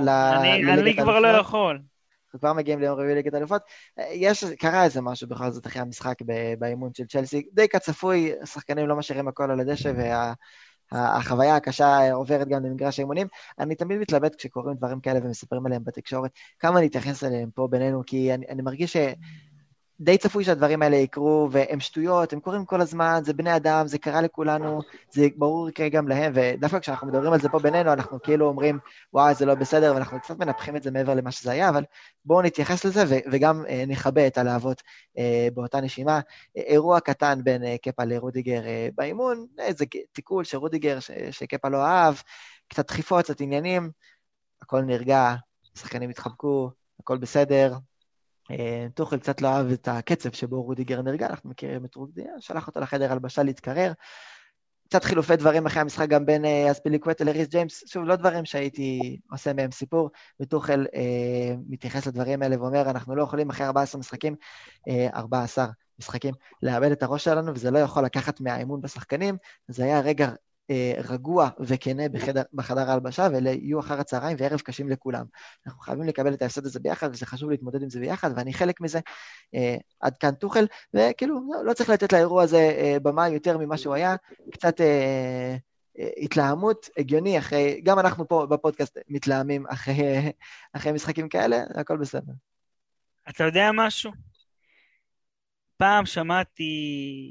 אני- 0.08 0.96
כבר 0.96 1.20
לא. 1.20 1.28
יכול. 1.28 1.80
אנחנו 2.26 2.40
כבר 2.40 2.52
מגיעים 2.52 2.80
ליום 2.80 2.98
רביעי 2.98 3.14
ליגת 3.14 3.34
האלופות. 3.34 3.62
אה, 3.98 4.04
יש, 4.12 4.44
קרה 4.44 4.84
איזה 4.84 5.00
משהו 5.00 5.28
בכל 5.28 5.50
זאת 5.50 5.66
אחרי 5.66 5.82
המשחק 5.82 6.14
באימון 6.58 6.90
של 6.94 7.04
צ'לסי, 7.04 7.46
די 7.52 7.68
כצפוי, 7.68 8.32
השחקנים 8.42 8.88
לא 8.88 8.96
משאירים 8.96 9.28
הכל 9.28 9.50
על 9.50 9.60
הדשא, 9.60 9.92
והחוויה 10.92 11.56
הקשה 11.56 12.12
עוברת 12.12 12.48
גם 12.48 12.64
למגרש 12.64 12.98
האימונים. 12.98 13.26
אני 13.58 13.74
תמיד 13.74 13.98
מתלבט 13.98 14.34
כשקורים 14.34 14.76
דברים 14.76 15.00
כאלה 15.00 15.20
ומספרים 15.22 15.66
עליהם 15.66 15.84
בתקשורת, 15.84 16.30
כמה 16.58 16.80
נתייחס 16.80 17.24
אליהם 17.24 17.50
פה 17.50 17.68
בינינו, 17.70 18.02
כי 18.06 18.34
אני, 18.34 18.46
אני 18.48 18.62
מרגיש 18.62 18.92
ש... 18.92 18.96
די 20.04 20.18
צפוי 20.18 20.44
שהדברים 20.44 20.82
האלה 20.82 20.96
יקרו, 20.96 21.48
והם 21.50 21.80
שטויות, 21.80 22.32
הם 22.32 22.40
קורים 22.40 22.64
כל 22.64 22.80
הזמן, 22.80 23.20
זה 23.24 23.32
בני 23.32 23.56
אדם, 23.56 23.86
זה 23.86 23.98
קרה 23.98 24.20
לכולנו, 24.20 24.80
זה 25.10 25.26
ברור 25.36 25.68
יקרה 25.68 25.88
גם 25.88 26.08
להם, 26.08 26.32
ודווקא 26.34 26.78
כשאנחנו 26.78 27.06
מדברים 27.06 27.32
על 27.32 27.40
זה 27.40 27.48
פה 27.48 27.58
בינינו, 27.58 27.92
אנחנו 27.92 28.22
כאילו 28.22 28.46
אומרים, 28.46 28.78
וואי, 29.12 29.34
זה 29.34 29.46
לא 29.46 29.54
בסדר, 29.54 29.94
ואנחנו 29.94 30.20
קצת 30.20 30.38
מנפחים 30.38 30.76
את 30.76 30.82
זה 30.82 30.90
מעבר 30.90 31.14
למה 31.14 31.30
שזה 31.30 31.50
היה, 31.50 31.68
אבל 31.68 31.84
בואו 32.24 32.42
נתייחס 32.42 32.84
לזה 32.84 33.04
ו- 33.08 33.30
וגם 33.32 33.66
אה, 33.68 33.84
נכבה 33.86 34.26
את 34.26 34.38
הלהבות 34.38 34.82
אה, 35.18 35.48
באותה 35.54 35.80
נשימה. 35.80 36.20
אירוע 36.56 37.00
קטן 37.00 37.44
בין 37.44 37.64
אה, 37.64 37.76
קפה 37.82 38.04
לרודיגר 38.04 38.66
אה, 38.66 38.88
באימון, 38.94 39.46
איזה 39.58 39.84
תיקול 40.12 40.44
של 40.44 40.56
רודיגר 40.56 41.00
ש- 41.00 41.10
שקפה 41.30 41.68
לא 41.68 41.84
אהב, 41.84 42.14
קצת 42.68 42.86
דחיפות, 42.86 43.24
קצת 43.24 43.40
עניינים, 43.40 43.90
הכל 44.62 44.82
נרגע, 44.82 45.34
השחקנים 45.76 46.10
התחבקו, 46.10 46.70
הכל 47.00 47.18
בסדר. 47.18 47.74
אה, 48.50 48.86
טוחל 48.94 49.18
קצת 49.18 49.40
לא 49.40 49.48
אהב 49.48 49.70
את 49.72 49.88
הקצב 49.88 50.32
שבו 50.32 50.62
רודיגר 50.62 51.02
נרגע, 51.02 51.26
אנחנו 51.26 51.50
מכירים 51.50 51.84
את 51.84 51.94
רודיגר, 51.94 52.30
שלח 52.40 52.66
אותו 52.66 52.80
לחדר 52.80 53.12
הלבשה 53.12 53.42
להתקרר. 53.42 53.92
קצת 54.88 55.04
חילופי 55.04 55.36
דברים 55.36 55.66
אחרי 55.66 55.80
המשחק 55.80 56.08
גם 56.08 56.26
בין 56.26 56.44
אה, 56.44 56.70
אספיליקווטה 56.70 57.24
לריס 57.24 57.48
ג'יימס, 57.48 57.84
שוב, 57.86 58.04
לא 58.04 58.16
דברים 58.16 58.44
שהייתי 58.44 59.18
עושה 59.30 59.52
מהם 59.52 59.70
סיפור, 59.70 60.10
וטוחל 60.40 60.86
אה, 60.94 61.54
מתייחס 61.68 62.06
לדברים 62.06 62.42
האלה 62.42 62.62
ואומר, 62.62 62.90
אנחנו 62.90 63.16
לא 63.16 63.22
יכולים 63.22 63.50
אחרי 63.50 63.66
14 63.66 63.98
משחקים, 63.98 64.34
אה, 64.88 65.08
14 65.14 65.66
משחקים, 65.98 66.34
לאבד 66.62 66.90
את 66.90 67.02
הראש 67.02 67.24
שלנו, 67.24 67.54
וזה 67.54 67.70
לא 67.70 67.78
יכול 67.78 68.04
לקחת 68.04 68.40
מהאמון 68.40 68.80
בשחקנים. 68.80 69.36
זה 69.68 69.84
היה 69.84 70.00
רגע 70.00 70.28
אה, 70.28 70.34
רגוע 71.08 71.48
וכנה 71.60 72.08
בחדר, 72.08 72.42
בחדר 72.52 72.90
ההלבשה, 72.90 73.28
ואלה 73.32 73.50
יהיו 73.50 73.80
אחר 73.80 74.00
הצהריים 74.00 74.36
וערב 74.40 74.60
קשים 74.60 74.88
לכולם. 74.88 75.24
אנחנו 75.66 75.80
חייבים 75.80 76.06
לקבל 76.06 76.34
את 76.34 76.42
ההפסד 76.42 76.66
הזה 76.66 76.80
ביחד, 76.80 77.10
וזה 77.12 77.26
חשוב 77.26 77.50
להתמודד 77.50 77.82
עם 77.82 77.90
זה 77.90 78.00
ביחד, 78.00 78.30
ואני 78.36 78.54
חלק 78.54 78.80
מזה. 78.80 79.00
אה, 79.54 79.76
עד 80.00 80.16
כאן 80.16 80.34
טוחל, 80.34 80.66
וכאילו, 80.94 81.40
לא, 81.52 81.64
לא 81.64 81.72
צריך 81.72 81.90
לתת 81.90 82.12
לאירוע 82.12 82.42
הזה 82.42 82.58
אה, 82.58 82.96
במה 83.02 83.28
יותר 83.28 83.58
ממה 83.58 83.76
שהוא 83.76 83.94
היה, 83.94 84.16
קצת 84.52 84.80
אה, 84.80 85.56
אה, 85.98 86.08
התלהמות, 86.16 86.88
הגיוני, 86.98 87.38
אחרי, 87.38 87.80
גם 87.84 87.98
אנחנו 87.98 88.28
פה 88.28 88.46
בפודקאסט 88.50 88.98
מתלהמים 89.08 89.66
אחרי, 89.66 90.32
אחרי 90.72 90.92
משחקים 90.92 91.28
כאלה, 91.28 91.64
הכל 91.74 91.96
בסדר. 91.96 92.32
אתה 93.28 93.44
יודע 93.44 93.70
משהו? 93.74 94.33
פעם 95.76 96.06
שמעתי 96.06 96.72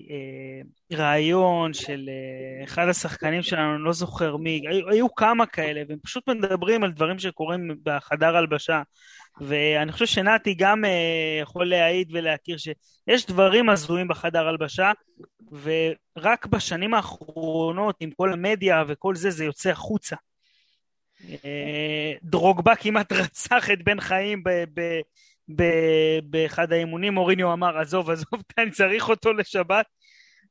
אה, 0.09 0.97
רעיון 0.97 1.73
של 1.73 2.09
אה, 2.09 2.63
אחד 2.63 2.87
השחקנים 2.87 3.41
שלנו, 3.41 3.75
אני 3.75 3.83
לא 3.83 3.93
זוכר 3.93 4.37
מי, 4.37 4.61
היו, 4.69 4.89
היו 4.89 5.15
כמה 5.15 5.45
כאלה, 5.45 5.81
והם 5.89 5.99
פשוט 6.03 6.29
מדברים 6.29 6.83
על 6.83 6.91
דברים 6.91 7.19
שקורים 7.19 7.75
בחדר 7.83 8.37
הלבשה. 8.37 8.81
ואני 9.41 9.91
חושב 9.91 10.05
שנתי 10.05 10.53
גם 10.53 10.85
אה, 10.85 11.39
יכול 11.41 11.69
להעיד 11.69 12.09
ולהכיר 12.11 12.57
שיש 12.57 13.25
דברים 13.25 13.69
הזויים 13.69 14.07
בחדר 14.07 14.47
הלבשה, 14.47 14.91
ורק 15.51 16.45
בשנים 16.45 16.93
האחרונות, 16.93 17.95
עם 17.99 18.11
כל 18.11 18.33
המדיה 18.33 18.83
וכל 18.87 19.15
זה, 19.15 19.31
זה 19.31 19.45
יוצא 19.45 19.69
החוצה. 19.69 20.15
אה, 21.45 22.13
דרוגבה 22.23 22.75
כמעט 22.75 23.11
רצח 23.23 23.69
את 23.71 23.83
בן 23.83 23.99
חיים 23.99 24.43
ב... 24.43 24.49
ב 24.73 25.01
ב- 25.55 26.19
באחד 26.23 26.73
האימונים, 26.73 27.13
מוריניו 27.13 27.53
אמר, 27.53 27.77
עזוב, 27.77 28.09
עזוב, 28.09 28.27
אני 28.57 28.71
צריך 28.71 29.09
אותו 29.09 29.33
לשבת. 29.33 29.85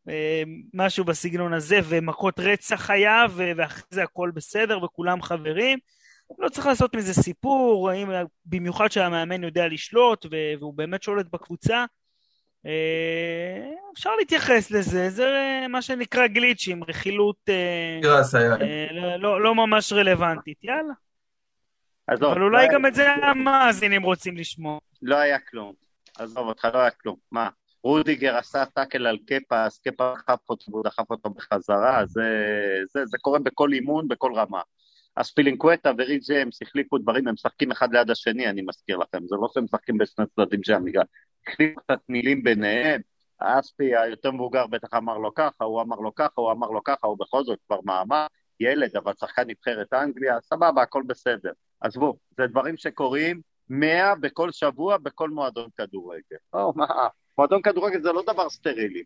אה, 0.09 0.43
משהו 0.75 1.05
בסגנון 1.05 1.53
הזה, 1.53 1.79
ומכות 1.85 2.41
רצח 2.41 2.91
היה, 2.91 3.25
ואחרי 3.35 3.83
זה 3.91 4.03
הכל 4.03 4.31
בסדר, 4.35 4.85
וכולם 4.85 5.23
חברים. 5.23 5.79
לא 6.39 6.49
צריך 6.49 6.67
לעשות 6.67 6.97
מזה 6.97 7.15
סיפור, 7.23 7.91
במיוחד 8.47 8.91
שהמאמן 8.93 9.45
יודע 9.45 9.69
לשלוט, 9.69 10.27
והוא 10.31 10.75
באמת 10.75 11.03
שולט 11.03 11.27
בקבוצה. 11.33 11.85
אה, 12.67 13.71
אפשר 13.95 14.11
להתייחס 14.19 14.71
לזה, 14.71 15.11
זה 15.11 15.27
מה 15.69 15.83
שנקרא 15.83 16.27
גליצ'ים, 16.27 16.85
רכילות. 16.85 17.37
אה, 17.49 17.99
לא- 18.93 19.17
לא- 19.17 19.41
לא 19.43 19.55
ממש 19.55 19.93
רלוונטית, 19.93 20.65
יאללה. 20.65 20.93
עזוב, 22.07 22.31
אבל 22.31 22.41
לא 22.41 22.45
אולי 22.47 22.63
היה- 22.63 22.73
גם 22.73 22.87
את 22.87 22.95
זה 22.95 23.13
המאזינים 23.13 24.03
רוצים 24.03 24.37
לשמוע. 24.37 24.79
לא 25.03 25.17
היה 25.17 25.39
כלום. 25.39 25.73
עזוב 26.19 26.47
אותך, 26.49 26.65
לא 26.75 26.79
היה 26.79 26.91
כלום. 26.91 27.17
מה? 27.33 27.49
רודיגר 27.85 28.37
עשה 28.37 28.65
טאקל 28.67 29.07
על 29.07 29.19
קפה, 29.27 29.65
אז 29.65 29.79
קפה 29.79 30.15
דחף 30.15 30.39
אותו 30.51 30.71
והוא 30.73 30.85
דחף 30.85 31.11
אותו 31.11 31.31
בחזרה, 31.31 32.07
זה, 32.07 32.23
זה, 32.93 33.07
זה 33.07 33.19
קורה 33.21 33.39
בכל 33.39 33.73
אימון, 33.73 34.09
בכל 34.09 34.33
רמה. 34.35 34.61
אז 35.17 35.31
פילינקווטה 35.31 35.91
וריד 35.99 36.21
ג'יימס 36.23 36.63
החליפו 36.63 36.99
דברים, 36.99 37.29
הם 37.29 37.35
משחקים 37.35 37.71
אחד 37.71 37.93
ליד 37.93 38.11
השני, 38.11 38.49
אני 38.49 38.63
מזכיר 38.63 38.97
לכם, 38.97 39.27
זה 39.27 39.37
לא 39.41 39.49
שהם 39.55 39.65
משחקים 39.65 39.99
בשני 39.99 40.25
צדדים 40.37 40.63
של 40.63 40.73
המגרש. 40.75 41.07
החליפו 41.49 41.81
קצת 41.81 41.99
מילים 42.09 42.43
ביניהם, 42.43 43.01
אספי 43.39 43.97
היותר 43.97 44.31
מבוגר 44.31 44.67
בטח 44.67 44.89
אמר 44.97 45.19
לו 45.19 45.35
ככה, 45.35 45.65
הוא 45.65 45.83
אמר 45.83 45.97
לו 45.97 46.15
ככה, 46.15 46.33
הוא 46.41 46.53
אמר 46.53 46.67
לו 46.67 46.85
ככה, 46.85 47.07
הוא 47.07 47.19
בכל 47.19 47.45
זאת 47.45 47.59
כבר 47.67 47.81
מאמר, 47.85 48.27
ילד, 48.61 48.97
אבל 48.97 49.13
שחקן 49.21 49.43
נבחרת 49.47 49.93
אנגליה, 49.93 50.41
סבבה, 50.41 50.83
הכל 50.83 51.03
בסדר. 51.07 51.53
עזבו, 51.83 52.17
זה 52.37 52.47
דברים 52.47 52.77
שקורים, 52.77 53.41
100 53.69 54.15
בכל 54.15 54.53
שבוע 54.53 54.97
בכל 54.97 55.31
מועדון 55.31 55.69
כדורגל. 55.77 56.37
או, 56.53 56.73
מה, 56.77 56.87
מועדון 57.39 57.63
כדורגל 57.63 58.03
זה 58.03 58.13
לא 58.13 58.23
דבר 58.27 58.49
סטרילי. 58.51 59.03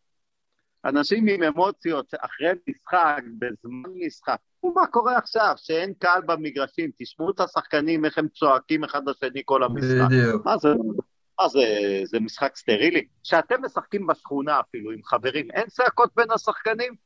אנשים 0.84 1.28
עם 1.28 1.42
אמוציות 1.42 2.14
אחרי 2.20 2.48
משחק, 2.68 3.22
בזמן 3.38 3.90
משחק. 4.06 4.36
ומה 4.64 4.86
קורה 4.86 5.18
עכשיו, 5.18 5.54
שאין 5.56 5.92
קהל 5.98 6.22
במגרשים, 6.26 6.90
תשמעו 6.98 7.30
את 7.30 7.40
השחקנים, 7.40 8.04
איך 8.04 8.18
הם 8.18 8.28
צועקים 8.28 8.84
אחד 8.84 9.08
לשני 9.08 9.42
כל 9.44 9.62
המשחק. 9.62 10.06
בדיוק. 10.06 10.44
מה 10.44 10.58
זה, 10.58 10.68
מה 11.40 11.48
זה, 11.48 11.60
זה 12.04 12.20
משחק 12.20 12.56
סטרילי? 12.56 13.06
כשאתם 13.22 13.64
משחקים 13.64 14.06
בשכונה 14.06 14.60
אפילו 14.60 14.90
עם 14.90 15.00
חברים, 15.04 15.50
אין 15.50 15.66
צעקות 15.68 16.10
בין 16.16 16.30
השחקנים? 16.30 17.05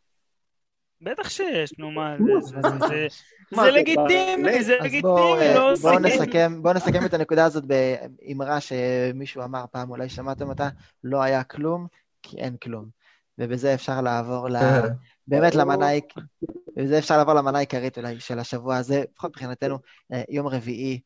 בטח 1.02 1.28
שיש, 1.28 1.72
נו 1.78 1.90
מה, 1.90 2.16
זה- 2.88 3.70
לגיטימי, 3.70 4.64
זה 4.64 4.76
בואו 5.00 5.36
לגיטימי, 5.36 5.54
לא 5.54 5.74
בוא 5.82 5.90
עושים. 5.90 6.06
נסכם, 6.06 6.62
בוא 6.62 6.72
נסכם 6.72 7.04
את 7.06 7.14
הנקודה 7.14 7.44
הזאת 7.44 7.64
באמרה 7.64 8.58
שמישהו 8.60 9.42
אמר 9.44 9.64
פעם, 9.72 9.90
אולי 9.90 10.08
שמעתם 10.08 10.48
אותה, 10.48 10.68
לא 11.04 11.22
היה 11.22 11.44
כלום, 11.44 11.86
כי 12.22 12.36
אין 12.36 12.56
כלום. 12.56 12.86
ובזה 13.38 13.74
אפשר 13.74 14.00
לעבור 14.00 14.48
ל... 14.48 14.56
באמת 15.28 15.54
למנה, 15.54 15.86
ובזה 16.76 16.98
אפשר 16.98 17.16
לעבור 17.16 17.34
למנה 17.34 17.58
העיקרית 17.58 17.98
אולי 17.98 18.20
של 18.20 18.38
השבוע 18.38 18.76
הזה, 18.76 19.04
לפחות 19.12 19.30
מבחינתנו, 19.30 19.78
אה, 20.12 20.22
יום 20.28 20.46
רביעי, 20.46 21.00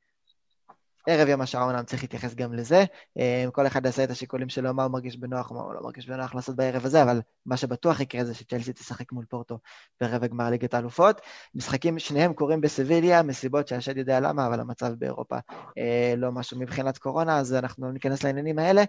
ערב 1.07 1.29
יום 1.29 1.41
השעה 1.41 1.63
אומנם 1.63 1.85
צריך 1.85 2.03
להתייחס 2.03 2.35
גם 2.35 2.53
לזה. 2.53 2.85
אה, 3.19 3.45
כל 3.53 3.67
אחד 3.67 3.85
יעשה 3.85 4.05
את 4.05 4.11
השיקולים 4.11 4.49
שלו, 4.49 4.75
מה 4.75 4.83
הוא 4.85 4.93
מרגיש 4.93 5.17
בנוח, 5.17 5.53
מה 5.53 5.61
הוא 5.61 5.75
לא 5.75 5.81
מרגיש 5.83 6.09
בנוח 6.09 6.35
לעשות 6.35 6.57
בערב 6.57 6.87
הזה, 6.87 7.03
אבל 7.03 7.21
מה 7.47 7.57
שבטוח 7.57 8.01
יקרה 8.01 8.25
זה 8.25 8.35
שצ'לסי 8.35 8.73
תשחק 8.73 9.13
מול 9.13 9.25
פורטו 9.25 9.59
ברבע 10.01 10.27
גמר 10.27 10.51
ליגת 10.51 10.75
האלופות. 10.75 11.21
משחקים, 11.55 11.99
שניהם 11.99 12.33
קורים 12.33 12.61
בסביליה, 12.61 13.23
מסיבות 13.23 13.69
שהשד 13.69 13.97
יודע 13.97 14.21
למה, 14.21 14.47
אבל 14.47 14.61
המצב 14.61 14.93
באירופה 14.93 15.37
אה, 15.79 16.15
לא 16.17 16.33
משהו 16.33 16.59
מבחינת 16.59 16.99
קורונה, 16.99 17.39
אז 17.39 17.55
אנחנו 17.55 17.93
ניכנס 17.93 18.25
לעניינים 18.25 18.59
האלה. 18.59 18.85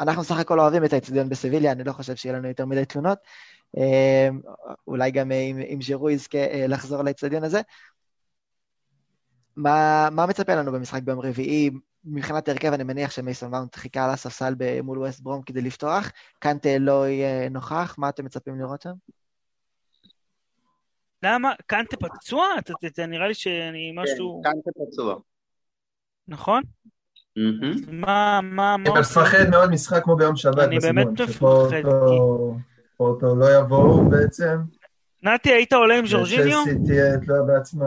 אנחנו 0.00 0.24
סך 0.24 0.38
הכל 0.38 0.60
אוהבים 0.60 0.84
את 0.84 0.92
האצטדיון 0.92 1.28
בסביליה, 1.28 1.72
אני 1.72 1.84
לא 1.84 1.92
חושב 1.92 2.16
שיהיה 2.16 2.36
לנו 2.36 2.48
יותר 2.48 2.66
מדי 2.66 2.84
תלונות. 2.84 3.18
אה, 3.78 4.28
אולי 4.86 5.10
גם 5.10 5.32
אם, 5.32 5.82
ז'ירו 5.82 6.10
יזכה 6.10 6.66
לחזור 6.68 7.02
לאצטדיון 7.02 7.44
הזה. 7.44 7.60
מה, 9.56 10.08
מה 10.12 10.26
מצפה 10.26 10.54
לנו 10.54 10.72
במשחק 10.72 11.02
ביום 11.02 11.20
רביעי? 11.20 11.70
מבחינת 12.04 12.48
הרכב, 12.48 12.72
אני 12.72 12.84
מניח 12.84 13.10
שמייסון 13.10 13.50
מאונט 13.50 13.74
חיכה 13.74 14.04
על 14.04 14.10
הספסל 14.10 14.54
מול 14.82 14.98
ווסט 14.98 15.20
ברום 15.20 15.42
כדי 15.42 15.60
לפתוח. 15.60 16.10
קנטה 16.38 16.78
לא 16.78 17.08
יהיה 17.08 17.48
נוכח, 17.48 17.94
מה 17.98 18.08
אתם 18.08 18.24
מצפים 18.24 18.60
לראות 18.60 18.82
שם? 18.82 18.92
למה? 21.22 21.52
קנטה 21.66 21.96
פצוע? 21.96 22.46
נראה 23.08 23.28
לי 23.28 23.34
שאני 23.34 23.92
משהו... 23.94 24.42
כן, 24.44 24.50
כאן 24.50 24.86
פצוע. 24.86 25.16
נכון? 26.28 26.62
מה, 27.92 28.40
מה, 28.42 28.74
אני 28.74 28.90
מה 28.90 28.98
עושים? 28.98 29.22
מפחד 29.22 29.50
מאוד 29.50 29.70
משחק 29.70 30.02
כמו 30.02 30.16
ביום 30.16 30.36
שבת 30.36 30.58
אני 30.58 30.78
באמת 30.78 31.06
מפחד, 31.06 31.32
שפורטו 31.32 32.56
פורטו 32.96 33.36
לא 33.36 33.58
יבואו 33.58 34.10
בעצם, 34.10 34.56
נתי, 35.28 35.52
היית 35.52 35.72
עולה 35.72 35.98
עם 35.98 36.06
ז'ורג'יניו? 36.06 36.62
וצ'לסי 36.62 36.86
תהיה 36.86 37.18
תלויה 37.18 37.42
בעצמה. 37.42 37.86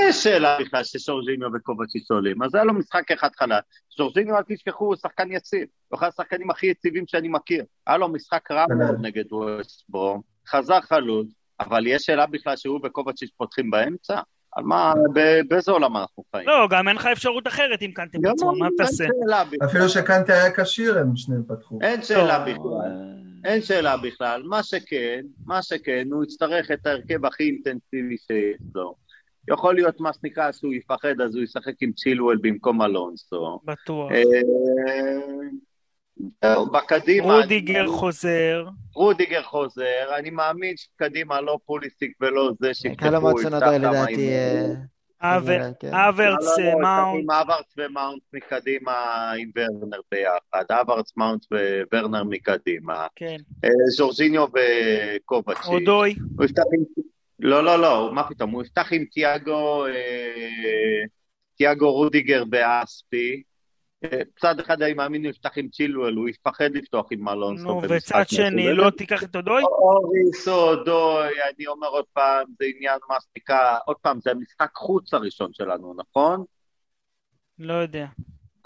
יש 0.00 0.24
שאלה 0.24 0.58
בכלל 0.60 0.84
ששורז'יניו 0.84 1.48
וקובצ'יץ' 1.54 2.10
עולים, 2.10 2.42
אז 2.42 2.54
היה 2.54 2.64
לו 2.64 2.74
משחק 2.74 3.10
אחד 3.10 3.28
חלש. 3.36 3.62
שורז'יניו, 3.96 4.36
אל 4.36 4.42
תשכחו, 4.48 4.84
הוא 4.84 4.96
שחקן 4.96 5.32
יציב. 5.32 5.66
הוא 5.88 5.98
אחד 5.98 6.08
השחקנים 6.08 6.50
הכי 6.50 6.66
יציבים 6.66 7.04
שאני 7.06 7.28
מכיר. 7.28 7.64
היה 7.86 7.96
לו 7.96 8.08
משחק 8.08 8.50
רע 8.50 8.66
כנ"ל. 8.68 8.74
מאוד 8.74 8.96
נגד 9.00 9.32
ווסט 9.32 9.84
ברום, 9.88 10.20
חזר 10.48 10.80
חלוץ, 10.80 11.26
אבל 11.60 11.86
יש 11.86 12.02
שאלה 12.02 12.26
בכלל 12.26 12.56
שהוא 12.56 12.80
וקובצ'יץ' 12.84 13.30
פותחים 13.36 13.70
באמצע? 13.70 14.20
על 14.56 14.64
מה, 14.64 14.92
באיזה 15.48 15.72
עולם 15.72 15.96
אנחנו 15.96 16.22
חיים? 16.36 16.48
לא, 16.48 16.68
גם 16.70 16.88
אין 16.88 16.96
לך 16.96 17.06
אפשרות 17.06 17.46
אחרת 17.46 17.82
אם 17.82 17.90
קנטה 17.94 18.18
פצוע, 18.32 18.52
מה 18.58 18.66
אין 18.66 18.74
תעשה? 18.78 19.04
אפילו 19.64 19.88
שקנטה 19.88 20.32
היה 20.32 20.50
כשיר 20.56 20.98
הם 20.98 21.16
שניהם 21.16 21.42
פתחו. 21.48 21.78
אין 21.82 22.02
שאלה 22.02 22.46
לא, 22.46 22.52
בכלל. 22.52 23.23
אין 23.44 23.62
שאלה 23.62 23.96
בכלל. 23.96 24.42
מה 24.42 24.62
שכן, 24.62 25.20
מה 25.46 25.62
שכן, 25.62 26.08
הוא 26.12 26.24
יצטרך 26.24 26.70
את 26.70 26.86
ההרכב 26.86 27.26
הכי 27.26 27.44
אינטנסיבי 27.44 28.16
שיש 28.16 28.60
לו. 28.74 28.94
יכול 29.50 29.74
להיות 29.74 30.00
מה 30.00 30.10
שנקרא 30.12 30.52
שהוא 30.52 30.72
יפחד, 30.72 31.20
אז 31.24 31.34
הוא 31.34 31.44
ישחק 31.44 31.74
עם 31.80 31.92
צ'ילואל 31.92 32.36
במקום 32.40 32.82
אלונסו. 32.82 33.60
בטוח. 33.64 34.12
אה, 34.12 34.22
זהו, 36.44 36.66
בקדימה, 36.66 37.36
רודיגר 37.36 37.86
חוזר. 37.86 38.64
רודיגר 38.94 39.42
חוזר, 39.42 40.16
אני 40.18 40.30
מאמין 40.30 40.76
שקדימה 40.76 41.40
לא 41.40 41.58
פוליסיק 41.66 42.12
ולא 42.20 42.50
זה 42.60 42.74
שיפתחו, 42.74 43.08
קלו 43.08 43.38
סונודוי 43.38 43.60
כמה 43.60 43.78
לדעתי. 43.78 44.30
אימונים. 45.24 45.60
אה, 45.60 45.68
אבר- 45.68 45.70
חוזר, 45.70 45.72
כן. 45.80 45.94
אברץ, 45.94 46.58
לא, 46.58 46.64
לא, 46.64 46.72
לא, 46.72 46.78
מאונט. 46.80 47.22
עם 47.22 47.30
אברץ 47.30 47.74
ומאונט 47.78 48.22
מקדימה 48.32 48.92
עם 49.38 49.50
ורנר 49.56 50.00
ביחד, 50.12 50.64
אברץ, 50.80 51.12
מאונט 51.16 51.44
וורנר 51.92 52.24
מקדימה, 52.24 53.06
כן. 53.16 53.36
אה, 53.64 53.70
ז'ורג'יניו 53.96 54.46
וקובצ'י. 54.54 55.68
אודוי. 55.68 56.14
לא, 57.40 57.64
לא, 57.64 57.78
לא, 57.82 58.10
מה 58.14 58.28
פתאום, 58.28 58.50
הוא 58.50 58.62
יפתח 58.62 58.92
עם 58.92 59.04
תיאגו, 59.04 59.86
אה, 59.86 61.02
תיאגו 61.56 61.92
רודיגר 61.92 62.44
ואספי. 62.52 63.42
צד 64.40 64.60
אחד 64.60 64.82
אני 64.82 64.94
מאמין 64.94 65.24
הוא 65.24 65.30
יפתח 65.30 65.50
עם 65.56 65.68
צ'ילואל, 65.68 66.14
הוא 66.14 66.28
יפחד 66.28 66.70
לפתוח 66.74 67.06
עם 67.10 67.28
אלונסו. 67.28 67.64
נו, 67.64 67.80
במשחק 67.80 68.16
וצד 68.16 68.28
שני, 68.28 68.62
מסוים. 68.62 68.76
לא 68.76 68.90
תיקח 68.90 69.22
את 69.22 69.36
אודוי? 69.36 69.62
אוריס 69.62 70.48
או 70.48 70.84
דוי, 70.84 71.28
אני 71.54 71.66
אומר 71.66 71.88
עוד 71.88 72.04
פעם, 72.12 72.44
זה 72.58 72.64
עניין 72.76 72.98
מסטיקה, 73.16 73.78
עוד 73.86 73.96
פעם, 74.02 74.20
זה 74.20 74.30
המשחק 74.30 74.70
חוץ 74.74 75.14
הראשון 75.14 75.50
שלנו, 75.52 75.94
נכון? 75.96 76.44
לא 77.58 77.74
יודע. 77.74 78.06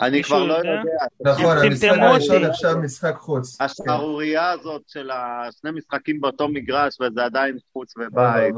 אני 0.00 0.22
כבר 0.22 0.44
לא 0.44 0.54
יודע? 0.54 0.82
נכון, 1.20 1.56
המשחק. 1.66 1.88
הראשון 2.00 2.44
עכשיו 2.44 2.78
משחק 2.82 3.14
חוץ. 3.16 3.60
השערורייה 3.60 4.50
הזאת 4.50 4.82
של 4.86 5.10
השני 5.10 5.70
משחקים 5.70 6.20
באותו 6.20 6.48
מגרש 6.48 6.96
וזה 7.00 7.24
עדיין 7.24 7.56
חוץ 7.72 7.94
ובית. 7.96 8.54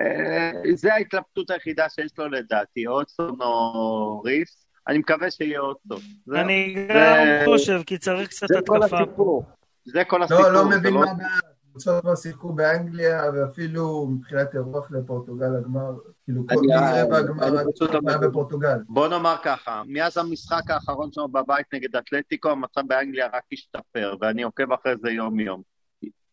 אה, 0.00 0.50
זה 0.74 0.94
ההתלבטות 0.94 1.50
היחידה 1.50 1.88
שיש 1.88 2.18
לו 2.18 2.28
לדעתי, 2.28 2.86
אוטסון 2.86 3.38
או 3.40 4.22
ריס. 4.24 4.65
אני 4.88 4.98
מקווה 4.98 5.30
שיהיה 5.30 5.60
אוטסון. 5.60 5.98
זהו. 6.26 6.36
אני 6.40 6.74
זה- 6.88 6.94
גם 6.94 7.44
חושב, 7.44 7.80
כי 7.86 7.98
צריך 7.98 8.28
קצת 8.28 8.46
זה 8.48 8.58
כל 8.66 8.76
התקפה 8.82 8.96
פה. 8.96 9.02
הסיפור. 9.04 9.44
זה 9.84 10.04
כל 10.04 10.22
הסיפור. 10.22 10.42
לא, 10.42 10.52
לא 10.52 10.62
זה 10.70 10.78
מבין 10.78 10.94
לא- 10.94 11.00
מה 11.00 11.10
הבעיה. 11.10 11.28
קבוצות 11.70 12.02
כבר 12.02 12.14
שיחקו 12.14 12.52
באנגליה, 12.52 13.22
ואפילו 13.34 14.06
מבחינת 14.06 14.54
אירוח 14.54 14.90
לפורטוגל 14.90 15.56
הגמר, 15.56 15.94
כאילו 16.24 16.42
כל 16.48 16.54
רבע 16.78 17.16
הגמר 17.18 17.60
אני 17.60 17.72
פשוט 17.72 17.90
היה. 18.08 18.18
בפורטוגל. 18.18 18.78
בוא 18.88 19.08
נאמר 19.08 19.36
ככה, 19.44 19.82
מאז 19.86 20.18
המשחק 20.18 20.70
האחרון 20.70 21.12
שלנו 21.12 21.28
בבית 21.28 21.66
נגד 21.74 21.96
אתלטיקו, 21.96 22.50
המצב 22.50 22.80
באנגליה 22.86 23.26
רק 23.32 23.42
השתפר, 23.52 24.14
ואני 24.20 24.42
עוקב 24.42 24.72
אחרי 24.72 24.92
זה 25.02 25.10
יום-יום. 25.10 25.62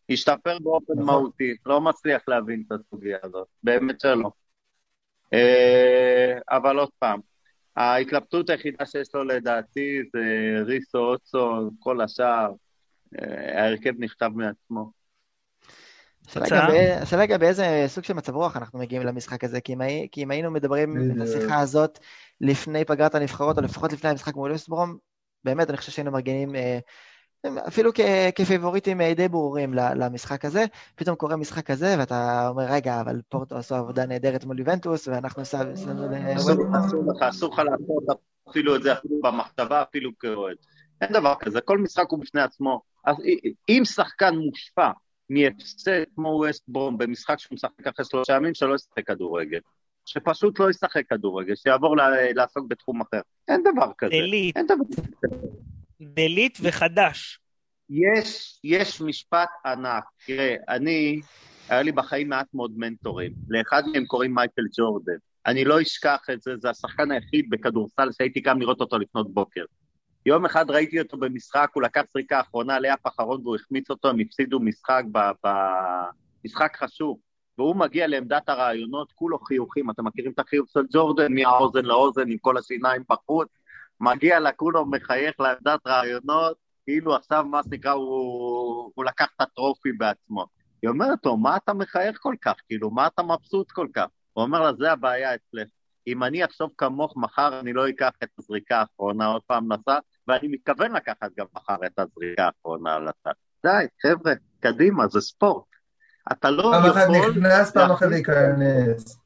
השתפר 0.09 0.57
באופן 0.59 0.93
נכון. 0.93 1.05
מהותי, 1.05 1.55
לא 1.65 1.81
מצליח 1.81 2.21
להבין 2.27 2.63
את 2.67 2.79
הסוגיה 2.79 3.17
הזאת, 3.23 3.47
באמת 3.63 3.99
שלא. 3.99 4.31
אה, 5.33 6.37
אבל 6.49 6.79
עוד 6.79 6.89
פעם, 6.99 7.19
ההתלבטות 7.75 8.49
היחידה 8.49 8.85
שיש 8.85 9.07
לו 9.13 9.23
לדעתי 9.23 10.01
זה 10.13 10.21
ריסו 10.65 10.99
אוצו, 10.99 11.69
כל 11.79 12.01
השאר, 12.01 12.51
אה, 13.21 13.61
ההרכב 13.61 13.93
נכתב 13.99 14.29
מעצמו. 14.35 14.91
השאלה 17.01 17.25
גם 17.25 17.39
באיזה 17.39 17.83
סוג 17.87 18.03
של 18.03 18.13
מצב 18.13 18.35
רוח 18.35 18.57
אנחנו 18.57 18.79
מגיעים 18.79 19.03
למשחק 19.03 19.43
הזה, 19.43 19.61
כי 19.61 19.73
אם, 20.17 20.31
היינו 20.31 20.51
מדברים 20.51 21.11
את. 21.11 21.21
השיחה 21.21 21.59
הזאת 21.59 21.99
לפני 22.41 22.85
פגרת 22.85 23.15
הנבחרות, 23.15 23.57
או 23.57 23.63
לפחות 23.63 23.93
לפני 23.93 24.09
המשחק 24.09 24.35
מול 24.35 24.51
ווסטברום, 24.51 24.97
באמת 25.43 25.69
אני 25.69 25.77
חושב 25.77 25.91
שהיינו 25.91 26.11
מרגינים 26.11 26.55
אפילו 27.67 27.91
כ- 27.93 27.99
כפיבוריטים 28.35 29.01
אה, 29.01 29.13
די 29.13 29.27
ברורים 29.27 29.73
ל- 29.73 29.93
למשחק 30.03 30.45
הזה. 30.45 30.65
פתאום 30.95 31.15
קורה 31.15 31.35
משחק 31.35 31.65
כזה, 31.65 31.95
ואתה 31.99 32.47
אומר, 32.49 32.63
רגע, 32.69 33.01
אבל 33.01 33.21
פורטו 33.29 33.57
עשו 33.57 33.75
עבודה 33.75 34.05
נהדרת 34.05 34.45
מול 34.45 34.59
יובנטוס, 34.59 35.07
ואנחנו 35.07 35.41
עשינו 35.41 35.71
אסור 36.37 36.55
לך, 37.15 37.21
אסור 37.21 37.53
לך 37.53 37.59
לעשות 37.59 38.19
אפילו 38.49 38.75
את 38.75 38.83
זה, 38.83 38.93
אפילו 38.93 39.15
במחשבה, 39.23 39.81
אפילו 39.81 40.11
כאוהד. 40.19 40.55
אין 41.01 41.13
דבר 41.13 41.33
כזה, 41.39 41.61
כל 41.61 41.77
משחק 41.77 42.05
הוא 42.09 42.19
בפני 42.19 42.41
עצמו. 42.41 42.81
אז 43.05 43.15
אם 43.69 43.81
שחקן 43.85 44.35
מושפע 44.35 44.89
מהפסד 45.29 46.03
כמו 46.15 46.27
ווסט 46.29 46.63
ברום 46.67 46.97
במשחק 46.97 47.39
שהוא 47.39 47.55
משחק 47.55 47.87
אחרי 47.87 48.05
שלושה 48.05 48.33
ימים, 48.33 48.53
שלא 48.53 48.75
ישחק 48.75 49.07
כדורגל. 49.07 49.59
שפשוט 50.05 50.59
לא 50.59 50.69
ישחק 50.69 51.03
כדורגל, 51.09 51.55
שיעבור 51.55 51.97
ל- 51.97 52.01
לעסוק 52.35 52.65
בתחום 52.67 53.01
אחר. 53.01 53.19
אין 53.47 53.63
דבר 53.63 53.91
כזה. 53.97 54.13
אין 54.55 54.65
דבר 54.67 54.83
כזה. 55.21 55.37
דלית 56.03 56.57
וחדש. 56.61 57.39
יש, 57.89 58.59
יש 58.63 59.01
משפט 59.01 59.49
ענק. 59.65 60.03
תראה, 60.25 60.55
אני, 60.69 61.21
היה 61.69 61.81
לי 61.81 61.91
בחיים 61.91 62.29
מעט 62.29 62.47
מאוד 62.53 62.71
מנטורים. 62.75 63.31
לאחד 63.49 63.83
מהם 63.87 64.05
קוראים 64.05 64.35
מייקל 64.35 64.63
ג'ורדן. 64.77 65.17
אני 65.45 65.65
לא 65.65 65.81
אשכח 65.81 66.19
את 66.33 66.41
זה, 66.41 66.51
זה 66.57 66.69
השחקן 66.69 67.11
היחיד 67.11 67.49
בכדורסל 67.49 68.09
שהייתי 68.11 68.41
קם 68.41 68.59
לראות 68.59 68.81
אותו 68.81 68.97
לפנות 68.97 69.33
בוקר. 69.33 69.63
יום 70.25 70.45
אחד 70.45 70.71
ראיתי 70.71 70.99
אותו 70.99 71.17
במשחק, 71.17 71.69
הוא 71.73 71.83
לקח 71.83 72.01
זריקה 72.13 72.41
אחרונה 72.41 72.79
לאף 72.79 73.07
אחרון 73.07 73.41
והוא 73.41 73.55
החמיץ 73.55 73.89
אותו, 73.89 74.09
הם 74.09 74.19
הפסידו 74.19 74.59
משחק 74.59 75.03
במשחק 75.43 76.77
חשוב. 76.77 77.19
והוא 77.57 77.75
מגיע 77.75 78.07
לעמדת 78.07 78.49
הרעיונות, 78.49 79.11
כולו 79.11 79.39
חיוכים. 79.39 79.89
אתם 79.89 80.05
מכירים 80.05 80.31
את 80.31 80.39
החיוך 80.39 80.69
של 80.73 80.79
ג'ורדן, 80.93 81.33
מהאוזן 81.33 81.85
לאוזן, 81.85 82.31
עם 82.31 82.37
כל 82.37 82.57
השיניים 82.57 83.03
בחוץ? 83.09 83.47
מגיע 83.99 84.39
לקונו, 84.39 84.85
מחייך 84.85 85.39
לעמדת 85.39 85.87
רעיונות, 85.87 86.57
כאילו 86.85 87.15
עכשיו, 87.15 87.45
מה 87.45 87.61
שנקרא, 87.63 87.91
הוא, 87.91 88.91
הוא 88.95 89.05
לקח 89.05 89.27
את 89.35 89.41
הטרופי 89.41 89.91
בעצמו. 89.91 90.45
היא 90.81 90.89
אומרת 90.89 91.19
לו, 91.25 91.37
מה 91.37 91.57
אתה 91.57 91.73
מחייך 91.73 92.17
כל 92.21 92.35
כך? 92.41 92.53
כאילו, 92.67 92.91
מה 92.91 93.07
אתה 93.07 93.23
מבסוט 93.23 93.71
כל 93.71 93.87
כך? 93.93 94.05
הוא 94.33 94.43
אומר 94.43 94.61
לה, 94.61 94.73
זה 94.73 94.91
הבעיה 94.91 95.35
אצלך. 95.35 95.67
אם 96.07 96.23
אני 96.23 96.45
אחשוב 96.45 96.69
כמוך, 96.77 97.13
מחר 97.17 97.59
אני 97.59 97.73
לא 97.73 97.89
אקח 97.89 98.11
את 98.23 98.29
הזריקה 98.39 98.79
האחרונה 98.79 99.25
עוד 99.25 99.41
פעם 99.47 99.71
לצד, 99.71 99.99
ואני 100.27 100.47
מתכוון 100.47 100.91
לקחת 100.91 101.29
גם 101.37 101.45
מחר 101.55 101.75
את 101.85 101.99
הזריקה 101.99 102.45
האחרונה 102.45 102.99
לצד. 102.99 103.31
די, 103.65 103.85
חבר'ה, 104.01 104.33
קדימה, 104.59 105.07
זה 105.07 105.21
ספורט. 105.21 105.65
אתה 106.31 106.49
לא 106.49 106.71
פעם 106.71 106.85
יכול... 106.85 107.01
אחת 107.01 107.09
נכנס, 107.09 107.71
פעם 107.71 107.91
אחת 107.91 108.05
להיכנס. 108.05 109.19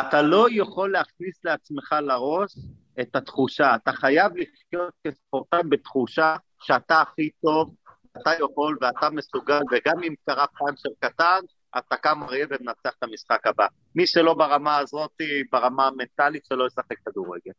אתה 0.00 0.22
לא 0.22 0.46
יכול 0.50 0.92
להכניס 0.92 1.44
לעצמך 1.44 1.94
לראש 2.00 2.54
את 3.00 3.16
התחושה. 3.16 3.74
אתה 3.74 3.92
חייב 3.92 4.32
לחיות 4.36 4.94
כספורטאי 5.06 5.60
בתחושה 5.68 6.36
שאתה 6.62 7.00
הכי 7.00 7.30
טוב, 7.42 7.74
אתה 8.20 8.30
יכול 8.40 8.78
ואתה 8.80 9.10
מסוגל, 9.10 9.60
וגם 9.72 10.02
אם 10.02 10.14
קרה 10.26 10.46
פאנצ'ר 10.58 10.88
קטן, 11.00 11.40
אתה 11.78 11.96
קם 11.96 12.22
אריה 12.22 12.46
ומנצח 12.50 12.90
את 12.98 13.02
המשחק 13.02 13.46
הבא. 13.46 13.66
מי 13.94 14.06
שלא 14.06 14.34
ברמה 14.34 14.78
הזאת, 14.78 15.10
ברמה 15.52 15.86
המנטלית, 15.86 16.44
שלא 16.44 16.66
ישחק 16.66 16.96
כדורגל. 17.06 17.52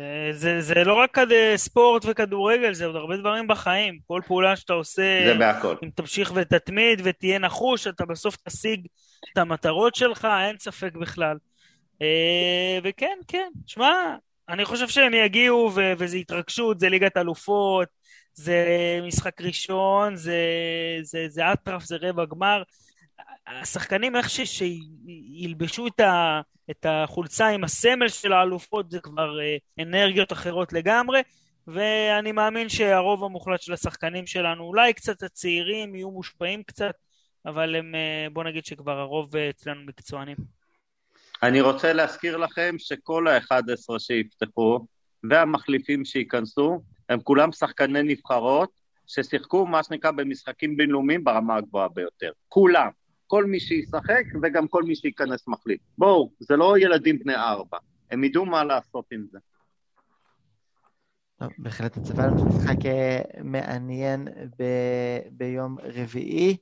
אה, 0.00 0.32
זה, 0.32 0.60
זה 0.60 0.74
לא 0.74 0.94
רק 0.94 1.14
כד... 1.14 1.26
ספורט 1.56 2.04
וכדורגל, 2.08 2.74
זה 2.74 2.86
עוד 2.86 2.96
הרבה 2.96 3.16
דברים 3.16 3.46
בחיים. 3.46 3.98
כל 4.06 4.20
פעולה 4.26 4.56
שאתה 4.56 4.72
עושה, 4.72 5.22
זה 5.26 5.34
בהכל. 5.38 5.76
אם 5.84 5.90
תמשיך 5.94 6.32
ותתמיד 6.34 7.00
ותהיה 7.04 7.38
נחוש, 7.38 7.86
אתה 7.86 8.06
בסוף 8.06 8.36
תשיג 8.36 8.86
את 9.32 9.38
המטרות 9.38 9.94
שלך, 9.94 10.28
אין 10.46 10.58
ספק 10.58 10.92
בכלל. 10.94 11.36
אה, 12.02 12.78
וכן, 12.84 13.18
כן, 13.28 13.50
שמע, 13.66 14.16
אני 14.48 14.64
חושב 14.64 14.88
שהם 14.88 15.14
יגיעו 15.14 15.70
ו- 15.74 15.92
וזה 15.98 16.16
התרגשות, 16.16 16.80
זה 16.80 16.88
ליגת 16.88 17.16
אלופות, 17.16 17.88
זה 18.34 18.66
משחק 19.06 19.40
ראשון, 19.40 20.16
זה, 20.16 20.36
זה, 21.02 21.26
זה 21.28 21.52
אטרף, 21.52 21.84
זה 21.84 21.96
רבע 22.00 22.24
גמר. 22.24 22.62
השחקנים, 23.46 24.16
איך 24.16 24.30
שילבשו 24.30 25.86
את, 25.86 26.00
ה- 26.00 26.40
את 26.70 26.86
החולצה 26.88 27.48
עם 27.48 27.64
הסמל 27.64 28.08
של 28.08 28.32
האלופות, 28.32 28.90
זה 28.90 29.00
כבר 29.00 29.40
אה, 29.40 29.56
אנרגיות 29.82 30.32
אחרות 30.32 30.72
לגמרי. 30.72 31.22
ואני 31.66 32.32
מאמין 32.32 32.68
שהרוב 32.68 33.24
המוחלט 33.24 33.62
של 33.62 33.72
השחקנים 33.72 34.26
שלנו, 34.26 34.64
אולי 34.64 34.92
קצת 34.92 35.22
הצעירים, 35.22 35.94
יהיו 35.94 36.10
מושפעים 36.10 36.62
קצת, 36.62 36.94
אבל 37.46 37.76
הם, 37.76 37.94
אה, 37.94 38.26
בוא 38.32 38.44
נגיד 38.44 38.64
שכבר 38.64 38.98
הרוב 38.98 39.36
אה, 39.36 39.50
אצלנו 39.50 39.82
מקצוענים. 39.82 40.36
אני 41.42 41.60
רוצה 41.60 41.92
להזכיר 41.92 42.36
לכם 42.36 42.74
שכל 42.78 43.28
ה-11 43.28 43.98
שיפתחו 43.98 44.86
והמחליפים 45.30 46.04
שייכנסו, 46.04 46.82
הם 47.08 47.20
כולם 47.20 47.52
שחקני 47.52 48.02
נבחרות 48.02 48.70
ששיחקו 49.06 49.66
מה 49.66 49.82
שנקרא 49.82 50.10
במשחקים 50.10 50.76
בינלאומיים 50.76 51.24
ברמה 51.24 51.56
הגבוהה 51.56 51.88
ביותר. 51.88 52.32
כולם. 52.48 52.88
כל 53.26 53.44
מי 53.44 53.60
שישחק 53.60 54.24
וגם 54.42 54.68
כל 54.68 54.82
מי 54.82 54.96
שייכנס 54.96 55.48
מחליף. 55.48 55.80
בואו, 55.98 56.32
זה 56.38 56.56
לא 56.56 56.78
ילדים 56.78 57.18
בני 57.18 57.34
ארבע. 57.34 57.78
הם 58.10 58.24
ידעו 58.24 58.46
מה 58.46 58.64
לעשות 58.64 59.04
עם 59.12 59.24
זה. 59.30 59.38
טוב, 61.38 61.48
בהחלט 61.58 61.96
מצפה 61.96 62.26
לנו 62.26 62.44
משחק 62.44 62.86
אה, 62.86 63.20
מעניין 63.44 64.28
ב- 64.58 65.28
ביום 65.30 65.76
רביעי. 65.82 66.56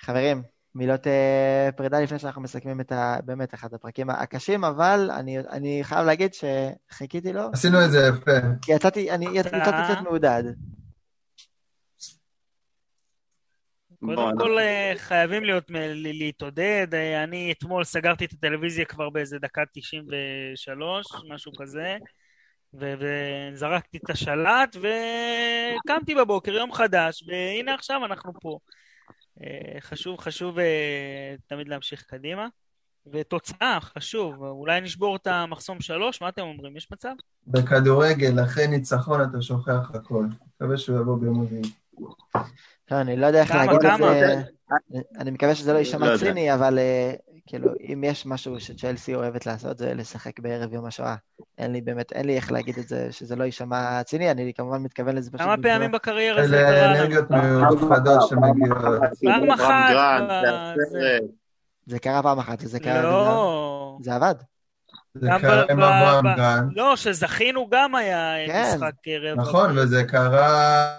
חברים, 0.00 0.42
מילות 0.74 1.06
אה, 1.06 1.68
פרידה 1.76 2.00
לפני 2.00 2.18
שאנחנו 2.18 2.42
מסכמים 2.42 2.80
את 2.80 2.92
ה... 2.92 3.16
באמת 3.24 3.54
אחד 3.54 3.74
הפרקים 3.74 4.10
הקשים, 4.10 4.64
אבל 4.64 5.10
אני, 5.18 5.38
אני 5.38 5.80
חייב 5.82 6.06
להגיד 6.06 6.30
שחיכיתי 6.34 7.32
לו, 7.32 7.50
עשינו 7.52 7.84
את 7.84 7.90
זה 7.90 8.08
יפה. 8.08 8.30
כי 8.62 8.72
יצאתי, 8.72 9.10
אני 9.10 9.26
יצאתי 9.32 9.56
קצת 9.60 10.00
מעודד. 10.02 10.42
בוא, 14.02 14.14
קודם 14.14 14.38
כל 14.38 14.58
אה, 14.58 14.92
חייבים 14.96 15.44
להיות, 15.44 15.64
להתעודד. 15.94 16.86
אה, 16.94 17.24
אני 17.24 17.52
אתמול 17.52 17.84
סגרתי 17.84 18.24
את 18.24 18.32
הטלוויזיה 18.32 18.84
כבר 18.84 19.10
באיזה 19.10 19.38
דקה 19.38 19.62
93, 19.72 21.06
משהו 21.28 21.52
כזה, 21.58 21.96
וזרקתי 22.74 23.98
את 24.04 24.10
השלט 24.10 24.76
וקמתי 24.76 26.14
בבוקר, 26.14 26.52
יום 26.52 26.72
חדש, 26.72 27.24
והנה 27.28 27.74
עכשיו 27.74 28.04
אנחנו 28.04 28.32
פה. 28.40 28.58
אה, 29.40 29.80
חשוב, 29.80 30.18
חשוב 30.18 30.58
אה, 30.58 31.34
תמיד 31.46 31.68
להמשיך 31.68 32.02
קדימה. 32.02 32.48
ותוצאה, 33.12 33.78
חשוב. 33.80 34.42
אולי 34.42 34.80
נשבור 34.80 35.16
את 35.16 35.26
המחסום 35.26 35.80
שלוש? 35.80 36.20
מה 36.20 36.28
אתם 36.28 36.42
אומרים? 36.42 36.76
יש 36.76 36.88
מצב? 36.92 37.14
בכדורגל, 37.46 38.42
אחרי 38.44 38.66
ניצחון 38.66 39.20
אתה 39.22 39.42
שוכח 39.42 39.90
הכל. 39.94 40.24
מקווה 40.56 40.76
שהוא 40.76 41.00
יבוא 41.00 41.18
ביום 41.18 41.42
רביעי. 41.42 41.62
לא, 42.90 43.00
אני 43.00 43.16
לא 43.16 43.26
יודע 43.26 43.40
איך 43.40 43.50
להגיד 43.50 43.78
את? 43.84 44.00
זה, 44.90 45.00
אני 45.18 45.30
מקווה 45.30 45.54
שזה 45.54 45.70
לא 45.70 45.74
לא 45.74 45.78
יישמע 45.78 46.06
יודע. 46.06 46.18
ציני, 46.18 46.54
אבל 46.54 46.78
אה, 46.78 47.14
כאילו, 47.46 47.70
אם 47.92 48.04
יש 48.04 48.26
משהו 48.26 48.60
שצ'לסי 48.60 49.14
אוהבת 49.14 49.46
לעשות, 49.46 49.78
זה 49.78 49.94
לשחק 49.94 50.40
בערב 50.40 50.72
יום 50.72 50.86
השואה. 50.86 51.14
אין 51.58 51.72
לי 51.72 51.80
באמת, 51.80 52.12
אין 52.12 52.26
לי 52.26 52.36
איך 52.36 52.52
להגיד 52.52 52.78
את 52.78 52.88
זה, 52.88 53.12
שזה 53.12 53.36
לא 53.36 53.44
יישמע 53.44 54.02
ציני, 54.02 54.30
אני 54.30 54.52
כמובן 54.54 54.82
מתכוון 54.82 55.16
לזה 55.16 55.30
פשוט. 55.30 55.46
כמה 55.46 55.56
פעמים 55.62 55.92
בקריירה 55.92 56.48
זה 56.48 56.58
אלה 56.58 56.68
קרה 56.68 56.86
לנו? 56.86 56.96
אנרגיות 56.96 57.30
מיוחדות 57.30 58.28
שמגיעות. 58.28 58.78
פעם 59.24 59.50
אחת 59.50 59.94
זה 61.86 61.98
קרה 61.98 62.22
פעם 62.22 62.38
אחת, 62.38 62.58
וזה 62.62 62.80
קרה... 62.80 63.02
לא. 63.02 63.98
זה 64.02 64.14
עבד. 64.14 64.34
זה 65.14 65.28
קרה 65.40 65.62
עם 65.70 65.80
אברהם 65.80 66.36
גרנד. 66.36 66.72
לא, 66.76 66.96
שזכינו 66.96 67.68
גם 67.70 67.94
היה 67.94 68.46
כן. 68.46 68.64
משחק 68.74 68.92
רבע. 69.20 69.42
נכון, 69.42 69.78
וזה 69.78 70.04
קרה 70.04 70.94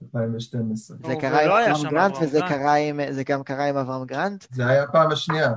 ב-2012. 0.00 0.74
זה 0.76 0.94
נו, 1.00 1.20
קרה 1.20 1.42
עם 1.42 1.50
היה 1.52 1.72
אברהם 1.72 1.90
גרנט, 1.90 2.14
וזה. 2.22 2.40
קרה 2.48 2.74
עם, 2.74 3.00
זה 3.10 3.24
גם 3.24 3.42
קרה 3.42 3.64
עם 3.64 3.76
אברהם 3.76 4.06
גרנט, 4.06 4.44
זה 4.50 4.66
היה 4.66 4.82
הפעם 4.82 5.10
השנייה. 5.12 5.52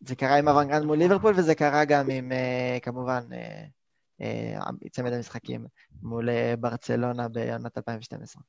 זה 0.00 0.14
קרה 0.14 0.38
עם 0.38 0.48
אברהם 0.48 0.68
גרנט 0.68 0.84
מול 0.84 0.98
ליברפול, 0.98 1.34
וזה 1.36 1.54
קרה 1.54 1.84
גם 1.84 2.10
עם, 2.10 2.32
אה, 2.32 2.78
כמובן, 2.82 3.22
אה, 3.32 3.64
אה, 4.20 4.58
צמד 4.90 5.12
המשחקים 5.12 5.66
מול 6.02 6.28
ברצלונה 6.60 7.28
בעונת 7.28 7.78
2012. 7.78 8.42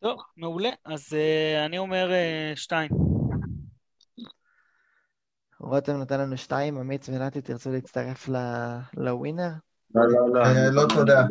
טוב, 0.00 0.18
מעולה. 0.36 0.70
אז 0.84 1.02
אני 1.66 1.78
אומר 1.78 2.10
שתיים. 2.54 2.90
רותם 5.60 5.92
נותן 5.92 6.20
לנו 6.20 6.36
שתיים, 6.36 6.76
אמיץ 6.78 7.08
ונתי, 7.08 7.40
תרצו 7.40 7.70
להצטרף 7.72 8.28
ל- 8.28 8.78
לווינר? 8.96 9.50
לא, 9.94 10.02
לא, 10.08 10.32
לא. 10.34 10.44
אה, 10.44 10.70
לא 10.70 10.82
תודה. 10.94 11.26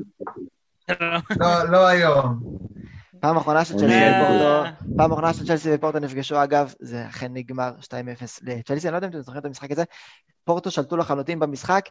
לא, 1.40 1.70
לא 1.70 1.88
היום. 1.88 2.40
פעם 3.20 3.38
אחרונה 3.38 3.66
שצ'לסי 3.66 3.94
אה. 3.94 4.24
ופורטו, 4.24 4.76
פעם 4.98 5.12
אחרונה 5.12 5.34
שצ'לסי 5.34 5.76
ופורטו 5.76 6.00
נפגשו, 6.00 6.44
אגב, 6.44 6.74
זה 6.80 7.08
אכן 7.08 7.34
נגמר 7.34 7.72
2-0 7.82 7.92
לצ'לסי, 8.42 8.88
אני 8.88 8.92
לא 8.92 8.98
יודע 8.98 9.08
אם 9.08 9.12
אתם 9.12 9.22
זוכרים 9.22 9.40
את 9.40 9.46
המשחק 9.46 9.72
הזה, 9.72 9.84
פורטו 10.44 10.72
שלטו 10.72 10.98
לחלוטין 10.98 11.40
במשחק, 11.40 11.90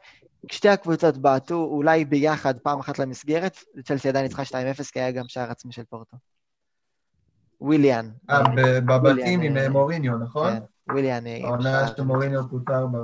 שתי 0.53 0.69
הקבוצות 0.69 1.19
בעטו 1.19 1.55
אולי 1.55 2.05
ביחד 2.05 2.59
פעם 2.59 2.81
אחת 2.81 2.99
למסגרת, 2.99 3.59
צ'לסי 3.85 4.09
עדיין 4.09 4.25
ניצחה 4.25 4.43
2-0, 4.43 4.91
כי 4.93 5.01
היה 5.01 5.11
גם 5.11 5.25
שער 5.29 5.51
עצמי 5.51 5.73
של 5.73 5.85
פורטו. 5.85 6.17
וויליאן. 7.61 8.11
אה, 8.31 8.43
בבתים 8.81 9.41
עם 9.41 9.53
וויליאן, 9.53 9.57
אה, 9.57 9.69
מוריניו, 9.69 10.19
נכון? 10.19 10.53
כן, 10.53 10.63
וויליאן. 10.93 11.27
אה, 11.27 11.39
העונה. 11.45 11.89
שמוריניו 11.97 12.49
פוטר 12.51 12.87
בה. 12.87 12.99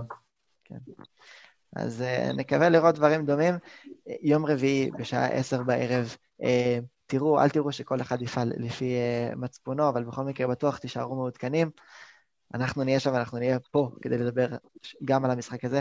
אז 1.77 2.05
אה, 2.07 2.33
נקווה 2.33 2.69
לראות 2.69 2.95
דברים 2.95 3.27
דומים. 3.27 3.55
אה, 4.09 4.15
יום 4.23 4.47
רביעי 4.47 4.91
בשעה 4.91 5.27
עשר 5.27 5.63
בערב, 5.63 6.17
אה, 6.43 6.47
תראו, 7.07 7.41
אל 7.41 7.49
תראו 7.49 7.73
שכל 7.73 8.01
אחד 8.01 8.23
יפעל 8.23 8.53
לפי 8.57 8.95
אה, 9.33 9.37
מצפונו, 9.37 9.89
אבל 9.89 10.05
בכל 10.05 10.25
מקרה 10.25 10.47
בטוח 10.47 10.79
תישארו 10.79 11.17
מעודכנים. 11.17 11.71
אנחנו 12.55 12.85
נהיה 12.85 13.01
שם, 13.01 13.15
אנחנו 13.15 13.39
נהיה 13.39 13.59
פה 13.71 13.91
כדי 14.03 14.19
לדבר 14.19 14.49
גם 15.05 15.25
על 15.25 15.31
המשחק 15.31 15.65
הזה, 15.65 15.81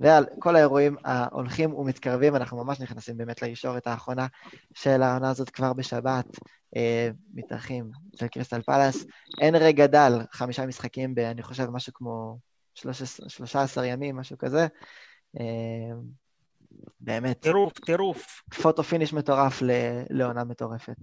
ועל 0.00 0.26
כל 0.38 0.56
האירועים 0.56 0.96
ההולכים 1.04 1.74
ומתקרבים. 1.74 2.36
אנחנו 2.36 2.64
ממש 2.64 2.80
נכנסים 2.80 3.16
באמת 3.16 3.42
לישורת 3.42 3.86
האחרונה 3.86 4.26
של 4.74 5.02
העונה 5.02 5.30
הזאת 5.30 5.50
כבר 5.50 5.72
בשבת. 5.72 6.26
אה, 6.74 7.14
מתארחים 7.34 7.90
אצל 8.16 8.28
קריסטל 8.28 8.62
פלאס. 8.62 9.04
אין 9.40 9.54
רגע 9.54 9.86
דל, 9.86 10.12
חמישה 10.32 10.66
משחקים 10.66 11.14
ב, 11.14 11.18
אני 11.18 11.42
חושב, 11.42 11.70
משהו 11.70 11.92
כמו 11.92 12.38
13 12.74 13.28
13 13.28 13.86
ימים, 13.86 14.16
משהו 14.16 14.38
כזה. 14.38 14.66
אה, 15.40 15.94
באמת, 17.00 17.40
טירוף, 17.40 17.72
טירוף. 17.72 18.42
photo 18.62 18.82
finish 18.82 19.12
מטורף 19.12 19.62
ל- 19.62 20.02
לעונה 20.10 20.44
מטורפת. 20.44 20.96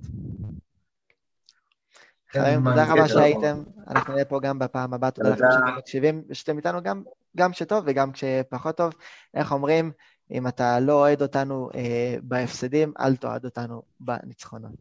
אין 2.35 2.43
חברים, 2.43 2.63
תודה 2.63 2.83
רבה 2.83 3.01
כן, 3.01 3.07
שהייתם, 3.07 3.63
אנחנו 3.87 4.13
נהיה 4.13 4.25
פה 4.25 4.39
גם 4.39 4.59
בפעם 4.59 4.93
הבאה, 4.93 5.11
תודה 5.11 5.29
לכם. 5.29 5.45
שאתם 5.51 5.77
מקשיבים 5.77 6.23
ושאתם 6.29 6.57
איתנו 6.57 6.83
גם, 6.83 7.03
גם 7.37 7.51
כשטוב 7.51 7.83
וגם 7.87 8.11
כשפחות 8.11 8.77
טוב. 8.77 8.93
איך 9.33 9.51
אומרים, 9.51 9.91
אם 10.31 10.47
אתה 10.47 10.79
לא 10.79 10.93
אוהד 10.93 11.21
אותנו 11.21 11.69
אה, 11.75 12.15
בהפסדים, 12.23 12.93
אל 12.99 13.15
תאהד 13.15 13.45
אותנו 13.45 13.81
בניצחונות. 13.99 14.71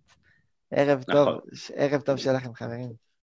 ערב 0.70 1.03
טוב, 1.03 1.28
נכון. 1.28 1.40
ערב 1.74 2.01
טוב 2.01 2.16
שיהיה 2.16 2.36
לכם 2.36 2.55
חברים. 2.55 2.92